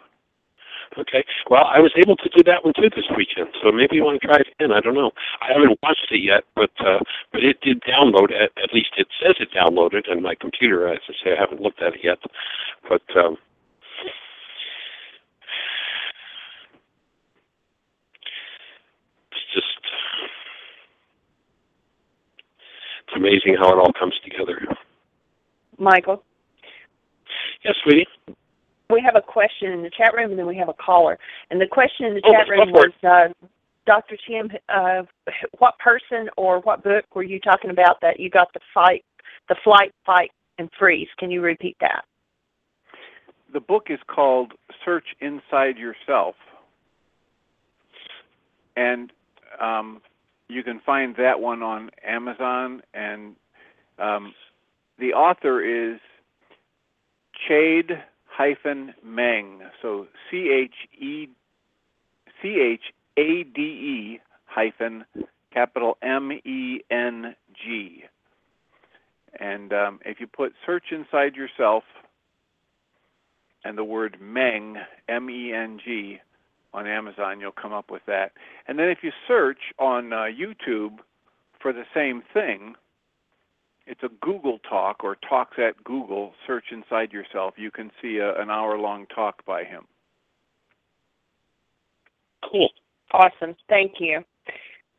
Okay. 0.98 1.24
Well, 1.48 1.64
I 1.64 1.80
was 1.80 1.92
able 1.96 2.16
to 2.16 2.28
do 2.36 2.42
that 2.44 2.64
one 2.64 2.74
too 2.74 2.90
this 2.90 3.08
weekend, 3.16 3.48
so 3.62 3.72
maybe 3.72 3.96
you 3.96 4.04
want 4.04 4.20
to 4.20 4.26
try 4.26 4.36
it 4.36 4.48
again. 4.58 4.72
I 4.72 4.80
don't 4.80 4.94
know. 4.94 5.10
I 5.40 5.52
haven't 5.52 5.78
watched 5.82 6.08
it 6.10 6.22
yet, 6.22 6.44
but 6.54 6.70
uh, 6.80 6.98
but 7.32 7.42
it 7.42 7.60
did 7.62 7.82
download. 7.82 8.32
At, 8.32 8.52
at 8.62 8.74
least 8.74 8.90
it 8.98 9.08
says 9.22 9.36
it 9.40 9.48
downloaded 9.56 10.10
on 10.10 10.22
my 10.22 10.34
computer. 10.34 10.88
As 10.88 11.00
I 11.08 11.12
say, 11.24 11.32
I 11.32 11.40
haven't 11.40 11.62
looked 11.62 11.82
at 11.82 11.94
it 11.94 12.00
yet, 12.04 12.18
but. 12.88 13.02
Um, 13.16 13.36
it's 19.30 19.54
just 19.54 19.66
it's 23.06 23.16
amazing 23.16 23.56
how 23.58 23.70
it 23.72 23.78
all 23.78 23.92
comes 23.98 24.14
together. 24.24 24.60
Michael, 25.78 26.22
Yes, 27.64 27.76
sweetie. 27.84 28.06
We 28.92 29.02
have 29.04 29.16
a 29.16 29.22
question 29.22 29.72
in 29.72 29.82
the 29.82 29.90
chat 29.90 30.14
room, 30.14 30.30
and 30.30 30.38
then 30.38 30.46
we 30.46 30.56
have 30.56 30.68
a 30.68 30.74
caller. 30.74 31.18
And 31.50 31.60
the 31.60 31.66
question 31.66 32.06
in 32.06 32.14
the 32.14 32.22
Oh, 32.24 32.32
chat 32.32 32.48
room 32.48 32.72
was, 32.72 32.92
uh, 33.02 33.46
Dr. 33.86 34.16
Tim, 34.28 34.50
uh, 34.68 35.02
what 35.58 35.78
person 35.78 36.28
or 36.36 36.60
what 36.60 36.84
book 36.84 37.04
were 37.14 37.22
you 37.22 37.40
talking 37.40 37.70
about 37.70 38.00
that 38.02 38.20
you 38.20 38.30
got 38.30 38.52
the 38.52 38.60
fight, 38.72 39.04
the 39.48 39.56
flight, 39.64 39.92
fight, 40.04 40.30
and 40.58 40.70
freeze? 40.78 41.08
Can 41.18 41.30
you 41.30 41.40
repeat 41.40 41.76
that? 41.80 42.04
The 43.52 43.60
book 43.60 43.86
is 43.90 43.98
called 44.06 44.52
Search 44.84 45.06
Inside 45.20 45.76
Yourself. 45.76 46.34
And 48.76 49.12
um 49.60 50.00
you 50.48 50.62
can 50.62 50.80
find 50.84 51.14
that 51.16 51.38
one 51.38 51.62
on 51.62 51.90
Amazon 52.06 52.82
and 52.94 53.36
um 53.98 54.32
the 54.98 55.12
author 55.12 55.60
is 55.60 56.00
Chade 57.48 58.02
hyphen 58.36 58.94
Meng. 59.04 59.60
So 59.80 60.06
C 60.30 60.50
H 60.50 60.74
E 61.00 61.28
C 62.40 62.48
H 62.60 62.82
A 63.18 63.44
D 63.44 63.60
E 63.60 64.20
hyphen 64.46 65.04
capital 65.52 65.98
M 66.02 66.32
E 66.32 66.80
N 66.90 67.34
G. 67.54 68.04
And 69.38 69.72
um, 69.72 70.00
if 70.04 70.20
you 70.20 70.26
put 70.26 70.52
search 70.66 70.84
inside 70.90 71.34
yourself 71.34 71.84
and 73.64 73.78
the 73.78 73.84
word 73.84 74.16
Meng, 74.20 74.76
M 75.08 75.30
E 75.30 75.52
N 75.52 75.78
G, 75.84 76.18
on 76.74 76.86
Amazon, 76.86 77.40
you'll 77.40 77.52
come 77.52 77.72
up 77.72 77.90
with 77.90 78.02
that. 78.06 78.32
And 78.66 78.78
then 78.78 78.88
if 78.88 78.98
you 79.02 79.10
search 79.28 79.58
on 79.78 80.12
uh, 80.12 80.24
YouTube 80.24 80.98
for 81.60 81.72
the 81.72 81.84
same 81.94 82.22
thing, 82.32 82.74
it's 83.86 84.02
a 84.02 84.08
Google 84.20 84.58
talk 84.68 85.02
or 85.02 85.16
talks 85.28 85.58
at 85.58 85.82
Google. 85.84 86.32
Search 86.46 86.66
inside 86.70 87.12
yourself. 87.12 87.54
You 87.56 87.70
can 87.70 87.90
see 88.00 88.18
a, 88.18 88.40
an 88.40 88.50
hour 88.50 88.78
long 88.78 89.06
talk 89.14 89.44
by 89.44 89.64
him. 89.64 89.84
Cool. 92.50 92.70
Awesome. 93.12 93.54
Thank 93.68 93.94
you. 94.00 94.24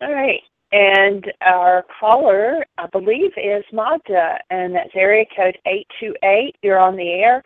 All 0.02 0.14
right. 0.14 0.42
And 0.72 1.32
our 1.42 1.86
caller, 2.00 2.66
I 2.78 2.88
believe, 2.88 3.32
is 3.38 3.64
Magda, 3.72 4.40
and 4.50 4.74
that's 4.74 4.90
area 4.96 5.26
code 5.36 5.58
828. 5.68 6.56
You're 6.64 6.80
on 6.80 6.96
the 6.96 7.10
air. 7.10 7.44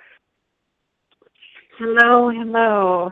Hello, 1.77 2.29
hello. 2.29 3.11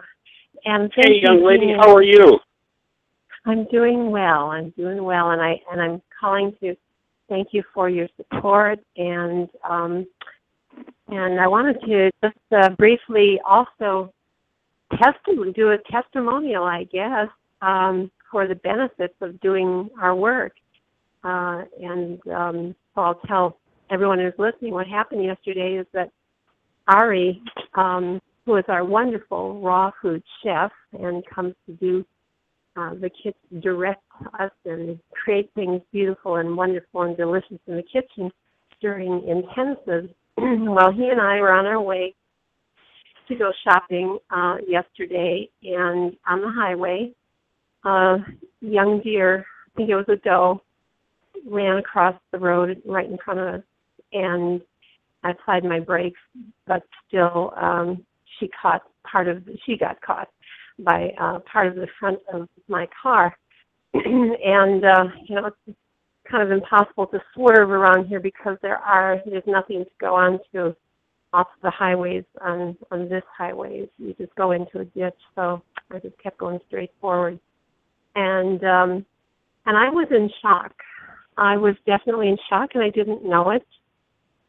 And 0.64 0.92
thank 0.96 1.18
Hey, 1.18 1.22
young 1.22 1.40
you, 1.40 1.48
lady, 1.48 1.66
Jean. 1.68 1.80
how 1.80 1.94
are 1.94 2.02
you? 2.02 2.40
I'm 3.46 3.66
doing 3.66 4.10
well. 4.10 4.52
I'm 4.52 4.72
doing 4.72 5.04
well, 5.04 5.32
and 5.32 5.42
I 5.42 5.62
and 5.72 5.82
I'm 5.82 6.02
calling 6.20 6.56
to 6.62 6.76
thank 7.30 7.50
you 7.52 7.64
for 7.74 7.90
your 7.90 8.08
support 8.18 8.80
and 8.98 9.50
um, 9.68 10.06
and 11.08 11.40
I 11.40 11.48
wanted 11.48 11.80
to 11.82 12.12
just 12.24 12.38
uh, 12.52 12.70
briefly 12.70 13.40
also 13.46 14.12
testi- 14.94 15.56
do 15.56 15.72
a 15.72 15.78
testimonial, 15.92 16.64
I 16.64 16.86
guess, 16.86 17.28
um, 17.62 18.12
for 18.32 18.48
the 18.48 18.56
benefits 18.56 19.14
of 19.22 19.40
doing 19.40 19.90
our 20.02 20.16
work. 20.16 20.54
Uh, 21.24 21.64
and 21.82 22.28
um, 22.28 22.76
so 22.94 23.02
I'll 23.02 23.22
tell 23.28 23.58
everyone 23.90 24.20
who's 24.20 24.34
listening 24.38 24.74
what 24.74 24.88
happened 24.88 25.24
yesterday 25.24 25.76
is 25.76 25.88
that 25.94 26.12
Ari, 26.88 27.42
um, 27.76 28.22
who 28.46 28.56
is 28.58 28.66
our 28.68 28.84
wonderful 28.84 29.60
raw 29.62 29.92
food 30.02 30.24
chef 30.44 30.72
and 31.00 31.24
comes 31.26 31.56
to 31.68 31.74
do 31.74 32.06
uh, 32.76 32.94
the 32.96 33.10
kids 33.10 33.38
direct 33.62 34.04
us 34.40 34.52
and 34.66 35.00
create 35.12 35.50
things 35.56 35.82
beautiful 35.92 36.36
and 36.36 36.56
wonderful 36.58 37.04
and 37.04 37.16
delicious 37.16 37.60
in 37.68 37.76
the 37.76 37.84
kitchen 37.84 38.32
during 38.82 39.22
intensives. 39.22 40.14
well, 40.38 40.92
he 40.92 41.08
and 41.08 41.22
I 41.22 41.40
were 41.40 41.54
on 41.54 41.66
our 41.66 41.82
way 41.82 42.14
to 43.28 43.36
go 43.36 43.52
shopping 43.64 44.20
uh, 44.30 44.58
yesterday, 44.68 45.50
and 45.64 46.16
on 46.28 46.42
the 46.42 46.52
highway, 46.54 47.12
a 47.86 48.18
young 48.62 49.02
deer, 49.04 49.46
I 49.68 49.78
think 49.78 49.90
it 49.90 49.96
was 49.96 50.06
a 50.10 50.18
doe, 50.18 50.62
ran 51.50 51.78
across 51.78 52.16
the 52.32 52.40
road 52.40 52.82
right 52.86 53.10
in 53.10 53.18
front 53.24 53.40
of 53.40 53.48
us, 53.56 53.64
and 54.14 54.62
I 55.24 55.32
applied 55.32 55.64
my 55.64 55.80
brakes, 55.80 56.20
but 56.68 56.84
still, 57.08 57.54
um, 57.60 58.06
she 58.40 58.50
caught 58.62 58.84
part 59.10 59.28
of. 59.28 59.44
She 59.66 59.78
got 59.78 60.00
caught 60.02 60.30
by 60.80 61.14
uh, 61.20 61.40
part 61.52 61.68
of 61.68 61.76
the 61.76 61.88
front 62.00 62.20
of 62.34 62.48
my 62.68 62.88
car, 63.02 63.36
and 63.94 64.84
uh, 64.84 65.06
you 65.28 65.36
know 65.36 65.46
it's 65.48 65.78
kind 66.30 66.44
of 66.44 66.52
impossible 66.52 67.08
to 67.08 67.22
swerve 67.34 67.70
around 67.70 68.08
here 68.08 68.20
because 68.20 68.58
there 68.62 68.78
are 68.78 69.22
there's 69.26 69.44
nothing 69.48 69.84
to 69.84 69.92
go 70.00 70.16
on 70.16 70.40
to 70.54 70.76
off 71.34 71.48
the 71.62 71.70
highways 71.70 72.24
on 72.42 72.78
on 72.92 73.10
this 73.10 73.24
highway. 73.38 73.88
You 73.98 74.14
just 74.14 74.34
go 74.36 74.52
into 74.52 74.80
a 74.80 74.86
ditch. 74.86 75.20
So 75.36 75.62
I 75.92 76.00
just 76.00 76.18
kept 76.22 76.38
going 76.38 76.60
straight 76.68 76.92
forward, 77.00 77.40
and 78.16 78.64
um, 78.64 79.06
and 79.66 79.78
I 79.78 79.90
was 79.90 80.08
in 80.12 80.30
shock. 80.42 80.74
I 81.38 81.58
was 81.58 81.76
definitely 81.86 82.30
in 82.30 82.38
shock, 82.50 82.72
and 82.74 82.84
I 82.84 82.90
didn't 82.90 83.26
know 83.26 83.52
it. 83.52 83.66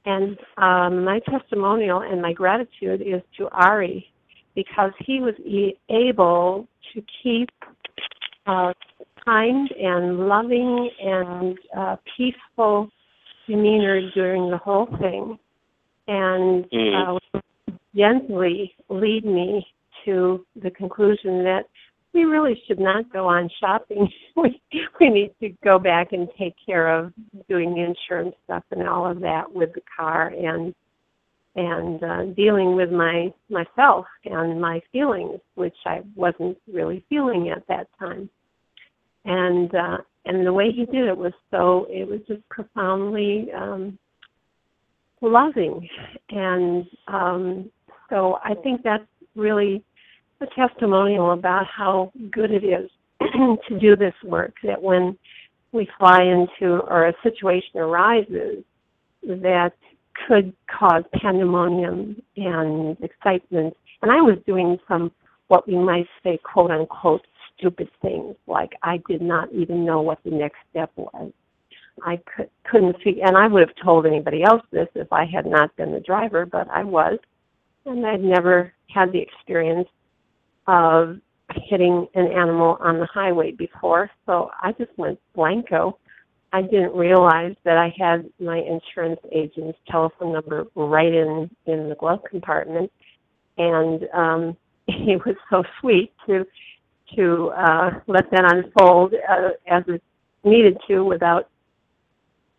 And 0.04 0.38
um, 0.56 1.04
my 1.04 1.18
testimonial 1.28 2.00
and 2.00 2.22
my 2.22 2.32
gratitude 2.32 3.02
is 3.02 3.22
to 3.38 3.48
Ari 3.48 4.08
because 4.56 4.90
he 5.04 5.20
was 5.20 5.34
e- 5.44 5.78
able 5.88 6.66
to 6.92 7.02
keep 7.22 7.48
uh, 8.46 8.72
kind 9.24 9.70
and 9.72 10.26
loving 10.28 10.90
and 11.00 11.58
uh, 11.76 11.96
peaceful 12.16 12.88
demeanor 13.46 14.10
during 14.12 14.50
the 14.50 14.56
whole 14.56 14.88
thing, 14.98 15.38
and 16.08 16.64
uh, 16.72 17.40
gently 17.94 18.74
lead 18.88 19.24
me 19.24 19.64
to 20.04 20.44
the 20.62 20.70
conclusion 20.70 21.44
that 21.44 21.64
we 22.14 22.24
really 22.24 22.60
should 22.66 22.80
not 22.80 23.12
go 23.12 23.26
on 23.28 23.50
shopping. 23.60 24.08
we 24.36 24.60
we 24.98 25.10
need 25.10 25.32
to 25.40 25.50
go 25.62 25.78
back 25.78 26.12
and 26.12 26.28
take 26.38 26.54
care 26.64 26.88
of 26.88 27.12
doing 27.48 27.74
the 27.74 27.82
insurance 27.82 28.34
stuff 28.44 28.64
and 28.70 28.88
all 28.88 29.08
of 29.08 29.20
that 29.20 29.52
with 29.52 29.72
the 29.74 29.82
car 29.96 30.28
and 30.28 30.74
and 31.56 32.02
uh, 32.02 32.24
dealing 32.36 32.76
with 32.76 32.90
my 32.90 33.32
myself 33.48 34.06
and 34.24 34.60
my 34.60 34.80
feelings, 34.92 35.40
which 35.54 35.76
I 35.86 36.02
wasn't 36.14 36.58
really 36.72 37.04
feeling 37.08 37.48
at 37.48 37.66
that 37.68 37.88
time. 37.98 38.28
And 39.24 39.74
uh, 39.74 39.98
and 40.26 40.46
the 40.46 40.52
way 40.52 40.70
he 40.70 40.84
did 40.84 41.08
it 41.08 41.16
was 41.16 41.32
so 41.50 41.86
it 41.88 42.06
was 42.06 42.20
just 42.28 42.46
profoundly 42.50 43.48
um, 43.56 43.98
loving, 45.22 45.88
and 46.30 46.86
um, 47.08 47.70
so 48.10 48.38
I 48.44 48.54
think 48.62 48.82
that's 48.82 49.04
really 49.34 49.82
a 50.40 50.46
testimonial 50.54 51.32
about 51.32 51.66
how 51.66 52.12
good 52.30 52.50
it 52.50 52.64
is 52.64 52.90
to 53.68 53.78
do 53.80 53.96
this 53.96 54.14
work. 54.22 54.54
That 54.62 54.80
when 54.80 55.16
we 55.72 55.88
fly 55.98 56.22
into 56.22 56.80
or 56.80 57.08
a 57.08 57.14
situation 57.22 57.78
arises 57.78 58.62
that 59.22 59.72
could 60.26 60.52
cause 60.68 61.04
pandemonium 61.20 62.20
and 62.36 62.96
excitement. 63.02 63.76
And 64.02 64.10
I 64.10 64.20
was 64.20 64.38
doing 64.46 64.78
some 64.88 65.12
what 65.48 65.66
we 65.68 65.76
might 65.76 66.06
say 66.22 66.38
quote 66.42 66.70
unquote 66.70 67.26
stupid 67.56 67.88
things 68.02 68.34
like 68.46 68.72
I 68.82 69.00
did 69.08 69.22
not 69.22 69.52
even 69.52 69.84
know 69.84 70.00
what 70.00 70.18
the 70.24 70.30
next 70.30 70.58
step 70.70 70.90
was. 70.96 71.32
I 72.04 72.20
could, 72.36 72.50
couldn't 72.70 72.96
see, 73.02 73.22
and 73.24 73.36
I 73.36 73.48
would 73.48 73.66
have 73.66 73.76
told 73.82 74.04
anybody 74.06 74.42
else 74.42 74.62
this 74.70 74.88
if 74.94 75.10
I 75.12 75.24
had 75.24 75.46
not 75.46 75.74
been 75.76 75.92
the 75.92 76.00
driver, 76.00 76.44
but 76.44 76.68
I 76.70 76.84
was, 76.84 77.18
and 77.86 78.06
I'd 78.06 78.22
never 78.22 78.72
had 78.94 79.12
the 79.12 79.18
experience 79.18 79.88
of 80.66 81.16
hitting 81.70 82.06
an 82.14 82.26
animal 82.26 82.76
on 82.80 82.98
the 82.98 83.06
highway 83.06 83.52
before, 83.52 84.10
so 84.26 84.50
I 84.62 84.72
just 84.72 84.90
went 84.98 85.18
blanco. 85.34 85.98
I 86.52 86.62
didn't 86.62 86.94
realize 86.94 87.54
that 87.64 87.76
I 87.76 87.94
had 87.98 88.30
my 88.40 88.58
insurance 88.58 89.20
agent's 89.32 89.78
telephone 89.90 90.32
number 90.32 90.66
right 90.74 91.12
in 91.12 91.50
in 91.66 91.88
the 91.88 91.96
glove 91.96 92.20
compartment, 92.28 92.90
and 93.58 94.08
um, 94.14 94.56
he 94.86 95.16
was 95.16 95.36
so 95.50 95.64
sweet 95.80 96.12
to 96.26 96.46
to 97.16 97.48
uh, 97.56 97.90
let 98.06 98.30
that 98.30 98.52
unfold 98.52 99.14
uh, 99.28 99.50
as 99.68 99.84
it 99.86 100.02
needed 100.44 100.76
to 100.88 101.04
without 101.04 101.48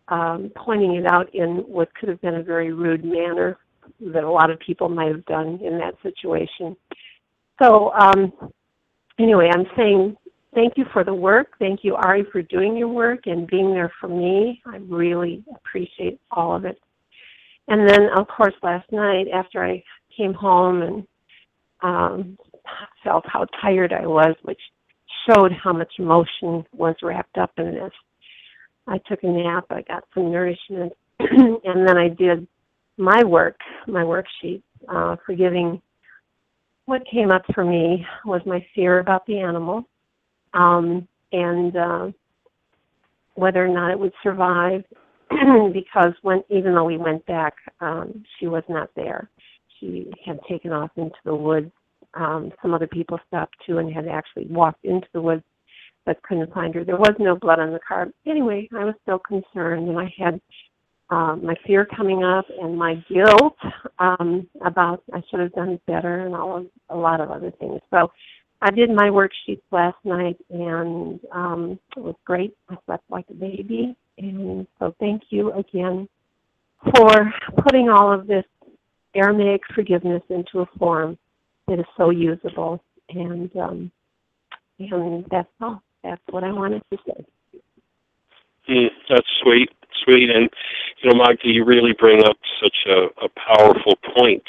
um, 0.10 0.52
pointing 0.56 0.95
it 0.95 1.06
out 1.06 1.34
in 1.34 1.58
what 1.67 1.93
could 1.95 2.10
have 2.10 2.21
been 2.21 2.36
a 2.36 2.43
very 2.43 2.71
rude 2.71 3.04
manner 3.04 3.58
that 4.00 4.23
a 4.23 4.30
lot 4.30 4.50
of 4.50 4.60
people 4.60 4.89
might 4.89 5.10
have 5.10 5.26
done 5.26 5.60
in 5.62 5.78
that 5.80 5.95
situation. 6.02 6.76
So 7.62 7.91
um, 7.93 8.32
anyway, 9.19 9.50
I'm 9.54 9.65
saying 9.76 10.15
thank 10.58 10.74
you 10.76 10.86
for 10.91 11.04
the 11.04 11.13
work. 11.13 11.50
Thank 11.60 11.82
you, 11.84 11.96
Ari, 11.96 12.26
for 12.32 12.41
doing 12.41 12.76
your 12.76 12.88
work 12.88 13.28
and 13.28 13.48
being 13.48 13.74
there 13.74 13.91
for 14.02 14.08
me. 14.08 14.60
I 14.65 14.78
really 14.78 15.43
appreciate 15.56 16.20
all 16.32 16.56
of 16.56 16.65
it. 16.65 16.80
And 17.67 17.88
then, 17.88 18.08
of 18.17 18.28
course, 18.28 18.56
last 18.63 18.91
night 18.91 19.28
after 19.32 19.63
I 19.63 19.84
came 20.15 20.34
home 20.34 20.82
and 20.82 21.08
um, 21.84 22.38
felt 23.04 23.24
how 23.28 23.46
tired 23.62 23.93
I 23.93 24.08
was, 24.08 24.36
which 24.41 24.60
showed 25.30 25.52
how 25.52 25.74
much 25.74 25.91
emotion 26.00 26.65
was 26.74 26.96
wrapped 27.04 27.38
up 27.38 27.52
in 27.58 27.76
this. 27.76 27.91
I 28.88 28.98
took 29.08 29.22
a 29.22 29.28
nap. 29.28 29.65
I 29.70 29.84
got 29.84 30.06
some 30.15 30.32
nourishment, 30.32 30.93
and 31.20 31.88
then 31.88 31.98
I 31.98 32.08
did 32.08 32.48
my 32.98 33.24
work, 33.24 33.58
my 33.86 34.02
worksheet, 34.02 34.63
uh, 34.89 35.17
forgiving. 35.24 35.80
What 36.86 37.04
came 37.12 37.30
up 37.30 37.43
for 37.54 37.63
me 37.63 38.04
was 38.26 38.41
my 38.46 38.65
fear 38.74 39.00
about 39.00 39.26
the 39.28 39.39
animal, 39.39 39.86
um, 40.54 41.08
and 41.32 41.76
uh, 41.76 42.12
whether 43.36 43.64
or 43.64 43.70
not 43.70 43.92
it 43.92 44.00
would 44.00 44.14
survive. 44.24 44.84
because 45.74 46.14
when, 46.22 46.42
even 46.50 46.74
though 46.74 46.86
we 46.86 46.98
went 46.98 47.26
back, 47.26 47.54
um, 47.82 48.24
she 48.40 48.48
was 48.48 48.63
not 48.69 48.90
there. 48.96 49.30
She 49.80 50.10
had 50.26 50.40
taken 50.50 50.71
off 50.71 50.92
into 50.96 51.17
the 51.26 51.36
woods. 51.36 51.71
Um, 52.13 52.52
some 52.62 52.74
other 52.74 52.88
people 52.88 53.19
stopped 53.28 53.56
too 53.65 53.80
and 53.80 53.94
had 53.94 54.08
actually 54.08 54.48
walked 54.48 54.86
into 54.86 55.08
the 55.13 55.21
woods 55.21 55.44
but 56.08 56.24
couldn't 56.24 56.54
find 56.54 56.74
her. 56.74 56.86
There 56.86 56.96
was 56.96 57.13
no 57.19 57.36
blood 57.36 57.60
on 57.60 57.74
the 57.74 57.80
car. 57.86 58.08
Anyway, 58.26 58.69
I 58.74 58.86
was 58.86 58.96
still 59.04 59.19
concerned, 59.19 59.90
and 59.90 60.00
I 60.00 60.12
had 60.17 60.42
um, 61.10 61.46
my 61.46 61.56
fear 61.67 61.86
coming 61.86 62.24
up 62.24 62.46
and 62.62 62.78
my 62.78 62.96
guilt 63.10 63.58
um, 64.00 64.48
about 64.65 65.04
I 65.13 65.21
should 65.30 65.42
have 65.42 65.52
done 65.52 65.80
better 65.86 66.26
and 66.26 66.34
all 66.34 66.58
of, 66.58 66.67
a 66.90 66.96
lot 66.96 67.21
of 67.21 67.30
other 67.30 67.52
things. 67.60 67.82
So 67.92 68.10
I 68.62 68.72
did 68.72 68.90
my 68.90 69.10
worksheets 69.10 69.62
last 69.72 69.98
night, 70.04 70.38
and 70.50 71.20
um, 71.32 71.80
it 71.96 72.00
was 72.00 72.16
great. 72.26 72.56
I 72.70 72.78
slept 72.86 73.04
like 73.10 73.26
a 73.30 73.34
baby, 73.34 73.96
and 74.18 74.66
so 74.80 74.96
thank 75.00 75.24
you 75.30 75.54
again 75.54 76.10
for 76.96 77.34
putting 77.64 77.90
all 77.90 78.12
of 78.12 78.28
this 78.28 78.46
Aramaic 79.16 79.62
forgiveness 79.74 80.24
into 80.30 80.62
a 80.62 80.66
form 80.78 81.18
that 81.68 81.80
is 81.80 81.86
so 81.98 82.10
usable. 82.10 82.82
And 83.10 83.56
um, 83.56 83.92
And 84.80 85.26
that's 85.32 85.50
all. 85.62 85.82
That's 86.04 86.22
what 86.30 86.44
I 86.44 86.52
wanted 86.52 86.84
to 86.92 86.98
say. 87.06 87.26
Mm, 88.70 88.88
that's 89.10 89.28
sweet, 89.42 89.70
sweet, 90.04 90.30
and 90.30 90.50
you 91.02 91.10
know, 91.10 91.18
Magda, 91.18 91.48
you 91.48 91.64
really 91.64 91.94
bring 91.98 92.24
up 92.26 92.38
such 92.62 92.76
a, 92.88 93.08
a 93.24 93.30
powerful 93.30 93.94
point 94.18 94.44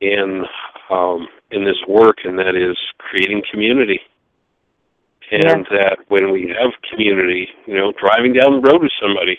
in 0.00 0.44
um, 0.90 1.28
in 1.50 1.64
this 1.64 1.78
work, 1.88 2.18
and 2.24 2.38
that 2.38 2.56
is 2.56 2.76
creating 2.98 3.42
community. 3.50 4.00
And 5.30 5.64
that 5.70 5.98
when 6.08 6.32
we 6.32 6.52
have 6.58 6.72
community, 6.90 7.48
you 7.66 7.74
know, 7.74 7.92
driving 8.00 8.32
down 8.32 8.60
the 8.60 8.68
road 8.68 8.82
with 8.82 8.92
somebody, 9.00 9.38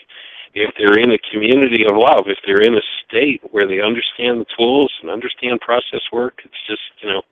if 0.54 0.72
they're 0.78 0.98
in 0.98 1.12
a 1.12 1.18
community 1.30 1.84
of 1.84 1.96
love, 1.96 2.24
if 2.28 2.38
they're 2.46 2.62
in 2.62 2.74
a 2.74 2.86
state 3.04 3.42
where 3.50 3.66
they 3.66 3.80
understand 3.80 4.40
the 4.40 4.46
tools 4.56 4.90
and 5.02 5.10
understand 5.10 5.60
process 5.60 6.00
work, 6.10 6.40
it's 6.44 6.66
just, 6.66 6.80
you 7.02 7.10
know, 7.10 7.22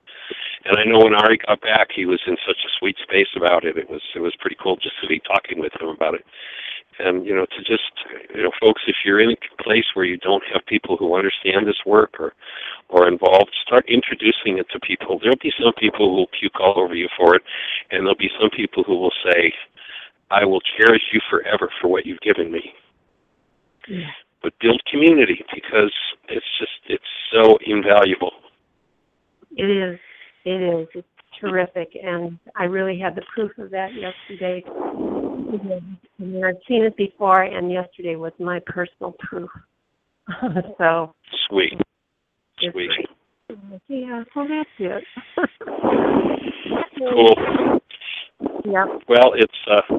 and 0.64 0.76
I 0.78 0.85
know 0.85 1.05
when 1.05 1.14
Ari 1.14 1.39
got 1.47 1.61
back, 1.61 1.89
he 1.95 2.05
was 2.05 2.20
in 2.26 2.37
such 2.47 2.59
a 2.64 2.70
sweet 2.78 2.97
space 3.03 3.28
about 3.37 3.64
it. 3.64 3.76
It 3.76 3.89
was 3.89 4.03
it 4.14 4.20
was 4.20 4.35
pretty 4.41 4.57
cool 4.62 4.76
just 4.76 5.01
to 5.03 5.09
be 5.09 5.20
talking 5.20 5.59
with 5.59 5.72
him 5.81 5.89
about 5.89 6.14
it. 6.14 6.24
And 7.03 7.24
you 7.24 7.34
know, 7.34 7.46
to 7.46 7.59
just 7.64 7.90
you 8.34 8.42
know, 8.42 8.51
folks, 8.61 8.82
if 8.86 8.96
you're 9.05 9.20
in 9.20 9.30
a 9.30 9.62
place 9.62 9.86
where 9.94 10.05
you 10.05 10.18
don't 10.18 10.42
have 10.53 10.66
people 10.66 10.96
who 10.96 11.16
understand 11.16 11.66
this 11.66 11.80
work 11.86 12.14
or 12.18 12.34
or 12.88 13.09
involved, 13.09 13.51
start 13.66 13.84
introducing 13.88 14.59
it 14.59 14.66
to 14.70 14.80
people. 14.80 15.18
There'll 15.18 15.36
be 15.40 15.53
some 15.59 15.72
people 15.78 16.11
who 16.11 16.16
will 16.16 16.30
puke 16.38 16.61
all 16.61 16.78
over 16.78 16.94
you 16.94 17.09
for 17.16 17.34
it, 17.34 17.42
and 17.90 18.05
there'll 18.05 18.16
be 18.16 18.30
some 18.38 18.51
people 18.51 18.82
who 18.84 18.96
will 18.96 19.12
say, 19.24 19.53
"I 20.30 20.44
will 20.44 20.61
cherish 20.61 21.03
you 21.12 21.20
forever 21.30 21.70
for 21.80 21.88
what 21.88 22.05
you've 22.05 22.20
given 22.20 22.53
me." 22.53 22.74
Yeah. 23.88 24.11
But 24.42 24.53
build 24.61 24.82
community 24.90 25.44
because 25.55 25.92
it's 26.28 26.46
just 26.59 26.78
it's 26.86 27.05
so 27.32 27.59
invaluable. 27.64 28.32
It 29.57 29.70
is. 29.70 29.98
It 30.44 30.62
is. 30.62 30.88
It's 30.94 31.09
terrific, 31.40 31.96
and 32.03 32.38
I 32.57 32.64
really 32.64 32.98
had 32.98 33.14
the 33.14 33.22
proof 33.34 33.57
of 33.59 33.70
that 33.70 33.90
yesterday. 33.94 34.62
And 36.18 36.45
I've 36.45 36.57
seen 36.68 36.84
it 36.84 36.97
before, 36.97 37.43
and 37.43 37.70
yesterday 37.70 38.16
was 38.16 38.32
my 38.38 38.61
personal 38.66 39.14
proof. 39.18 39.51
so 40.78 41.14
Sweet, 41.49 41.80
sweet. 42.61 42.91
Yeah, 43.88 44.22
so 44.32 44.47
that's 44.49 44.68
it. 44.78 45.05
cool. 46.99 47.80
Yep. 48.64 49.03
Well, 49.09 49.32
it's 49.34 49.53
uh, 49.70 49.99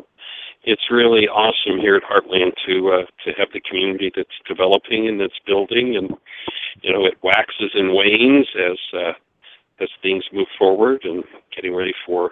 it's 0.63 0.91
really 0.91 1.27
awesome 1.27 1.79
here 1.79 1.95
at 1.95 2.03
Heartland 2.03 2.53
to 2.67 2.91
uh, 3.01 3.05
to 3.25 3.31
have 3.37 3.49
the 3.53 3.61
community 3.61 4.11
that's 4.15 4.29
developing 4.47 5.07
and 5.07 5.19
that's 5.19 5.39
building, 5.45 5.97
and 5.97 6.11
you 6.81 6.93
know 6.93 7.05
it 7.05 7.15
waxes 7.23 7.71
and 7.73 7.93
wanes 7.93 8.47
as 8.55 8.77
uh, 8.93 9.13
as 9.81 9.89
things 10.01 10.23
move 10.31 10.47
forward 10.57 11.01
and 11.03 11.23
getting 11.55 11.75
ready 11.75 11.93
for 12.05 12.31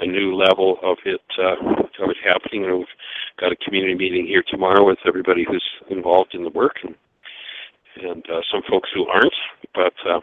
a 0.00 0.06
new 0.06 0.34
level 0.34 0.78
of 0.82 0.98
it 1.04 1.20
uh, 1.38 1.56
of 2.02 2.10
it 2.10 2.16
happening. 2.24 2.64
And 2.64 2.78
we've 2.78 2.96
got 3.40 3.52
a 3.52 3.56
community 3.56 3.94
meeting 3.94 4.26
here 4.26 4.42
tomorrow 4.48 4.86
with 4.86 4.98
everybody 5.06 5.44
who's 5.48 5.64
involved 5.90 6.34
in 6.34 6.44
the 6.44 6.50
work 6.50 6.76
and 6.82 6.94
and 8.02 8.24
uh, 8.28 8.40
some 8.52 8.62
folks 8.68 8.90
who 8.94 9.06
aren't, 9.06 9.32
but 9.74 9.94
uh, 10.06 10.20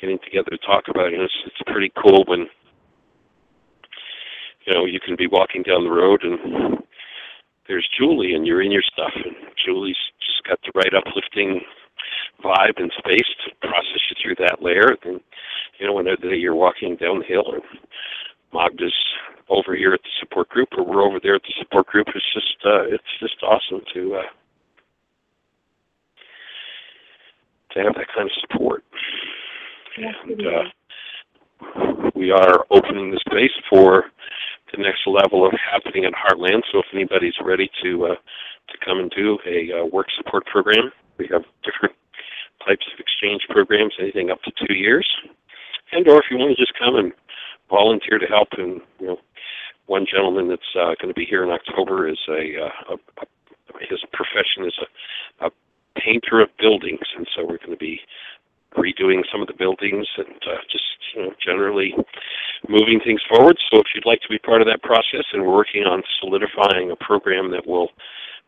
getting 0.00 0.18
together 0.24 0.50
to 0.50 0.58
talk 0.58 0.84
about 0.88 1.08
it. 1.08 1.14
And 1.14 1.22
it's, 1.22 1.34
it's 1.46 1.62
pretty 1.66 1.92
cool 2.00 2.24
when 2.26 2.46
you 4.66 4.74
know 4.74 4.84
you 4.84 5.00
can 5.00 5.16
be 5.16 5.26
walking 5.26 5.62
down 5.62 5.84
the 5.84 5.90
road 5.90 6.22
and 6.22 6.78
there's 7.66 7.88
Julie 7.98 8.34
and 8.34 8.46
you're 8.46 8.62
in 8.62 8.70
your 8.70 8.82
stuff 8.82 9.12
and 9.14 9.34
Julie's 9.64 9.96
just 10.20 10.44
got 10.46 10.58
the 10.62 10.72
right 10.74 10.94
uplifting 10.94 11.62
vibe 12.42 12.76
and 12.76 12.92
space 12.98 13.28
to 13.44 13.68
process 13.68 14.02
you 14.10 14.16
through 14.22 14.46
that 14.46 14.62
layer. 14.62 14.96
And 15.04 15.20
you 15.78 15.86
know, 15.86 15.94
whenever 15.94 16.34
you're 16.34 16.54
walking 16.54 16.96
down 16.96 17.20
the 17.20 17.34
and 17.34 17.62
Magda's 18.54 18.94
over 19.48 19.74
here 19.76 19.92
at 19.92 20.00
the 20.02 20.10
support 20.20 20.48
group 20.48 20.68
or 20.76 20.84
we're 20.84 21.02
over 21.02 21.18
there 21.22 21.34
at 21.34 21.42
the 21.42 21.54
support 21.58 21.86
group, 21.86 22.06
it's 22.14 22.32
just 22.32 22.56
uh 22.64 22.84
it's 22.84 23.02
just 23.20 23.42
awesome 23.42 23.82
to 23.92 24.16
uh 24.16 24.22
to 27.72 27.82
have 27.82 27.94
that 27.94 28.06
kind 28.14 28.30
of 28.30 28.36
support. 28.40 28.84
Yes, 29.98 30.14
And 30.24 30.46
uh 30.46 30.62
we 32.14 32.30
are 32.30 32.64
opening 32.70 33.10
the 33.10 33.20
space 33.26 33.52
for 33.68 34.04
the 34.72 34.82
next 34.82 35.06
level 35.06 35.46
of 35.46 35.52
happening 35.52 36.04
at 36.04 36.12
Heartland. 36.14 36.62
So 36.72 36.78
if 36.78 36.86
anybody's 36.92 37.34
ready 37.42 37.70
to 37.82 38.06
uh, 38.06 38.14
to 38.14 38.78
come 38.84 38.98
and 38.98 39.10
do 39.10 39.38
a 39.46 39.80
uh, 39.80 39.86
work 39.86 40.06
support 40.16 40.46
program, 40.46 40.90
we 41.18 41.28
have 41.30 41.42
different 41.62 41.94
types 42.66 42.86
of 42.92 42.98
exchange 42.98 43.42
programs, 43.50 43.92
anything 44.00 44.30
up 44.30 44.40
to 44.42 44.52
two 44.66 44.74
years, 44.74 45.06
and 45.92 46.06
or 46.08 46.18
if 46.18 46.24
you 46.30 46.38
want 46.38 46.56
to 46.56 46.62
just 46.62 46.72
come 46.78 46.96
and 46.96 47.12
volunteer 47.74 48.18
to 48.18 48.26
help. 48.26 48.48
And 48.56 48.80
you 49.00 49.06
know, 49.08 49.18
one 49.86 50.06
gentleman 50.06 50.48
that's 50.48 50.72
uh, 50.78 50.94
going 51.02 51.10
to 51.10 51.18
be 51.18 51.26
here 51.26 51.42
in 51.42 51.50
October 51.50 52.08
is 52.08 52.18
a, 52.28 52.70
uh, 52.70 52.94
a, 52.94 53.22
a 53.22 53.26
his 53.90 53.98
profession 54.12 54.64
is 54.64 54.78
a, 54.78 55.46
a 55.46 55.50
painter 55.98 56.40
of 56.40 56.48
buildings, 56.58 57.02
and 57.16 57.26
so 57.34 57.42
we're 57.42 57.58
going 57.58 57.74
to 57.74 57.76
be 57.76 57.98
redoing 58.78 59.22
some 59.30 59.40
of 59.40 59.46
the 59.46 59.54
buildings 59.58 60.06
and 60.18 60.38
uh, 60.46 60.62
just 60.70 60.84
you 61.14 61.22
know 61.22 61.32
generally 61.42 61.94
moving 62.68 63.00
things 63.02 63.20
forward. 63.28 63.58
So 63.70 63.78
if 63.80 63.86
you'd 63.94 64.06
like 64.06 64.20
to 64.22 64.28
be 64.30 64.38
part 64.38 64.62
of 64.62 64.68
that 64.68 64.82
process, 64.82 65.26
and 65.32 65.42
we're 65.42 65.54
working 65.54 65.82
on 65.84 66.02
solidifying 66.20 66.90
a 66.90 66.96
program 66.96 67.50
that 67.50 67.66
will 67.66 67.90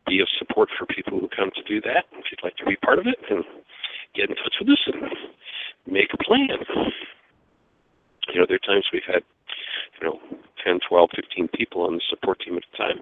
be 0.07 0.21
of 0.21 0.29
support 0.39 0.69
for 0.79 0.87
people 0.87 1.19
who 1.19 1.29
come 1.35 1.51
to 1.55 1.63
do 1.67 1.81
that. 1.83 2.07
If 2.15 2.31
you'd 2.31 2.45
like 2.45 2.57
to 2.59 2.67
be 2.67 2.77
part 2.77 2.99
of 3.01 3.07
it, 3.07 3.19
and 3.31 3.43
get 4.15 4.31
in 4.31 4.37
touch 4.37 4.55
with 4.61 4.71
us 4.71 4.83
and 4.87 5.03
make 5.87 6.09
a 6.15 6.25
plan. 6.25 6.63
You 8.33 8.41
know, 8.41 8.47
there 8.49 8.57
are 8.57 8.67
times 8.67 8.87
we've 8.93 9.03
had, 9.07 9.23
you 10.01 10.07
know, 10.07 10.19
10, 10.65 10.81
12, 10.89 11.11
15 11.15 11.49
people 11.49 11.83
on 11.83 11.95
the 11.95 12.03
support 12.11 12.41
team 12.41 12.57
at 12.57 12.65
a 12.73 12.77
time. 12.77 13.01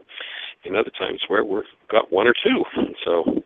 And 0.64 0.76
other 0.76 0.92
times 0.98 1.20
where 1.28 1.44
we've 1.44 1.64
got 1.90 2.12
one 2.12 2.26
or 2.26 2.34
two. 2.34 2.64
So 3.04 3.42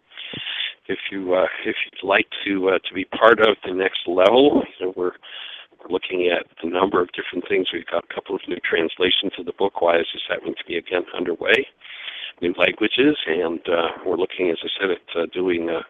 if 0.87 0.99
you 1.11 1.35
uh, 1.35 1.47
if 1.65 1.77
you'd 1.85 2.09
like 2.09 2.27
to 2.45 2.71
uh, 2.71 2.79
to 2.89 2.95
be 2.95 3.05
part 3.05 3.41
of 3.41 3.57
the 3.65 3.75
next 3.75 4.01
level, 4.07 4.63
you 4.79 4.87
know, 4.87 4.95
we're 4.97 5.13
looking 5.91 6.29
at 6.29 6.47
a 6.63 6.69
number 6.69 7.01
of 7.01 7.09
different 7.13 7.45
things. 7.49 7.69
We've 7.73 7.87
got 7.87 8.05
a 8.05 8.15
couple 8.15 8.35
of 8.35 8.43
new 8.49 8.59
translations 8.69 9.33
of 9.39 9.47
the 9.47 9.53
book. 9.59 9.81
Why 9.81 9.99
is 9.99 10.07
this 10.13 10.23
happening 10.29 10.55
to 10.55 10.71
me 10.71 10.79
again? 10.79 11.03
Underway, 11.17 11.67
new 12.41 12.55
languages, 12.59 13.17
and 13.27 13.61
uh, 13.69 13.89
we're 14.05 14.17
looking, 14.17 14.51
as 14.51 14.59
I 14.63 14.69
said, 14.81 14.91
at 14.91 15.23
uh, 15.23 15.27
doing 15.33 15.69
a, 15.71 15.81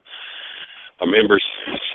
a 1.01 1.07
members 1.07 1.45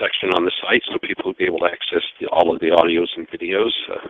section 0.00 0.30
on 0.30 0.44
the 0.44 0.52
site 0.62 0.82
so 0.90 0.98
people 0.98 1.24
will 1.26 1.34
be 1.34 1.44
able 1.44 1.58
to 1.58 1.66
access 1.66 2.02
the, 2.20 2.26
all 2.28 2.54
of 2.54 2.60
the 2.60 2.68
audios 2.68 3.08
and 3.16 3.28
videos. 3.28 3.72
Uh, 3.90 4.08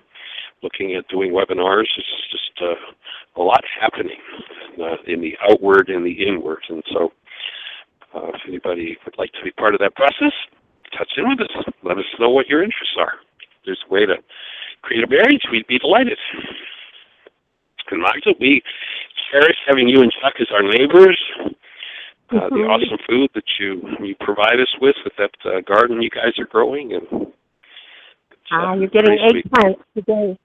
looking 0.62 0.94
at 0.94 1.06
doing 1.08 1.30
webinars. 1.30 1.86
It's 1.96 2.30
just 2.32 2.62
uh, 2.62 3.40
a 3.40 3.42
lot 3.42 3.62
happening 3.80 4.18
in 5.06 5.20
the 5.20 5.36
outward 5.48 5.90
and 5.90 6.04
the 6.04 6.26
inward, 6.26 6.62
and 6.68 6.82
so 6.92 7.12
uh, 8.14 8.28
if 8.28 8.40
anybody 8.48 8.96
would 9.04 9.16
like 9.18 9.32
to 9.32 9.44
be 9.44 9.50
part 9.52 9.74
of 9.74 9.80
that 9.80 9.94
process, 9.94 10.32
touch 10.96 11.12
in 11.16 11.28
with 11.28 11.40
us. 11.40 11.64
Let 11.82 11.98
us 11.98 12.04
know 12.18 12.30
what 12.30 12.48
your 12.48 12.62
interests 12.62 12.96
are. 12.98 13.14
If 13.40 13.66
there's 13.66 13.84
a 13.88 13.92
way 13.92 14.06
to 14.06 14.16
create 14.82 15.04
a 15.04 15.08
marriage, 15.08 15.42
we'd 15.52 15.66
be 15.66 15.78
delighted. 15.78 16.18
And 17.90 18.02
Magda, 18.02 18.34
we 18.40 18.62
cherish 19.30 19.56
having 19.66 19.88
you 19.88 20.02
and 20.02 20.12
Chuck 20.20 20.34
as 20.40 20.48
our 20.52 20.62
neighbors. 20.62 21.20
Uh, 22.30 22.48
the 22.48 22.56
Mhm. 22.56 22.70
awesome 22.70 22.98
food 23.06 23.30
that 23.34 23.44
you 23.60 23.96
you 24.00 24.14
provide 24.20 24.58
us 24.58 24.72
with 24.80 24.96
with 25.04 25.14
that 25.16 25.30
uh, 25.44 25.60
garden 25.60 26.00
you 26.00 26.08
guys 26.10 26.32
are 26.38 26.46
growing, 26.46 26.94
and 26.94 27.06
uh, 27.12 27.26
Ah, 28.50 28.74
you're 28.74 28.88
getting 28.88 29.18
eggplants 29.18 29.80
today. 29.94 30.38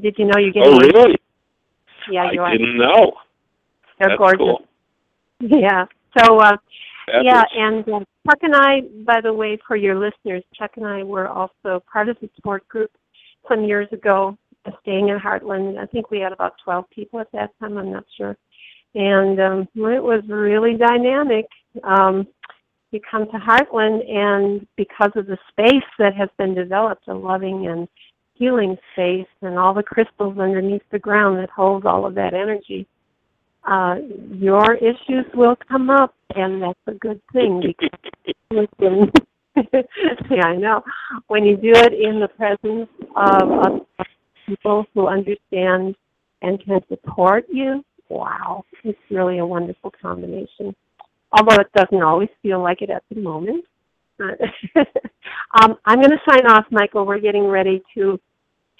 Did 0.00 0.18
you 0.18 0.26
know 0.26 0.38
you're 0.38 0.52
getting 0.52 0.74
Oh, 0.74 0.78
really? 0.78 1.16
Yeah, 2.10 2.30
you 2.32 2.40
I 2.42 2.44
are. 2.44 2.52
didn't 2.52 2.76
know. 2.76 3.12
They're 3.98 4.08
That's 4.10 4.18
gorgeous. 4.18 4.38
cool. 4.38 4.66
Yeah. 5.40 5.86
So 6.18 6.38
uh 6.38 6.56
yeah, 7.22 7.44
and 7.54 7.88
uh, 7.88 8.00
Chuck 8.26 8.38
and 8.42 8.54
I, 8.56 8.80
by 9.04 9.20
the 9.20 9.32
way, 9.32 9.56
for 9.66 9.76
your 9.76 9.94
listeners, 9.94 10.42
Chuck 10.54 10.72
and 10.76 10.86
I 10.86 11.02
were 11.04 11.28
also 11.28 11.82
part 11.92 12.08
of 12.08 12.18
the 12.20 12.28
support 12.34 12.66
group 12.68 12.90
some 13.48 13.64
years 13.64 13.86
ago, 13.92 14.36
uh, 14.64 14.72
staying 14.82 15.08
in 15.08 15.18
Heartland. 15.18 15.78
I 15.78 15.86
think 15.86 16.10
we 16.10 16.18
had 16.18 16.32
about 16.32 16.54
12 16.64 16.90
people 16.90 17.20
at 17.20 17.30
that 17.32 17.50
time. 17.60 17.78
I'm 17.78 17.92
not 17.92 18.04
sure. 18.16 18.36
And 18.96 19.40
um, 19.40 19.68
it 19.74 20.02
was 20.02 20.22
really 20.28 20.74
dynamic. 20.74 21.46
Um, 21.84 22.26
you 22.90 23.00
come 23.10 23.26
to 23.26 23.38
Heartland, 23.38 24.08
and 24.10 24.66
because 24.76 25.12
of 25.16 25.26
the 25.26 25.38
space 25.50 25.84
that 25.98 26.14
has 26.14 26.30
been 26.38 26.54
developed, 26.54 27.06
a 27.08 27.14
loving 27.14 27.66
and 27.66 27.88
healing 28.34 28.76
space, 28.92 29.26
and 29.42 29.58
all 29.58 29.74
the 29.74 29.82
crystals 29.82 30.38
underneath 30.38 30.82
the 30.90 30.98
ground 30.98 31.38
that 31.38 31.50
holds 31.50 31.84
all 31.84 32.06
of 32.06 32.14
that 32.14 32.32
energy, 32.32 32.86
uh, 33.64 33.96
your 34.30 34.74
issues 34.74 35.26
will 35.34 35.56
come 35.68 35.90
up, 35.90 36.14
and 36.34 36.62
that's 36.62 36.78
a 36.86 36.94
good 36.94 37.20
thing 37.32 37.62
because 38.48 39.10
yeah, 40.30 40.46
I 40.46 40.56
know 40.56 40.82
when 41.28 41.44
you 41.44 41.56
do 41.56 41.72
it 41.74 41.92
in 41.92 42.20
the 42.20 42.28
presence 42.28 42.88
of 43.16 43.86
people 44.46 44.86
who 44.94 45.06
understand 45.06 45.96
and 46.42 46.62
can 46.62 46.80
support 46.88 47.46
you. 47.50 47.84
Wow, 48.08 48.64
it's 48.84 48.98
really 49.10 49.38
a 49.38 49.46
wonderful 49.46 49.92
combination. 50.00 50.74
Although 51.32 51.60
it 51.60 51.72
doesn't 51.74 52.02
always 52.02 52.28
feel 52.42 52.62
like 52.62 52.82
it 52.82 52.90
at 52.90 53.02
the 53.12 53.20
moment. 53.20 53.64
um, 54.20 55.76
I'm 55.84 56.00
going 56.00 56.10
to 56.10 56.20
sign 56.30 56.46
off, 56.46 56.64
Michael. 56.70 57.04
We're 57.04 57.20
getting 57.20 57.46
ready 57.46 57.82
to 57.94 58.18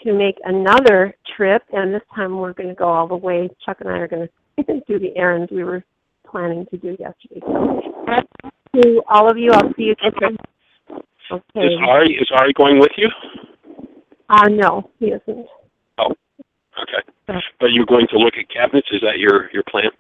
to 0.05 0.13
make 0.13 0.37
another 0.45 1.15
trip, 1.37 1.63
and 1.73 1.95
this 1.95 2.03
time 2.15 2.39
we're 2.39 2.53
going 2.53 2.69
to 2.69 2.75
go 2.75 2.89
all 2.89 3.09
the 3.09 3.17
way. 3.17 3.49
Chuck 3.65 3.79
and 3.81 3.89
I 3.89 3.99
are 3.99 4.09
going 4.09 4.29
to 4.59 4.81
do 4.87 4.99
the 4.99 5.17
errands 5.17 5.51
we 5.51 5.65
were 5.65 5.83
planning 6.31 6.67
to 6.71 6.77
do 6.77 6.97
yesterday. 6.99 7.41
So, 7.45 8.83
to 8.83 9.03
all 9.09 9.31
of 9.31 9.39
you, 9.39 9.53
I'll 9.53 9.73
see 9.75 9.85
you 9.85 9.95
again. 10.05 10.37
Is 10.37 10.43
Okay. 11.33 11.75
Ari 11.89 12.15
is 12.15 12.31
Ari 12.31 12.53
going 12.53 12.79
with 12.79 12.93
you? 12.97 13.09
Uh, 14.29 14.49
no, 14.49 14.91
he 14.99 15.07
isn't. 15.07 15.47
Okay. 16.83 17.03
But 17.61 17.73
you're 17.73 17.87
going 17.87 18.07
to 18.11 18.19
look 18.19 18.35
at 18.39 18.49
cabinets. 18.51 18.89
Is 18.93 19.01
that 19.03 19.19
your 19.19 19.51
your 19.53 19.63
plan? 19.69 19.91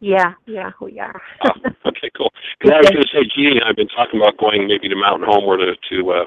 Yeah, 0.00 0.34
yeah, 0.46 0.70
we 0.80 0.98
are. 1.00 1.22
Oh, 1.44 1.50
okay, 1.88 2.10
cool. 2.16 2.30
Because 2.58 2.74
I 2.74 2.78
was 2.78 2.90
going 2.90 3.02
to 3.02 3.08
say, 3.08 3.24
Jeanie 3.34 3.56
and 3.56 3.64
I 3.64 3.68
have 3.68 3.76
been 3.76 3.88
talking 3.88 4.20
about 4.20 4.36
going 4.36 4.68
maybe 4.68 4.88
to 4.88 4.96
Mountain 4.96 5.26
Home 5.30 5.44
or 5.44 5.56
to 5.56 5.72
to 5.90 6.10
uh, 6.10 6.24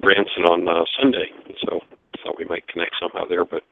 Branson 0.00 0.44
on 0.48 0.66
uh, 0.68 0.84
Sunday, 0.98 1.28
so 1.66 1.80
thought 2.24 2.38
we 2.38 2.44
might 2.44 2.66
connect 2.68 2.94
somehow 3.00 3.26
there. 3.28 3.44
But 3.44 3.62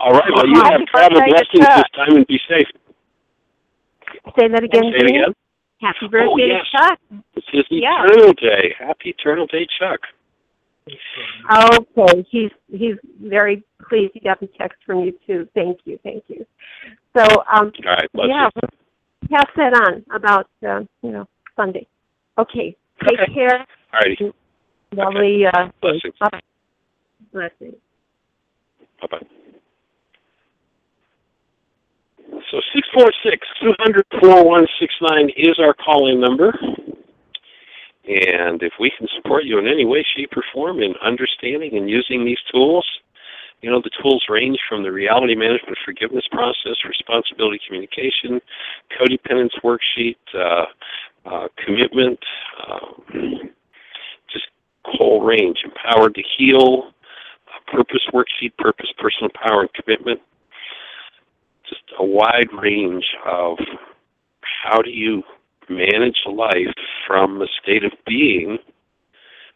all 0.00 0.12
right, 0.12 0.30
well, 0.34 0.46
you 0.46 0.60
have 0.62 0.80
travel 0.86 1.20
blessings 1.20 1.66
this 1.66 1.90
time 1.96 2.16
and 2.16 2.26
be 2.26 2.40
safe. 2.48 2.68
Say 4.38 4.48
that 4.48 4.62
again. 4.64 4.92
Say 4.92 5.04
it 5.04 5.10
again. 5.10 5.34
Happy 5.80 6.08
birthday 6.08 6.26
Oh, 6.32 6.36
yes. 6.38 6.66
Chuck. 6.72 6.98
It's 7.36 7.46
his 7.52 7.64
Yeah. 7.70 8.04
eternal 8.04 8.32
day. 8.34 8.74
Happy 8.78 9.10
eternal 9.10 9.46
day, 9.46 9.66
Chuck. 9.78 10.00
Okay, 11.50 12.26
he's 12.30 12.50
he's 12.70 12.96
very 13.20 13.62
pleased. 13.88 14.12
He 14.14 14.20
got 14.20 14.40
the 14.40 14.48
text 14.58 14.78
from 14.84 15.00
you 15.00 15.18
too. 15.26 15.48
Thank 15.54 15.80
you, 15.84 15.98
thank 16.02 16.24
you. 16.28 16.46
So, 17.16 17.22
um, 17.52 17.72
All 17.86 17.94
right, 17.94 18.08
yeah, 18.14 18.48
you. 18.54 18.68
pass 19.30 19.46
that 19.56 19.74
on 19.74 20.04
about 20.14 20.48
uh, 20.66 20.80
you 21.02 21.10
know 21.10 21.26
Sunday. 21.56 21.86
Okay, 22.38 22.76
take 23.06 23.20
Okay. 23.20 23.34
care. 23.34 23.58
All 23.60 24.00
righty, 24.00 24.32
Lovely. 24.92 25.46
Uh, 25.46 25.70
blessings. 25.80 26.14
bye. 26.20 26.40
Blessings. 27.32 27.76
Bye 29.00 29.08
bye. 29.10 29.26
So 32.50 32.60
six 32.74 32.88
four 32.94 33.10
six 33.22 33.46
two 33.60 33.72
hundred 33.78 34.04
four 34.20 34.44
one 34.44 34.66
six 34.80 34.94
nine 35.00 35.30
is 35.36 35.58
our 35.58 35.74
calling 35.74 36.20
number. 36.20 36.52
And 38.08 38.62
if 38.62 38.72
we 38.80 38.90
can 38.96 39.06
support 39.16 39.44
you 39.44 39.58
in 39.58 39.66
any 39.66 39.84
way, 39.84 40.02
shape, 40.16 40.30
or 40.34 40.42
form 40.52 40.80
in 40.80 40.94
understanding 41.04 41.76
and 41.76 41.90
using 41.90 42.24
these 42.24 42.38
tools, 42.50 42.86
you 43.60 43.70
know, 43.70 43.82
the 43.82 43.90
tools 44.02 44.24
range 44.30 44.58
from 44.66 44.82
the 44.82 44.90
reality 44.90 45.34
management 45.34 45.76
forgiveness 45.84 46.24
process, 46.30 46.76
responsibility 46.88 47.60
communication, 47.66 48.40
codependence 48.98 49.50
worksheet, 49.62 50.16
uh, 50.34 50.64
uh, 51.26 51.48
commitment, 51.62 52.18
um, 52.66 53.50
just 54.32 54.46
whole 54.84 55.22
range, 55.22 55.58
empowered 55.64 56.14
to 56.14 56.22
heal, 56.38 56.92
uh, 57.48 57.76
purpose 57.76 58.06
worksheet, 58.14 58.56
purpose, 58.56 58.88
personal 58.96 59.30
power, 59.34 59.62
and 59.62 59.74
commitment. 59.74 60.20
Just 61.68 61.82
a 61.98 62.04
wide 62.04 62.48
range 62.58 63.04
of 63.26 63.58
how 64.40 64.80
do 64.80 64.90
you 64.90 65.22
manage 65.68 66.18
life 66.26 66.74
from 67.06 67.42
a 67.42 67.46
state 67.62 67.84
of 67.84 67.92
being 68.06 68.58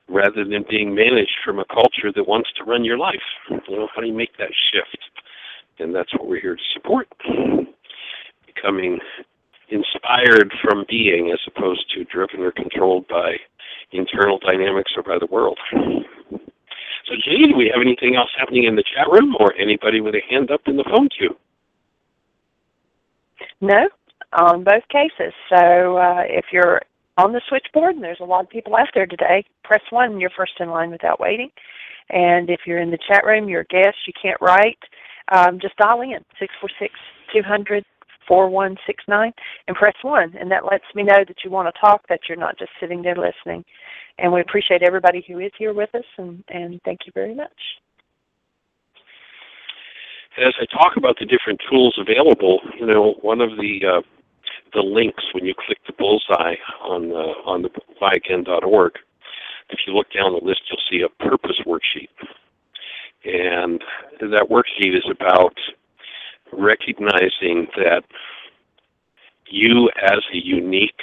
rather 0.09 0.45
than 0.45 0.65
being 0.69 0.95
managed 0.95 1.37
from 1.45 1.59
a 1.59 1.65
culture 1.67 2.13
that 2.15 2.29
wants 2.29 2.51
to 2.57 2.65
run 2.65 2.85
your 2.85 2.99
life. 2.99 3.23
You 3.49 3.61
know, 3.71 3.89
how 3.95 4.01
do 4.01 4.07
you 4.07 4.13
make 4.13 4.37
that 4.39 4.51
shift? 4.73 4.99
And 5.79 5.95
that's 5.95 6.13
what 6.13 6.29
we're 6.29 6.41
here 6.41 6.57
to 6.57 6.63
support. 6.75 7.09
Becoming 8.47 8.99
inspired 9.71 10.53
from 10.63 10.85
being 10.89 11.31
as 11.33 11.41
opposed 11.47 11.91
to 11.95 12.05
driven 12.05 12.41
or 12.41 12.53
controlled 12.53 13.09
by 13.09 13.37
internal 13.93 14.39
dynamics 14.39 14.93
or 14.97 15.03
by 15.03 15.19
the 15.19 15.27
world. 15.27 15.59
So, 15.71 17.15
Jay, 17.25 17.47
do 17.47 17.57
we 17.57 17.71
have 17.75 17.83
anything 17.83 18.17
else 18.17 18.31
happening 18.39 18.65
in 18.65 18.77
the 18.77 18.85
chat 18.95 19.09
room 19.11 19.35
or 19.41 19.55
anybody 19.55 20.01
with 20.01 20.15
a 20.15 20.23
hand 20.31 20.51
up 20.51 20.61
in 20.67 20.77
the 20.77 20.85
phone 20.85 21.09
queue? 21.09 21.37
No, 23.61 23.89
on 24.33 24.65
both 24.65 24.87
cases. 24.89 25.33
So 25.49 25.97
uh, 25.97 26.23
if 26.27 26.47
you're 26.53 26.81
on 27.19 27.33
the 27.33 27.43
switchboard, 27.49 27.95
and 27.95 28.05
there's 28.05 28.21
a 28.21 28.25
lot 28.25 28.45
of 28.45 28.51
people 28.51 28.75
out 28.77 28.89
there 28.95 29.07
today, 29.07 29.45
press 29.65 29.83
one. 29.91 30.13
And 30.13 30.21
you're 30.21 30.31
first 30.37 30.53
in 30.61 30.71
line 30.71 30.91
without 30.91 31.21
waiting. 31.21 31.51
And 32.11 32.51
if 32.51 32.61
you're 32.67 32.81
in 32.81 32.91
the 32.91 32.99
chat 33.09 33.25
room, 33.25 33.49
you're 33.49 33.61
a 33.61 33.67
guest, 33.67 33.97
you 34.07 34.13
can't 34.21 34.41
write, 34.41 34.79
um, 35.31 35.59
just 35.61 35.77
dial 35.77 36.01
in 36.01 36.19
six 36.39 36.53
four 36.61 36.71
six 36.79 36.95
two 37.33 37.43
hundred 37.43 37.85
four 38.29 38.49
one 38.49 38.77
six 38.87 39.03
nine 39.09 39.33
and 39.67 39.77
press 39.77 39.95
one, 40.03 40.35
and 40.39 40.51
that 40.51 40.65
lets 40.65 40.85
me 40.95 41.03
know 41.03 41.25
that 41.27 41.37
you 41.45 41.51
want 41.51 41.73
to 41.73 41.81
talk, 41.81 42.07
that 42.09 42.21
you're 42.29 42.39
not 42.39 42.59
just 42.59 42.71
sitting 42.81 43.03
there 43.03 43.17
listening. 43.17 43.65
And 44.19 44.33
we 44.33 44.41
appreciate 44.41 44.83
everybody 44.83 45.25
who 45.27 45.39
is 45.39 45.53
here 45.59 45.73
with 45.73 45.95
us, 45.95 46.05
and, 46.19 46.45
and 46.49 46.81
thank 46.85 47.01
you 47.07 47.13
very 47.15 47.35
much. 47.35 47.51
as 50.39 50.55
I 50.61 50.67
talk 50.67 50.97
about 50.97 51.19
the 51.19 51.27
different 51.27 51.61
tools 51.71 51.99
available, 51.99 52.61
you 52.79 52.87
know, 52.87 53.15
one 53.23 53.41
of 53.41 53.51
the 53.51 53.81
uh, 53.87 54.03
the 54.75 54.81
links 54.81 55.25
when 55.33 55.45
you 55.45 55.55
click 55.55 55.79
the 55.87 55.93
bullseye 55.99 56.57
on 56.83 57.09
the 57.09 57.35
on 57.45 57.63
the 57.63 57.71
whyagain.org, 58.01 58.93
if 59.71 59.81
you 59.87 59.95
look 59.95 60.11
down 60.13 60.33
the 60.33 60.45
list, 60.45 60.63
you'll 60.71 60.81
see 60.91 61.05
a 61.05 61.25
purpose 61.25 61.61
worksheet, 61.67 62.09
and 63.25 63.83
that 64.21 64.49
worksheet 64.51 64.97
is 64.97 65.09
about 65.11 65.57
recognizing 66.53 67.67
that 67.77 68.03
you, 69.49 69.91
as 70.03 70.21
a 70.33 70.37
unique 70.37 71.01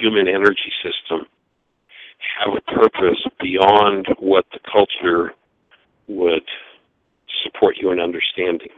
human 0.00 0.28
energy 0.28 0.72
system, 0.82 1.26
have 2.38 2.54
a 2.56 2.60
purpose 2.72 3.22
beyond 3.40 4.06
what 4.18 4.44
the 4.52 4.58
culture 4.70 5.32
would 6.08 6.46
support 7.44 7.76
you 7.80 7.90
in 7.90 8.00
understanding. 8.00 8.70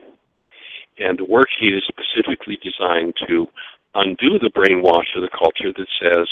And 0.98 1.18
the 1.18 1.24
worksheet 1.24 1.76
is 1.76 1.82
specifically 1.88 2.58
designed 2.62 3.14
to 3.26 3.46
undo 3.94 4.38
the 4.38 4.50
brainwash 4.50 5.16
of 5.16 5.22
the 5.22 5.30
culture 5.36 5.72
that 5.76 5.88
says, 6.00 6.28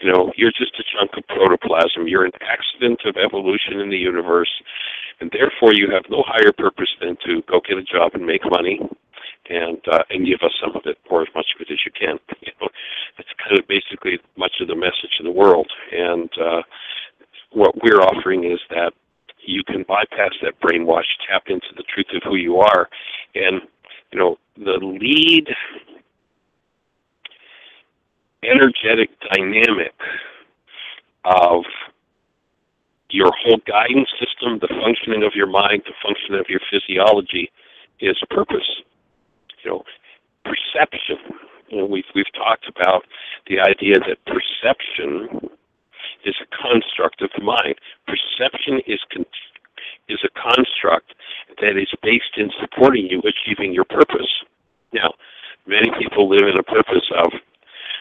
you 0.00 0.12
know, 0.12 0.32
you're 0.36 0.52
just 0.52 0.78
a 0.78 0.84
chunk 0.96 1.12
of 1.16 1.26
protoplasm, 1.28 2.08
you're 2.08 2.24
an 2.24 2.32
accident 2.42 3.00
of 3.06 3.16
evolution 3.16 3.80
in 3.80 3.90
the 3.90 3.96
universe, 3.96 4.50
and 5.20 5.30
therefore 5.30 5.72
you 5.72 5.90
have 5.90 6.04
no 6.10 6.22
higher 6.26 6.52
purpose 6.52 6.90
than 7.00 7.16
to 7.24 7.42
go 7.48 7.60
get 7.66 7.78
a 7.78 7.82
job 7.82 8.12
and 8.14 8.26
make 8.26 8.42
money 8.50 8.80
and 9.48 9.78
uh, 9.90 10.02
and 10.10 10.26
give 10.26 10.40
us 10.42 10.52
some 10.60 10.74
of 10.74 10.82
it 10.86 10.98
or 11.08 11.22
as 11.22 11.28
much 11.34 11.46
of 11.54 11.60
it 11.60 11.72
as 11.72 11.78
you 11.84 11.92
can. 11.92 12.18
You 12.46 12.52
know, 12.60 12.68
it's 13.18 13.28
kind 13.42 13.58
of 13.58 13.66
basically 13.66 14.18
much 14.36 14.60
of 14.60 14.68
the 14.68 14.76
message 14.76 15.18
of 15.18 15.24
the 15.24 15.32
world. 15.32 15.70
And 15.92 16.30
uh, 16.40 16.62
what 17.50 17.74
we're 17.82 18.00
offering 18.00 18.44
is 18.44 18.60
that 18.70 18.92
you 19.44 19.62
can 19.64 19.84
bypass 19.86 20.32
that 20.42 20.60
brainwash, 20.60 21.04
tap 21.28 21.44
into 21.48 21.68
the 21.76 21.84
truth 21.84 22.06
of 22.14 22.22
who 22.24 22.36
you 22.36 22.58
are, 22.58 22.88
and 23.34 23.62
you 24.12 24.18
know 24.18 24.36
the 24.56 24.78
lead 24.82 25.48
energetic 28.46 29.10
dynamic 29.32 29.94
of 31.24 31.64
your 33.10 33.30
whole 33.42 33.58
guidance 33.66 34.08
system, 34.18 34.58
the 34.60 34.68
functioning 34.82 35.22
of 35.22 35.32
your 35.34 35.46
mind, 35.46 35.82
the 35.86 35.94
functioning 36.02 36.40
of 36.40 36.46
your 36.48 36.60
physiology 36.70 37.50
is 38.00 38.16
purpose. 38.30 38.82
You 39.64 39.70
know, 39.70 39.84
perception. 40.44 41.18
You 41.68 41.78
know, 41.78 41.86
we've 41.86 42.04
we've 42.14 42.32
talked 42.34 42.68
about 42.68 43.04
the 43.48 43.60
idea 43.60 43.98
that 43.98 44.18
perception 44.26 45.50
is 46.24 46.34
a 46.42 46.46
construct 46.62 47.22
of 47.22 47.30
the 47.36 47.42
mind. 47.42 47.76
Perception 48.06 48.80
is 48.86 49.00
con- 49.12 49.26
is 50.08 50.18
a 50.24 50.30
construct 50.38 51.14
that 51.60 51.76
is 51.76 51.88
based 52.02 52.36
in 52.36 52.50
supporting 52.60 53.06
you 53.06 53.22
achieving 53.22 53.72
your 53.72 53.84
purpose. 53.84 54.30
Now, 54.92 55.14
many 55.66 55.90
people 55.98 56.28
live 56.28 56.46
in 56.46 56.58
a 56.58 56.62
purpose 56.62 57.10
of, 57.24 57.32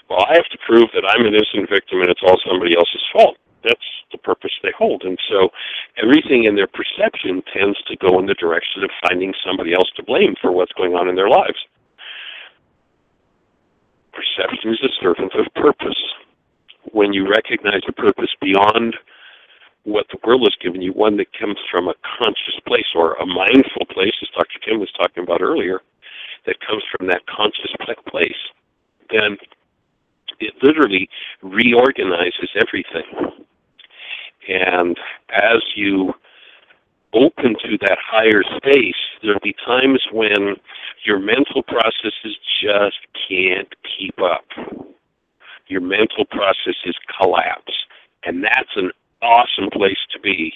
well, 0.10 0.26
I 0.30 0.36
have 0.36 0.50
to 0.52 0.60
prove 0.66 0.90
that 0.94 1.06
I'm 1.08 1.26
an 1.26 1.34
innocent 1.34 1.70
victim 1.70 2.02
and 2.02 2.10
it's 2.10 2.22
all 2.24 2.38
somebody 2.46 2.76
else's 2.78 3.04
fault. 3.12 3.38
That's 3.64 3.90
the 4.12 4.20
purpose 4.20 4.54
they 4.62 4.74
hold. 4.78 5.04
And 5.04 5.18
so 5.30 5.50
everything 5.98 6.46
in 6.46 6.56
their 6.56 6.70
perception 6.70 7.42
tends 7.50 7.82
to 7.90 7.98
go 7.98 8.20
in 8.20 8.28
the 8.28 8.38
direction 8.38 8.84
of 8.84 8.92
finding 9.02 9.34
somebody 9.46 9.74
else 9.74 9.90
to 9.98 10.04
blame 10.04 10.36
for 10.40 10.52
what's 10.52 10.74
going 10.74 10.94
on 10.94 11.10
in 11.10 11.16
their 11.16 11.30
lives. 11.30 11.58
Perception 14.14 14.72
is 14.72 14.84
a 14.84 14.94
servant 15.02 15.34
of 15.34 15.52
purpose. 15.56 16.00
When 16.94 17.12
you 17.12 17.28
recognize 17.28 17.82
a 17.90 17.92
purpose 17.92 18.30
beyond 18.40 18.96
what 19.84 20.06
the 20.12 20.20
world 20.26 20.42
has 20.42 20.56
given 20.62 20.82
you, 20.82 20.94
one 20.94 21.18
that 21.18 21.34
comes 21.38 21.58
from 21.72 21.88
a 21.88 21.96
conscious 22.18 22.62
place 22.68 22.90
or 22.94 23.14
a 23.16 23.26
mindful 23.26 23.86
place, 23.90 24.14
as 24.22 24.30
Dr. 24.38 24.60
Kim 24.62 24.80
was 24.80 24.92
talking 24.98 25.24
about 25.24 25.42
earlier, 25.42 25.82
that 26.46 26.62
comes 26.62 26.84
from 26.96 27.08
that 27.08 27.26
conscious 27.26 27.74
place, 28.08 28.42
then 29.10 29.38
it 30.46 30.54
literally 30.62 31.10
reorganizes 31.42 32.50
everything. 32.56 33.46
And 34.48 34.98
as 35.30 35.62
you 35.76 36.14
open 37.14 37.56
to 37.64 37.78
that 37.82 37.98
higher 38.06 38.44
space, 38.58 38.96
there'll 39.22 39.40
be 39.42 39.56
times 39.66 40.02
when 40.12 40.56
your 41.06 41.20
mental 41.20 41.64
processes 41.64 42.38
just 42.62 42.98
can't 43.28 43.74
keep 43.98 44.16
up. 44.20 44.46
Your 45.68 45.82
mental 45.82 46.26
processes 46.30 46.96
collapse. 47.20 47.74
And 48.24 48.44
that's 48.44 48.76
an 48.76 48.92
awesome 49.22 49.70
place 49.72 49.98
to 50.14 50.20
be 50.20 50.54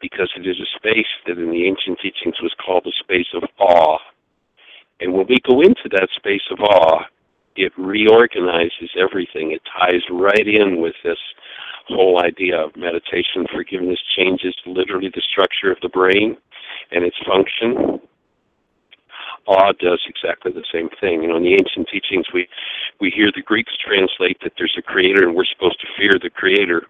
because 0.00 0.30
it 0.36 0.46
is 0.46 0.56
a 0.60 0.78
space 0.78 1.06
that 1.26 1.38
in 1.38 1.50
the 1.50 1.66
ancient 1.66 1.98
teachings 2.00 2.40
was 2.42 2.54
called 2.64 2.84
the 2.84 2.92
space 2.98 3.28
of 3.34 3.42
awe. 3.58 3.98
And 5.00 5.12
when 5.12 5.26
we 5.28 5.38
go 5.48 5.60
into 5.60 5.88
that 5.90 6.08
space 6.16 6.42
of 6.50 6.60
awe, 6.60 7.04
it 7.56 7.72
reorganizes 7.76 8.90
everything. 8.96 9.52
It 9.52 9.62
ties 9.78 10.02
right 10.10 10.46
in 10.46 10.80
with 10.80 10.94
this 11.04 11.18
whole 11.88 12.20
idea 12.20 12.58
of 12.58 12.76
meditation. 12.76 13.46
Forgiveness 13.52 14.00
changes 14.16 14.54
literally 14.66 15.10
the 15.14 15.22
structure 15.22 15.70
of 15.70 15.78
the 15.82 15.88
brain 15.88 16.36
and 16.90 17.04
its 17.04 17.16
function. 17.26 18.00
Awe 19.46 19.72
does 19.78 20.00
exactly 20.08 20.52
the 20.52 20.64
same 20.72 20.88
thing. 21.00 21.22
You 21.22 21.28
know, 21.28 21.36
in 21.36 21.42
the 21.42 21.52
ancient 21.52 21.88
teachings, 21.88 22.26
we 22.32 22.48
we 23.00 23.10
hear 23.10 23.30
the 23.34 23.42
Greeks 23.42 23.76
translate 23.76 24.38
that 24.42 24.52
there's 24.56 24.76
a 24.78 24.82
creator 24.82 25.26
and 25.26 25.34
we're 25.36 25.44
supposed 25.44 25.80
to 25.80 25.86
fear 25.98 26.18
the 26.20 26.30
creator. 26.30 26.86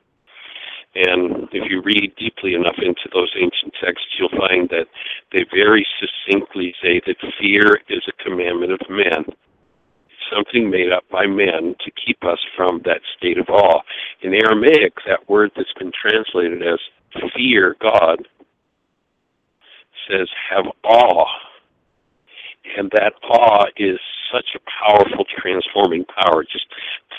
And 0.95 1.49
if 1.51 1.69
you 1.69 1.83
read 1.83 2.15
deeply 2.17 2.55
enough 2.55 2.77
into 2.79 3.09
those 3.13 3.33
ancient 3.37 3.75
texts, 3.83 4.07
you'll 4.17 4.29
find 4.39 4.69
that 4.69 4.87
they 5.33 5.45
very 5.53 5.85
succinctly 5.99 6.73
say 6.81 7.01
that 7.05 7.17
fear 7.41 7.81
is 7.89 8.03
a 8.07 8.23
commandment 8.23 8.71
of 8.73 8.81
men. 8.89 9.25
Something 10.33 10.71
made 10.71 10.93
up 10.93 11.05
by 11.11 11.27
men 11.27 11.75
to 11.85 11.91
keep 11.91 12.25
us 12.25 12.39
from 12.57 12.83
that 12.85 13.01
state 13.17 13.39
of 13.39 13.49
awe. 13.49 13.81
In 14.23 14.35
Aramaic, 14.35 14.95
that 15.07 15.29
word 15.29 15.53
that's 15.57 15.73
been 15.79 15.93
translated 15.93 16.63
as 16.63 16.79
fear 17.37 17.77
God 17.81 18.27
says 20.09 20.29
have 20.51 20.67
awe. 20.85 21.27
And 22.77 22.91
that 22.93 23.13
awe 23.29 23.67
is 23.77 23.99
such 24.33 24.57
a 24.57 24.61
powerful 24.85 25.25
transforming 25.39 26.05
power. 26.07 26.43
It 26.43 26.49
just 26.51 26.67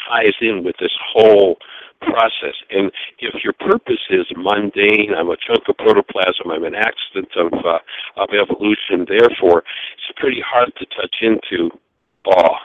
ties 0.10 0.34
in 0.42 0.64
with 0.64 0.76
this 0.80 0.92
whole 1.14 1.58
process. 2.02 2.56
And 2.70 2.92
if 3.20 3.44
your 3.44 3.54
purpose 3.54 4.02
is 4.10 4.26
mundane, 4.36 5.14
I'm 5.18 5.30
a 5.30 5.38
chunk 5.38 5.64
of 5.70 5.78
protoplasm, 5.78 6.52
I'm 6.52 6.64
an 6.64 6.76
accident 6.76 7.30
of 7.38 7.54
uh, 7.66 7.80
of 8.18 8.30
evolution, 8.34 9.06
therefore, 9.08 9.64
it's 9.94 10.18
pretty 10.18 10.42
hard 10.46 10.72
to 10.78 10.86
touch 10.86 11.16
into 11.22 11.70
awe. 12.26 12.58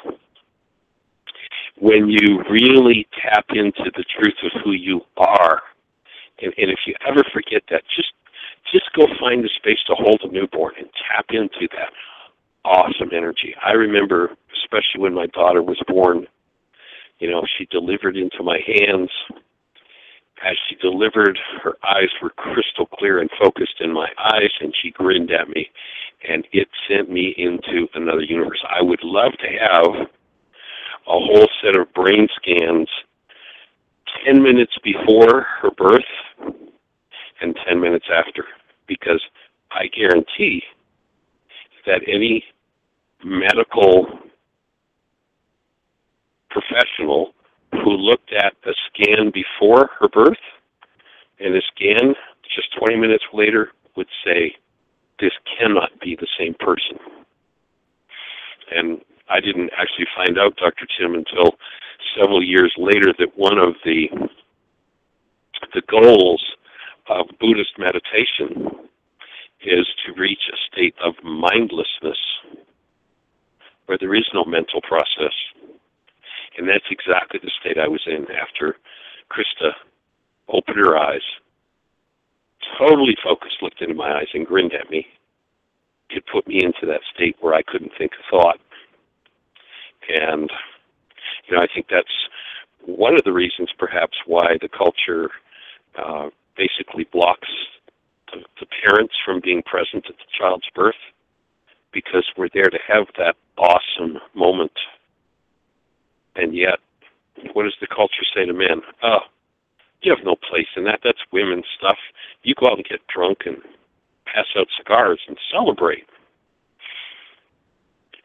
When 1.81 2.09
you 2.09 2.43
really 2.51 3.09
tap 3.22 3.47
into 3.51 3.91
the 3.97 4.05
truth 4.05 4.37
of 4.45 4.62
who 4.62 4.72
you 4.72 5.01
are, 5.16 5.62
and, 6.43 6.53
and 6.59 6.70
if 6.70 6.81
you 6.87 6.95
ever 7.07 7.24
forget 7.33 7.62
that, 7.70 7.83
just 7.95 8.12
just 8.70 8.93
go 8.95 9.07
find 9.18 9.45
a 9.45 9.49
space 9.49 9.78
to 9.87 9.95
hold 9.95 10.20
a 10.22 10.28
newborn 10.28 10.74
and 10.78 10.89
tap 11.09 11.26
into 11.31 11.66
that 11.72 11.91
awesome 12.64 13.11
energy. 13.12 13.55
I 13.64 13.72
remember, 13.72 14.37
especially 14.62 15.01
when 15.01 15.14
my 15.14 15.26
daughter 15.26 15.62
was 15.62 15.81
born, 15.89 16.26
you 17.18 17.31
know, 17.31 17.43
she 17.59 17.66
delivered 17.66 18.16
into 18.16 18.43
my 18.43 18.59
hands. 18.66 19.11
As 20.43 20.57
she 20.68 20.76
delivered, 20.76 21.39
her 21.62 21.76
eyes 21.87 22.09
were 22.22 22.31
crystal 22.31 22.87
clear 22.87 23.20
and 23.20 23.31
focused 23.43 23.81
in 23.81 23.93
my 23.93 24.09
eyes, 24.18 24.51
and 24.61 24.74
she 24.81 24.91
grinned 24.91 25.31
at 25.31 25.49
me, 25.49 25.68
and 26.28 26.47
it 26.53 26.68
sent 26.89 27.11
me 27.11 27.35
into 27.37 27.89
another 27.95 28.22
universe. 28.22 28.62
I 28.68 28.83
would 28.83 29.03
love 29.03 29.33
to 29.33 29.49
have 29.49 30.09
a 31.07 31.12
whole 31.12 31.48
set 31.62 31.76
of 31.76 31.92
brain 31.94 32.28
scans 32.36 32.88
10 34.24 34.42
minutes 34.42 34.72
before 34.82 35.46
her 35.62 35.70
birth 35.76 36.03
and 37.40 37.57
10 37.66 37.80
minutes 37.80 38.07
after, 38.12 38.44
because 38.86 39.22
I 39.70 39.86
guarantee 39.86 40.62
that 41.86 42.03
any 42.07 42.44
medical 43.24 44.07
professional 46.51 47.32
who 47.72 47.90
looked 47.90 48.32
at 48.32 48.55
the 48.64 48.74
scan 48.88 49.30
before 49.32 49.90
her 49.98 50.09
birth 50.09 50.36
and 51.38 51.55
a 51.55 51.61
scan 51.74 52.14
just 52.55 52.68
20 52.78 52.96
minutes 52.96 53.24
later 53.32 53.70
would 53.96 54.09
say, 54.24 54.55
this 55.20 55.32
cannot 55.59 55.90
be 56.01 56.16
the 56.16 56.26
same 56.38 56.55
person. 56.59 56.98
And 58.72 59.01
I 59.31 59.41
didn't 59.41 59.70
actually 59.78 60.07
find 60.16 60.39
out, 60.39 60.57
Dr. 60.57 60.87
Tim, 60.99 61.14
until 61.14 61.55
several 62.18 62.43
years 62.43 62.74
later 62.76 63.14
that 63.18 63.37
one 63.37 63.59
of 63.59 63.74
the 63.85 64.09
the 65.74 65.83
goals 65.89 66.43
of 67.09 67.26
Buddhist 67.39 67.78
meditation 67.78 68.66
is 69.64 69.87
to 70.07 70.20
reach 70.20 70.43
a 70.53 70.57
state 70.72 70.95
of 71.05 71.14
mindlessness 71.22 72.18
where 73.87 73.99
there 73.99 74.14
is 74.14 74.28
no 74.33 74.45
mental 74.45 74.81
process. 74.83 75.35
And 76.57 76.68
that's 76.68 76.85
exactly 76.91 77.41
the 77.43 77.51
state 77.61 77.78
I 77.78 77.89
was 77.89 78.03
in 78.07 78.26
after 78.31 78.76
Krista 79.31 79.72
opened 80.49 80.78
her 80.78 80.97
eyes, 80.97 81.22
totally 82.78 83.16
focused, 83.22 83.62
looked 83.62 83.83
into 83.83 83.95
my 83.95 84.18
eyes, 84.18 84.28
and 84.35 84.47
grinned 84.47 84.72
at 84.74 84.91
me. 84.91 85.07
It 86.11 86.24
put 86.33 86.47
me 86.49 86.61
into 86.62 86.87
that 86.87 87.03
state 87.14 87.37
where 87.41 87.55
I 87.55 87.62
couldn't 87.62 87.93
think 87.99 88.12
a 88.12 88.31
thought. 88.31 88.61
And, 90.11 90.51
you 91.47 91.57
know, 91.57 91.63
I 91.63 91.69
think 91.73 91.87
that's 91.91 92.09
one 92.85 93.15
of 93.15 93.25
the 93.25 93.33
reasons 93.33 93.71
perhaps 93.79 94.17
why 94.27 94.57
the 94.61 94.69
culture 94.69 95.31
uh, 95.99 96.31
basically 96.57 97.05
blocks 97.13 97.49
the, 98.33 98.41
the 98.61 98.67
parents 98.85 99.15
from 99.25 99.41
being 99.43 99.63
present 99.63 100.07
at 100.09 100.17
the 100.17 100.31
child's 100.39 100.69
birth 100.75 100.95
because 101.93 102.25
we're 102.37 102.49
there 102.55 102.71
to 102.71 102.79
have 102.87 103.07
that 103.19 103.37
awesome 103.59 104.19
moment. 104.35 104.73
And 106.37 106.55
yet, 106.57 106.79
what 107.53 107.65
does 107.65 107.77
the 107.81 107.87
culture 107.87 108.25
say 108.35 108.47
to 108.47 108.53
men? 108.53 108.83
Oh, 109.03 109.21
you 110.03 110.15
have 110.15 110.25
no 110.25 110.37
place 110.37 110.69
in 110.77 110.85
that. 110.85 111.01
That's 111.05 111.19
women's 111.33 111.67
stuff. 111.77 111.99
You 112.43 112.55
go 112.55 112.69
out 112.69 112.79
and 112.79 112.87
get 112.87 113.07
drunk 113.09 113.41
and 113.47 113.57
pass 114.25 114.47
out 114.57 114.69
cigars 114.77 115.21
and 115.29 115.37
celebrate. 115.51 116.07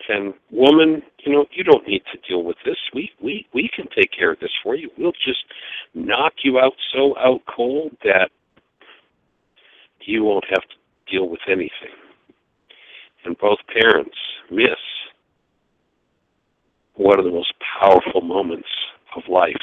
And 0.08 0.34
woman, 0.52 1.02
you 1.20 1.34
know, 1.34 1.46
you 1.52 1.64
don't 1.64 1.88
need 1.88 2.04
to 2.14 2.20
deal 2.30 2.44
with 2.44 2.58
this. 2.66 2.78
We 2.94 3.10
we 3.22 3.48
we 3.54 3.70
can 3.76 3.88
take 3.96 4.12
care 4.12 4.32
of 4.32 4.40
this 4.40 4.52
for 4.62 4.76
you. 4.76 4.90
We'll 4.98 5.14
just 5.14 5.44
knock 5.94 6.34
you 6.44 6.60
out 6.60 6.74
so 6.94 7.18
out 7.18 7.42
cold 7.54 7.98
that 8.04 8.30
you 10.02 10.24
won't 10.24 10.46
have 10.50 10.62
to 10.62 11.12
deal 11.12 11.28
with 11.30 11.40
anything. 11.48 11.96
And 13.26 13.38
both 13.38 13.58
parents 13.74 14.16
miss 14.52 14.70
one 16.96 17.20
of 17.20 17.26
the 17.26 17.32
most 17.32 17.54
powerful 17.82 18.22
moments 18.22 18.70
of 19.16 19.24
life, 19.28 19.54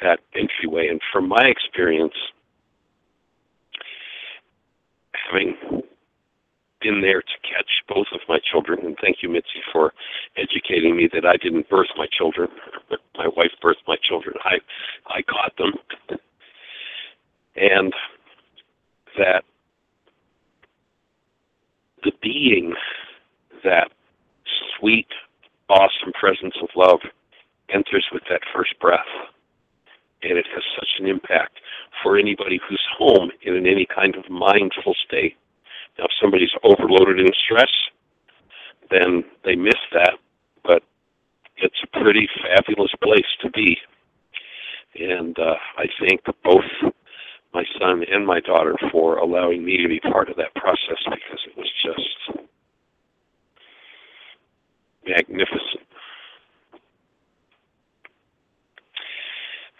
that 0.00 0.20
entryway. 0.34 0.88
And 0.88 1.00
from 1.12 1.28
my 1.28 1.44
experience, 1.44 2.14
having 5.30 5.82
been 6.82 7.00
there 7.00 7.22
to 7.22 7.36
catch 7.42 7.70
both 7.88 8.06
of 8.12 8.20
my 8.28 8.38
children, 8.50 8.80
and 8.84 8.96
thank 9.00 9.18
you, 9.22 9.28
Mitzi, 9.28 9.62
for 9.72 9.92
educating 10.36 10.96
me 10.96 11.08
that 11.12 11.24
I 11.24 11.36
didn't 11.36 11.68
birth 11.68 11.88
my 11.96 12.06
children. 12.16 12.48
My 13.16 13.28
wife 13.36 13.52
birthed 13.62 13.86
my 13.86 13.96
children. 14.02 14.34
I 14.44 14.58
I 15.06 15.22
caught 15.22 15.56
them. 15.56 15.72
And 17.56 17.92
that 19.18 19.44
the 22.02 22.12
being 22.22 22.74
that 23.64 23.90
sweet, 24.78 25.06
awesome 25.68 26.12
presence 26.18 26.54
of 26.62 26.68
love 26.74 27.00
enters 27.68 28.06
with 28.12 28.22
that 28.28 28.40
first 28.54 28.78
breath. 28.80 29.00
And 30.22 30.38
it 30.38 30.46
has 30.54 30.62
such 30.76 30.88
an 31.00 31.06
impact 31.06 31.58
for 32.02 32.16
anybody 32.16 32.60
who's 32.68 32.82
home 32.96 33.30
in 33.42 33.66
any 33.66 33.86
kind 33.86 34.16
of 34.16 34.28
mindful 34.30 34.94
state. 35.06 35.36
Now, 35.98 36.04
if 36.04 36.10
somebody's 36.20 36.50
overloaded 36.64 37.20
in 37.20 37.28
stress, 37.44 37.70
then 38.90 39.24
they 39.44 39.56
miss 39.56 39.78
that, 39.92 40.14
but 40.64 40.82
it's 41.56 41.82
a 41.82 42.02
pretty 42.02 42.28
fabulous 42.42 42.92
place 43.02 43.26
to 43.42 43.50
be. 43.50 43.76
And 44.98 45.38
uh, 45.38 45.54
I 45.78 45.86
thank 46.00 46.22
both 46.44 46.64
my 47.54 47.64
son 47.78 48.04
and 48.10 48.26
my 48.26 48.40
daughter 48.40 48.74
for 48.90 49.18
allowing 49.18 49.64
me 49.64 49.78
to 49.78 49.88
be 49.88 50.00
part 50.00 50.28
of 50.28 50.36
that 50.36 50.54
process 50.54 50.98
because 51.04 51.40
it 51.46 51.56
was 51.56 51.70
just 51.82 52.38
magnificent. 55.06 55.86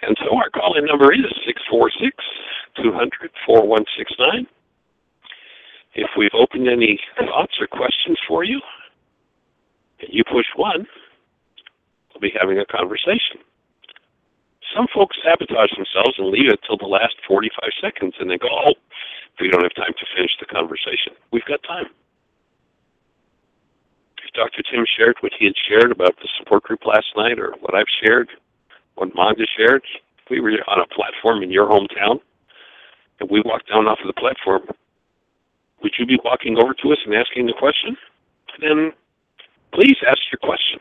And 0.03 0.17
so 0.21 0.37
our 0.37 0.51
call-in 0.51 0.85
number 0.85 1.13
is 1.13 1.21
646 1.47 2.17
200 2.83 3.31
4169. 3.47 4.47
If 5.95 6.11
we've 6.16 6.34
opened 6.34 6.68
any 6.68 6.99
thoughts 7.18 7.55
or 7.61 7.66
questions 7.66 8.18
for 8.26 8.45
you, 8.45 8.61
you 10.09 10.24
push 10.24 10.47
one, 10.57 10.86
we'll 12.12 12.20
be 12.20 12.32
having 12.38 12.59
a 12.59 12.66
conversation 12.66 13.38
some 14.74 14.86
folks 14.95 15.16
sabotage 15.22 15.70
themselves 15.76 16.16
and 16.18 16.28
leave 16.28 16.49
it 16.49 16.61
till 16.66 16.76
the 16.76 16.88
last 16.88 17.14
45 17.28 17.70
seconds 17.80 18.14
and 18.18 18.30
they 18.30 18.38
go, 18.38 18.49
oh, 18.49 18.74
we 19.40 19.49
don't 19.49 19.62
have 19.62 19.74
time 19.74 19.93
to 19.99 20.07
finish 20.16 20.32
the 20.40 20.47
conversation. 20.47 21.12
We've 21.32 21.45
got 21.45 21.62
time. 21.62 21.86
If 24.24 24.32
Dr. 24.34 24.62
Tim 24.62 24.84
shared 24.97 25.16
what 25.20 25.32
he 25.38 25.47
had 25.47 25.55
shared 25.68 25.90
about 25.90 26.16
the 26.16 26.28
support 26.38 26.62
group 26.62 26.86
last 26.86 27.12
night 27.16 27.38
or 27.38 27.55
what 27.61 27.74
I've 27.74 27.90
shared, 28.03 28.28
what 28.95 29.14
Magda 29.14 29.45
shared, 29.57 29.82
if 30.18 30.30
we 30.30 30.40
were 30.40 30.53
on 30.68 30.80
a 30.80 30.95
platform 30.95 31.43
in 31.43 31.51
your 31.51 31.68
hometown 31.68 32.20
and 33.20 33.30
we 33.30 33.43
walked 33.45 33.68
down 33.68 33.86
off 33.86 33.99
of 34.01 34.07
the 34.07 34.20
platform, 34.20 34.62
would 35.83 35.93
you 35.99 36.07
be 36.07 36.18
walking 36.24 36.57
over 36.59 36.74
to 36.74 36.93
us 36.93 36.99
and 37.05 37.14
asking 37.14 37.47
the 37.47 37.55
question? 37.59 37.97
Then 38.61 38.93
please 39.72 39.97
ask 40.07 40.20
your 40.30 40.39
question. 40.43 40.80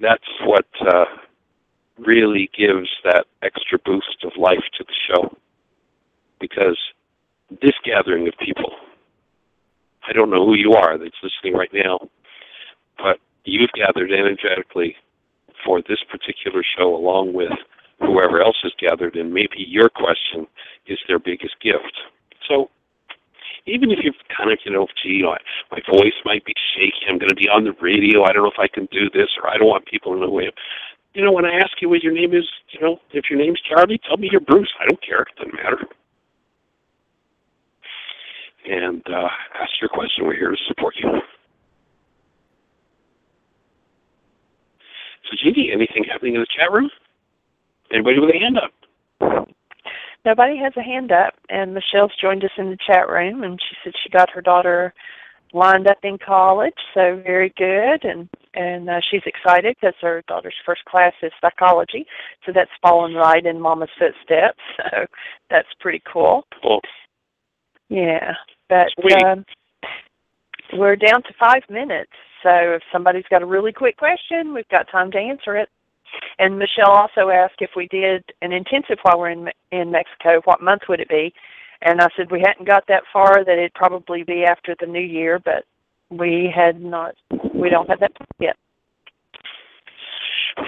That's 0.00 0.28
what 0.44 0.66
uh, 0.80 1.06
really 1.98 2.50
gives 2.56 2.88
that 3.04 3.26
extra 3.42 3.78
boost 3.84 4.24
of 4.24 4.32
life 4.36 4.64
to 4.78 4.84
the 4.84 4.94
show. 5.08 5.36
Because 6.38 6.78
this 7.62 7.72
gathering 7.84 8.28
of 8.28 8.34
people, 8.38 8.72
I 10.06 10.12
don't 10.12 10.30
know 10.30 10.44
who 10.44 10.54
you 10.54 10.72
are 10.72 10.98
that's 10.98 11.16
listening 11.22 11.54
right 11.54 11.72
now, 11.72 11.98
but 12.98 13.18
you've 13.44 13.72
gathered 13.72 14.12
energetically 14.12 14.96
for 15.64 15.80
this 15.88 15.98
particular 16.10 16.62
show 16.76 16.94
along 16.94 17.32
with 17.32 17.52
whoever 18.00 18.42
else 18.42 18.58
is 18.62 18.72
gathered, 18.78 19.16
and 19.16 19.32
maybe 19.32 19.56
your 19.66 19.88
question 19.88 20.46
is 20.86 20.98
their 21.08 21.18
biggest 21.18 21.54
gift. 21.62 21.96
So 22.46 22.70
even 23.66 23.90
if 23.90 23.98
you've 24.02 24.14
kind 24.34 24.50
of, 24.52 24.58
you 24.64 24.72
know, 24.72 24.86
gee, 25.02 25.22
my 25.22 25.80
voice 25.90 26.14
might 26.24 26.44
be 26.44 26.54
shaky, 26.74 27.06
I'm 27.08 27.18
going 27.18 27.28
to 27.28 27.34
be 27.34 27.48
on 27.48 27.64
the 27.64 27.74
radio, 27.82 28.24
I 28.24 28.32
don't 28.32 28.44
know 28.44 28.50
if 28.50 28.58
I 28.58 28.68
can 28.68 28.86
do 28.92 29.10
this, 29.12 29.28
or 29.42 29.50
I 29.50 29.58
don't 29.58 29.68
want 29.68 29.86
people 29.86 30.14
to 30.14 30.20
know 30.20 30.30
who 30.30 30.40
I 30.40 30.44
am. 30.44 30.52
You 31.14 31.24
know, 31.24 31.32
when 31.32 31.44
I 31.44 31.54
ask 31.54 31.80
you 31.80 31.88
what 31.88 32.02
your 32.02 32.12
name 32.12 32.34
is, 32.34 32.44
you 32.70 32.80
know, 32.80 33.00
if 33.12 33.24
your 33.30 33.38
name's 33.38 33.60
Charlie, 33.60 34.00
tell 34.06 34.18
me 34.18 34.28
you're 34.30 34.40
Bruce. 34.40 34.72
I 34.80 34.86
don't 34.86 35.02
care. 35.02 35.22
It 35.22 35.28
doesn't 35.36 35.54
matter. 35.54 35.78
And 38.68 39.02
uh, 39.08 39.28
ask 39.60 39.70
your 39.80 39.88
question. 39.88 40.26
We're 40.26 40.36
here 40.36 40.50
to 40.50 40.56
support 40.68 40.94
you. 40.98 41.08
So, 45.24 45.36
Jeanie, 45.42 45.70
anything 45.72 46.04
happening 46.04 46.34
in 46.34 46.40
the 46.40 46.46
chat 46.56 46.70
room? 46.70 46.90
Anybody 47.92 48.20
with 48.20 48.30
a 48.30 48.38
hand 48.38 48.58
up? 48.58 49.48
Nobody 50.26 50.58
has 50.58 50.72
a 50.76 50.82
hand 50.82 51.12
up, 51.12 51.34
and 51.48 51.72
Michelle's 51.72 52.10
joined 52.20 52.44
us 52.44 52.50
in 52.58 52.70
the 52.70 52.76
chat 52.84 53.08
room, 53.08 53.44
and 53.44 53.60
she 53.60 53.76
said 53.84 53.92
she 54.02 54.10
got 54.10 54.28
her 54.30 54.42
daughter 54.42 54.92
lined 55.52 55.86
up 55.86 55.98
in 56.02 56.18
college, 56.18 56.74
so 56.92 57.22
very 57.24 57.54
good, 57.56 58.04
and 58.04 58.28
and 58.54 58.90
uh, 58.90 59.00
she's 59.08 59.22
excited 59.24 59.76
because 59.80 59.94
her 60.00 60.24
daughter's 60.26 60.54
first 60.64 60.84
class 60.86 61.12
is 61.22 61.30
psychology, 61.40 62.06
so 62.44 62.50
that's 62.52 62.70
fallen 62.82 63.14
right 63.14 63.46
in 63.46 63.60
Mama's 63.60 63.88
footsteps. 63.98 64.58
So 64.90 65.06
that's 65.48 65.68
pretty 65.80 66.02
cool. 66.12 66.44
Cool. 66.60 66.80
Yeah, 67.88 68.32
but 68.68 68.88
um, 69.24 69.44
we're 70.72 70.96
down 70.96 71.22
to 71.22 71.34
five 71.38 71.62
minutes. 71.70 72.10
So 72.42 72.50
if 72.50 72.82
somebody's 72.92 73.24
got 73.30 73.42
a 73.42 73.46
really 73.46 73.72
quick 73.72 73.96
question, 73.96 74.52
we've 74.54 74.68
got 74.68 74.90
time 74.90 75.10
to 75.12 75.18
answer 75.18 75.56
it. 75.56 75.68
And 76.38 76.58
Michelle 76.58 76.90
also 76.90 77.30
asked 77.30 77.60
if 77.60 77.70
we 77.76 77.88
did 77.88 78.24
an 78.42 78.52
intensive 78.52 78.98
while 79.02 79.18
we're 79.18 79.30
in 79.30 79.48
in 79.72 79.90
Mexico, 79.90 80.40
what 80.44 80.62
month 80.62 80.82
would 80.88 81.00
it 81.00 81.08
be? 81.08 81.32
And 81.82 82.00
I 82.00 82.08
said 82.16 82.30
we 82.30 82.42
hadn't 82.44 82.66
got 82.66 82.84
that 82.88 83.02
far; 83.12 83.44
that 83.44 83.58
it'd 83.58 83.74
probably 83.74 84.22
be 84.22 84.44
after 84.44 84.74
the 84.78 84.86
new 84.86 85.00
year, 85.00 85.38
but 85.38 85.64
we 86.10 86.52
had 86.54 86.80
not. 86.80 87.14
We 87.54 87.68
don't 87.68 87.88
have 87.88 88.00
that 88.00 88.12
yet. 88.38 88.56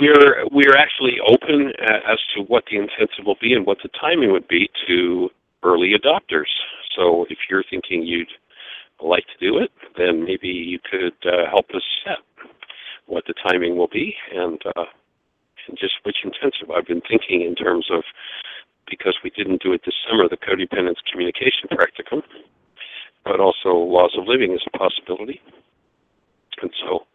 We're 0.00 0.46
we're 0.52 0.76
actually 0.76 1.16
open 1.26 1.72
as 1.80 2.18
to 2.34 2.42
what 2.42 2.64
the 2.70 2.76
intensive 2.76 3.24
will 3.24 3.38
be 3.40 3.54
and 3.54 3.64
what 3.64 3.78
the 3.82 3.88
timing 4.00 4.32
would 4.32 4.48
be 4.48 4.68
to 4.86 5.30
early 5.62 5.92
adopters. 5.92 6.50
So 6.94 7.26
if 7.30 7.38
you're 7.48 7.64
thinking 7.70 8.02
you'd 8.02 8.28
like 9.02 9.24
to 9.24 9.46
do 9.46 9.58
it, 9.58 9.70
then 9.96 10.24
maybe 10.24 10.48
you 10.48 10.78
could 10.90 11.14
uh, 11.24 11.48
help 11.50 11.66
us 11.74 11.82
set 12.04 12.18
what 13.06 13.24
the 13.26 13.34
timing 13.48 13.76
will 13.76 13.88
be 13.88 14.14
and 14.34 14.60
uh, 14.76 14.84
and 15.68 15.78
just 15.78 15.94
which 16.04 16.24
intensive. 16.24 16.70
I've 16.70 16.86
been 16.86 17.02
thinking 17.08 17.42
in 17.42 17.54
terms 17.54 17.86
of 17.90 18.02
because 18.88 19.18
we 19.22 19.30
didn't 19.30 19.62
do 19.62 19.72
it 19.72 19.82
this 19.84 19.94
summer, 20.08 20.28
the 20.28 20.36
codependence 20.36 20.96
communication 21.10 21.68
practicum, 21.70 22.22
but 23.24 23.40
also 23.40 23.70
laws 23.74 24.16
of 24.18 24.26
living 24.26 24.52
is 24.52 24.62
a 24.66 24.78
possibility. 24.78 25.40
And 26.62 26.70
so, 26.80 27.06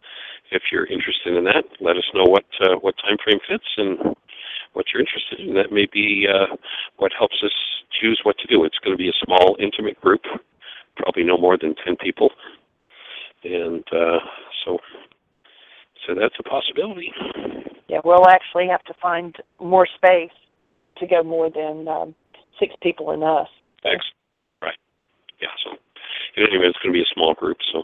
if 0.50 0.62
you're 0.70 0.86
interested 0.86 1.36
in 1.36 1.44
that, 1.44 1.64
let 1.80 1.96
us 1.96 2.04
know 2.14 2.24
what 2.24 2.44
uh, 2.60 2.76
what 2.80 2.94
time 2.98 3.16
frame 3.22 3.40
fits 3.48 3.66
and 3.76 3.98
what 4.72 4.86
you're 4.92 5.02
interested 5.02 5.40
in. 5.40 5.54
That 5.54 5.72
may 5.72 5.86
be 5.92 6.26
uh, 6.28 6.56
what 6.96 7.12
helps 7.18 7.36
us 7.44 7.52
choose 8.00 8.20
what 8.22 8.38
to 8.38 8.46
do. 8.46 8.64
It's 8.64 8.78
going 8.78 8.96
to 8.96 9.02
be 9.02 9.08
a 9.08 9.24
small, 9.24 9.56
intimate 9.60 10.00
group, 10.00 10.22
probably 10.96 11.24
no 11.24 11.36
more 11.36 11.58
than 11.58 11.74
ten 11.84 11.96
people, 11.96 12.30
and 13.42 13.84
uh, 13.92 14.18
so 14.64 14.78
so 16.06 16.14
that's 16.14 16.34
a 16.38 16.42
possibility. 16.42 17.12
Yeah, 17.88 18.00
we'll 18.04 18.28
actually 18.28 18.68
have 18.68 18.82
to 18.84 18.94
find 19.00 19.36
more 19.60 19.86
space 19.86 20.32
to 20.98 21.06
go 21.06 21.22
more 21.22 21.50
than 21.50 21.88
um, 21.88 22.14
six 22.58 22.74
people 22.82 23.10
and 23.10 23.22
us. 23.22 23.48
Thanks. 23.82 24.04
Right. 24.62 24.76
Yeah. 25.40 25.48
So 25.64 25.76
anyway, 26.36 26.66
it's 26.66 26.78
going 26.82 26.92
to 26.92 26.98
be 26.98 27.02
a 27.02 27.14
small 27.14 27.34
group. 27.34 27.58
So, 27.72 27.82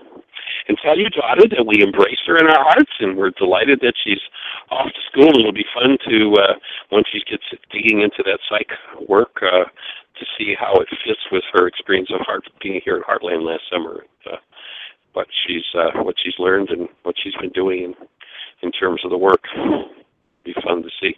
and 0.69 0.79
tell 0.83 0.99
your 0.99 1.11
daughter 1.11 1.47
that 1.51 1.67
we 1.67 1.83
embrace 1.83 2.21
her 2.27 2.39
in 2.39 2.47
our 2.47 2.65
hearts, 2.65 2.93
and 3.01 3.17
we're 3.17 3.31
delighted 3.31 3.81
that 3.83 3.95
she's 4.03 4.21
off 4.71 4.87
to 4.87 5.01
school. 5.11 5.29
And 5.29 5.41
it'll 5.41 5.53
be 5.53 5.67
fun 5.75 5.99
to 6.09 6.35
uh, 6.35 6.55
once 6.91 7.07
she 7.13 7.21
gets 7.29 7.45
digging 7.73 8.01
into 8.01 8.23
that 8.25 8.41
psych 8.49 8.71
work 9.09 9.43
uh, 9.43 9.65
to 9.67 10.25
see 10.39 10.55
how 10.59 10.75
it 10.75 10.89
fits 11.05 11.21
with 11.33 11.45
her 11.53 11.67
experience 11.67 12.11
of 12.13 12.21
heart 12.21 12.45
being 12.63 12.81
here 12.85 12.97
at 12.97 13.07
Heartland 13.07 13.47
last 13.47 13.63
summer. 13.71 14.05
Uh, 14.27 14.37
what 15.13 15.27
she's 15.47 15.65
uh, 15.75 16.03
what 16.03 16.15
she's 16.23 16.35
learned 16.39 16.71
and 16.71 16.89
what 17.03 17.15
she's 17.23 17.35
been 17.41 17.51
doing 17.51 17.83
in, 17.85 17.95
in 18.63 18.73
terms 18.73 19.01
of 19.05 19.11
the 19.11 19.19
work. 19.19 19.43
Be 20.45 20.55
fun 20.65 20.83
to 20.83 20.89
see. 21.01 21.15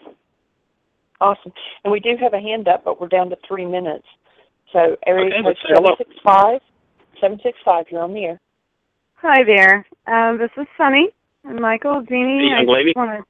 Awesome. 1.20 1.52
And 1.84 1.92
we 1.92 2.00
do 2.00 2.16
have 2.20 2.34
a 2.34 2.40
hand 2.40 2.66
up, 2.66 2.84
but 2.84 3.00
we're 3.00 3.08
down 3.08 3.30
to 3.30 3.36
three 3.46 3.64
minutes. 3.64 4.06
So 4.72 4.96
area 5.06 5.26
Okay, 5.26 5.36
code 5.36 5.46
let's 5.46 5.60
seven 5.68 5.94
six 5.98 6.10
five. 6.24 6.60
Seven 7.20 7.38
six 7.42 7.58
five. 7.64 7.86
You're 7.90 8.02
on 8.02 8.14
the 8.14 8.24
air. 8.24 8.40
Hi 9.16 9.44
there. 9.44 9.86
Um, 10.08 10.38
this 10.38 10.50
is 10.56 10.66
Sunny 10.76 11.10
and 11.44 11.60
Michael, 11.60 12.02
Jeanie. 12.08 12.40
Hey, 12.40 12.56
young 12.56 12.68
I 12.68 12.72
lady. 12.72 12.88
just 12.88 12.96
wanted 12.96 13.24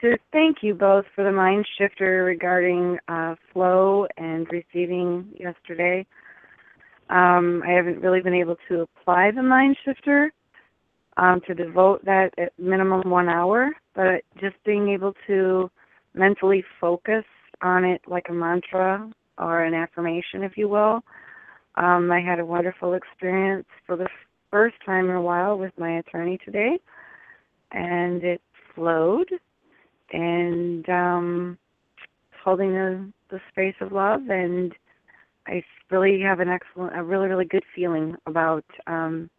to 0.00 0.16
thank 0.32 0.58
you 0.62 0.74
both 0.74 1.04
for 1.14 1.24
the 1.24 1.32
mind 1.32 1.66
shifter 1.76 2.24
regarding 2.24 2.98
uh, 3.08 3.34
flow 3.52 4.06
and 4.16 4.46
receiving 4.50 5.28
yesterday. 5.38 6.06
Um, 7.08 7.62
I 7.66 7.70
haven't 7.70 8.00
really 8.00 8.20
been 8.20 8.34
able 8.34 8.56
to 8.68 8.80
apply 8.80 9.30
the 9.30 9.42
mind 9.42 9.76
shifter 9.84 10.32
um, 11.16 11.40
to 11.46 11.54
devote 11.54 12.04
that 12.04 12.30
at 12.38 12.52
minimum 12.58 13.08
one 13.08 13.28
hour, 13.28 13.70
but 13.94 14.22
just 14.40 14.56
being 14.64 14.88
able 14.88 15.14
to 15.26 15.70
mentally 16.14 16.64
focus 16.80 17.24
on 17.62 17.84
it 17.84 18.02
like 18.06 18.26
a 18.28 18.32
mantra 18.32 19.10
or 19.38 19.62
an 19.62 19.74
affirmation, 19.74 20.42
if 20.42 20.56
you 20.56 20.68
will. 20.68 21.02
Um, 21.76 22.10
I 22.10 22.20
had 22.20 22.40
a 22.40 22.44
wonderful 22.44 22.94
experience 22.94 23.66
for 23.86 23.96
the 23.96 24.08
first 24.50 24.76
time 24.84 25.08
in 25.10 25.16
a 25.16 25.22
while 25.22 25.58
with 25.58 25.72
my 25.78 25.98
attorney 25.98 26.38
today, 26.44 26.78
and 27.72 28.22
it 28.24 28.40
flowed, 28.74 29.28
and 30.12 30.88
um, 30.88 31.58
holding 32.42 32.72
the 32.72 33.12
the 33.28 33.40
space 33.50 33.74
of 33.80 33.92
love, 33.92 34.22
and 34.28 34.72
I 35.46 35.62
really 35.90 36.20
have 36.22 36.40
an 36.40 36.48
excellent, 36.48 36.96
a 36.96 37.02
really 37.02 37.28
really 37.28 37.44
good 37.44 37.64
feeling 37.74 38.16
about 38.26 38.64
um, 38.86 39.30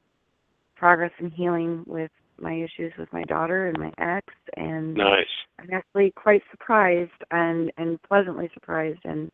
progress 0.75 1.11
and 1.19 1.31
healing 1.31 1.83
with 1.85 2.11
my 2.39 2.53
issues 2.53 2.93
with 2.97 3.11
my 3.11 3.23
daughter 3.23 3.67
and 3.67 3.77
my 3.79 3.91
ex, 3.97 4.27
and 4.55 4.93
Nice. 4.93 5.25
I'm 5.59 5.69
actually 5.73 6.11
quite 6.11 6.43
surprised 6.51 7.11
and 7.31 7.71
and 7.77 8.01
pleasantly 8.03 8.49
surprised, 8.53 8.99
and 9.03 9.31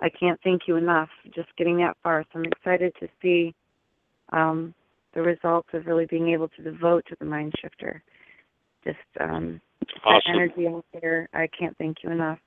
I 0.00 0.08
can't 0.08 0.40
thank 0.42 0.62
you 0.66 0.76
enough 0.76 1.08
just 1.34 1.48
getting 1.56 1.78
that 1.78 1.96
far. 2.02 2.24
So 2.32 2.38
I'm 2.38 2.44
excited 2.44 2.92
to 3.00 3.08
see 3.20 3.54
um, 4.32 4.74
the 5.14 5.22
results 5.22 5.68
of 5.72 5.86
really 5.86 6.06
being 6.06 6.30
able 6.30 6.48
to 6.48 6.62
devote 6.62 7.04
to 7.08 7.16
the 7.18 7.24
mind 7.24 7.52
shifter. 7.60 8.02
Just 8.84 8.98
um, 9.20 9.60
that 10.04 10.22
energy 10.28 10.68
out 10.68 10.84
there, 11.00 11.28
I 11.32 11.48
can't 11.58 11.76
thank 11.78 11.98
you 12.04 12.10
enough. 12.10 12.38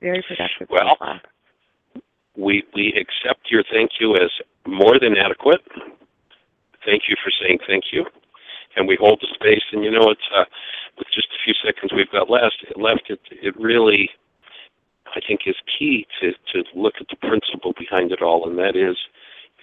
Very 0.00 0.24
productive. 0.28 0.68
Well. 0.70 0.96
We 2.36 2.64
we 2.74 2.94
accept 2.94 3.50
your 3.50 3.64
thank 3.72 3.92
you 4.00 4.14
as 4.16 4.30
more 4.66 4.98
than 4.98 5.16
adequate. 5.16 5.60
Thank 6.84 7.02
you 7.08 7.16
for 7.22 7.30
saying 7.40 7.58
thank 7.66 7.84
you, 7.92 8.06
and 8.76 8.88
we 8.88 8.96
hold 8.98 9.20
the 9.20 9.28
space. 9.34 9.64
And 9.72 9.84
you 9.84 9.90
know, 9.90 10.10
it's 10.10 10.28
uh, 10.34 10.44
with 10.98 11.08
just 11.14 11.28
a 11.28 11.42
few 11.44 11.54
seconds 11.64 11.92
we've 11.94 12.10
got 12.10 12.30
left. 12.30 12.64
Left, 12.76 13.10
it 13.10 13.20
it 13.30 13.54
really, 13.58 14.10
I 15.14 15.20
think, 15.26 15.40
is 15.46 15.56
key 15.78 16.06
to 16.20 16.32
to 16.52 16.64
look 16.74 16.94
at 17.00 17.08
the 17.08 17.16
principle 17.16 17.74
behind 17.78 18.12
it 18.12 18.22
all, 18.22 18.48
and 18.48 18.58
that 18.58 18.76
is, 18.76 18.96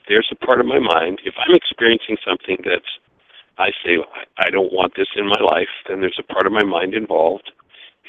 there's 0.07 0.30
a 0.32 0.45
part 0.45 0.59
of 0.59 0.65
my 0.65 0.80
mind. 0.80 1.20
If 1.26 1.36
I'm 1.38 1.55
experiencing 1.55 2.18
something 2.26 2.57
that's, 2.65 2.91
I 3.57 3.72
say, 3.84 3.97
I 4.38 4.49
don't 4.49 4.72
want 4.72 4.93
this 4.95 5.07
in 5.15 5.28
my 5.28 5.39
life, 5.41 5.70
then 5.88 6.01
there's 6.01 6.20
a 6.20 6.34
part 6.34 6.45
of 6.45 6.53
my 6.53 6.63
mind 6.63 6.93
involved. 6.93 7.51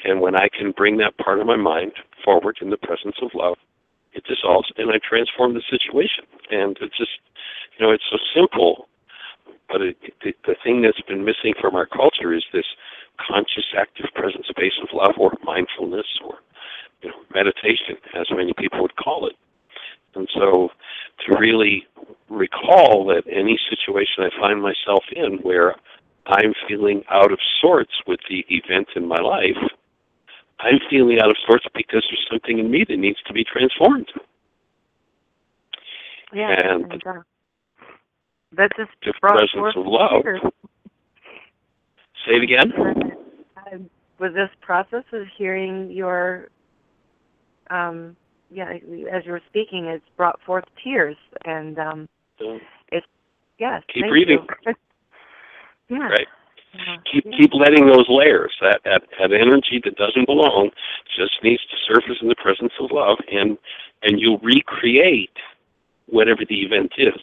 And 0.05 0.21
when 0.21 0.35
I 0.35 0.47
can 0.47 0.71
bring 0.71 0.97
that 0.97 1.17
part 1.17 1.39
of 1.39 1.47
my 1.47 1.57
mind 1.57 1.91
forward 2.23 2.57
in 2.61 2.69
the 2.69 2.77
presence 2.77 3.17
of 3.21 3.31
love, 3.33 3.57
it 4.19 4.27
dissolves 4.27 4.67
and 4.77 4.91
I 4.91 4.99
transform 4.99 5.53
the 5.53 5.63
situation. 5.69 6.27
And 6.51 6.77
it's 6.81 6.97
just, 6.97 7.15
you 7.77 7.85
know, 7.85 7.91
it's 7.91 8.03
so 8.11 8.17
simple, 8.35 8.87
but 9.69 9.81
it, 9.81 9.97
the, 10.23 10.33
the 10.45 10.55
thing 10.63 10.81
that's 10.81 11.01
been 11.07 11.23
missing 11.23 11.53
from 11.59 11.75
our 11.75 11.85
culture 11.87 12.33
is 12.33 12.43
this 12.51 12.67
conscious, 13.15 13.65
active, 13.77 14.07
present 14.15 14.45
space 14.45 14.75
of 14.81 14.89
love 14.93 15.15
or 15.17 15.31
mindfulness 15.43 16.07
or, 16.23 16.39
you 17.01 17.09
know, 17.09 17.15
meditation, 17.33 17.95
as 18.19 18.27
many 18.31 18.53
people 18.57 18.81
would 18.81 18.95
call 18.95 19.27
it. 19.27 19.35
And 20.15 20.27
so 20.33 20.69
to 21.25 21.37
really 21.39 21.87
recall 22.29 23.05
that 23.07 23.23
any 23.31 23.59
situation 23.69 24.23
I 24.23 24.29
find 24.39 24.61
myself 24.61 25.03
in 25.15 25.37
where 25.43 25.75
I'm 26.25 26.53
feeling 26.67 27.03
out 27.09 27.31
of 27.31 27.39
sorts 27.61 27.93
with 28.07 28.19
the 28.29 28.45
event 28.49 28.89
in 28.95 29.07
my 29.07 29.19
life, 29.19 29.57
I'm 30.59 30.79
feeling 30.89 31.19
out 31.19 31.29
of 31.29 31.37
sorts 31.45 31.65
because 31.73 32.03
there's 32.09 32.27
something 32.29 32.59
in 32.59 32.69
me 32.69 32.85
that 32.87 32.97
needs 32.97 33.19
to 33.27 33.33
be 33.33 33.43
transformed. 33.43 34.11
Yeah, 36.33 36.51
And 36.51 36.91
and, 36.91 37.07
uh, 37.07 37.21
that 38.53 38.71
just 38.77 38.91
The 39.05 39.13
presence 39.21 39.75
of 39.75 39.85
love. 39.85 40.23
tears. 40.23 40.41
Say 42.27 42.35
it 42.35 42.43
again. 42.43 42.73
Uh, 43.57 43.77
with 44.19 44.33
this 44.33 44.49
process 44.61 45.03
of 45.13 45.23
hearing 45.37 45.89
your, 45.89 46.49
um, 47.69 48.15
yeah, 48.51 48.73
as 49.11 49.25
you 49.25 49.31
were 49.31 49.41
speaking, 49.47 49.85
it's 49.85 50.05
brought 50.17 50.41
forth 50.41 50.65
tears, 50.83 51.15
and 51.45 51.79
um, 51.79 52.09
So, 52.39 52.59
yes, 53.59 53.83
Keep 53.93 54.03
thank 54.03 54.11
breathing. 54.11 54.47
you. 54.65 54.73
yeah. 55.89 56.07
Right. 56.09 56.27
Keep 57.11 57.25
keep 57.35 57.51
letting 57.53 57.87
those 57.87 58.05
layers. 58.09 58.53
That, 58.61 58.81
that 58.85 59.01
that 59.19 59.33
energy 59.33 59.81
that 59.83 59.95
doesn't 59.95 60.27
belong 60.27 60.69
just 61.17 61.33
needs 61.43 61.61
to 61.65 61.77
surface 61.87 62.17
in 62.21 62.27
the 62.27 62.35
presence 62.35 62.73
of 62.79 62.91
love 62.91 63.17
and 63.31 63.57
and 64.03 64.19
you'll 64.19 64.39
recreate 64.39 65.35
whatever 66.05 66.41
the 66.47 66.61
event 66.61 66.91
is. 66.97 67.13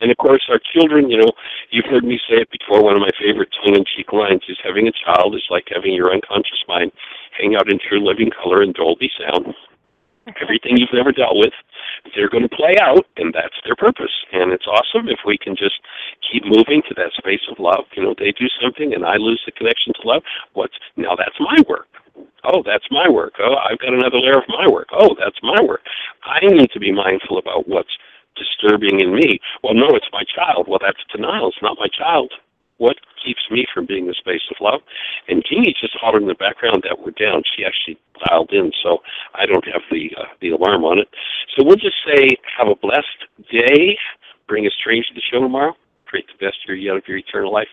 And 0.00 0.10
of 0.10 0.16
course 0.16 0.42
our 0.50 0.60
children 0.74 1.08
you 1.08 1.18
know 1.18 1.32
you've 1.70 1.86
heard 1.86 2.04
me 2.04 2.18
say 2.28 2.36
it 2.36 2.48
before 2.50 2.82
one 2.82 2.96
of 2.96 3.00
my 3.00 3.10
favorite 3.18 3.50
tongue-in-cheek 3.62 4.12
lines 4.12 4.42
is 4.48 4.58
having 4.64 4.88
a 4.88 4.92
child 5.04 5.36
is 5.36 5.46
like 5.48 5.68
having 5.72 5.94
your 5.94 6.12
unconscious 6.12 6.62
mind 6.66 6.90
hang 7.38 7.54
out 7.54 7.70
in 7.70 7.78
true 7.78 8.04
living 8.04 8.30
color 8.30 8.62
and 8.62 8.74
dolby 8.74 9.10
sound 9.18 9.54
everything 10.40 10.76
you've 10.76 10.98
ever 10.98 11.12
dealt 11.12 11.36
with 11.36 11.52
they're 12.14 12.28
going 12.28 12.46
to 12.46 12.54
play 12.56 12.76
out 12.80 13.06
and 13.16 13.34
that's 13.34 13.56
their 13.64 13.76
purpose. 13.76 14.12
And 14.32 14.52
it's 14.52 14.66
awesome 14.66 15.08
if 15.08 15.20
we 15.26 15.38
can 15.38 15.56
just 15.56 15.80
keep 16.20 16.44
moving 16.44 16.82
to 16.88 16.94
that 16.96 17.12
space 17.16 17.42
of 17.50 17.58
love. 17.58 17.84
You 17.96 18.02
know 18.04 18.14
they 18.18 18.32
do 18.32 18.46
something 18.60 18.94
and 18.94 19.04
i 19.04 19.16
lose 19.16 19.40
the 19.46 19.52
connection 19.52 19.92
to 19.94 20.06
love 20.06 20.22
what's 20.52 20.74
now 20.96 21.16
that's 21.16 21.38
my 21.40 21.56
work. 21.68 21.88
Oh 22.44 22.62
that's 22.64 22.86
my 22.90 23.08
work. 23.08 23.34
Oh 23.40 23.56
i've 23.56 23.78
got 23.78 23.94
another 23.94 24.18
layer 24.18 24.38
of 24.38 24.48
my 24.48 24.68
work. 24.68 24.88
Oh 24.92 25.16
that's 25.18 25.38
my 25.42 25.60
work. 25.62 25.82
I 26.24 26.40
need 26.46 26.70
to 26.72 26.80
be 26.80 26.92
mindful 26.92 27.38
about 27.38 27.68
what's 27.68 27.92
disturbing 28.36 29.00
in 29.00 29.14
me. 29.14 29.40
Well 29.62 29.74
no 29.74 29.88
it's 29.96 30.10
my 30.12 30.22
child. 30.24 30.68
Well 30.68 30.80
that's 30.80 31.02
denial. 31.14 31.48
It's 31.48 31.62
not 31.62 31.78
my 31.80 31.88
child 31.88 32.32
what 32.78 32.96
keeps 33.24 33.42
me 33.50 33.66
from 33.72 33.86
being 33.86 34.06
the 34.06 34.14
space 34.14 34.42
of 34.50 34.56
love? 34.60 34.80
And 35.28 35.42
Jeanie 35.48 35.74
just 35.80 35.96
hollered 36.00 36.22
in 36.22 36.28
the 36.28 36.34
background 36.34 36.84
that 36.84 36.98
we're 37.00 37.16
down. 37.16 37.42
She 37.56 37.64
actually 37.64 37.98
dialed 38.28 38.52
in, 38.52 38.72
so 38.82 38.98
I 39.34 39.46
don't 39.46 39.64
have 39.66 39.82
the 39.90 40.10
uh, 40.16 40.28
the 40.40 40.50
alarm 40.50 40.84
on 40.84 40.98
it. 40.98 41.08
So 41.56 41.64
we'll 41.64 41.76
just 41.76 41.96
say 42.06 42.36
have 42.56 42.68
a 42.68 42.76
blessed 42.76 43.26
day. 43.50 43.96
Bring 44.48 44.66
a 44.66 44.70
stranger 44.70 45.08
to 45.08 45.14
the 45.14 45.22
show 45.32 45.40
tomorrow. 45.40 45.74
Create 46.06 46.26
the 46.28 46.44
best 46.44 46.58
year 46.68 46.76
yet 46.76 46.96
of 46.96 47.02
your 47.08 47.18
eternal 47.18 47.52
life. 47.52 47.68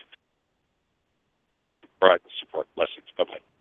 All 2.02 2.08
right, 2.08 2.20
support, 2.40 2.66
blessings. 2.74 3.06
Bye 3.16 3.24
bye. 3.24 3.53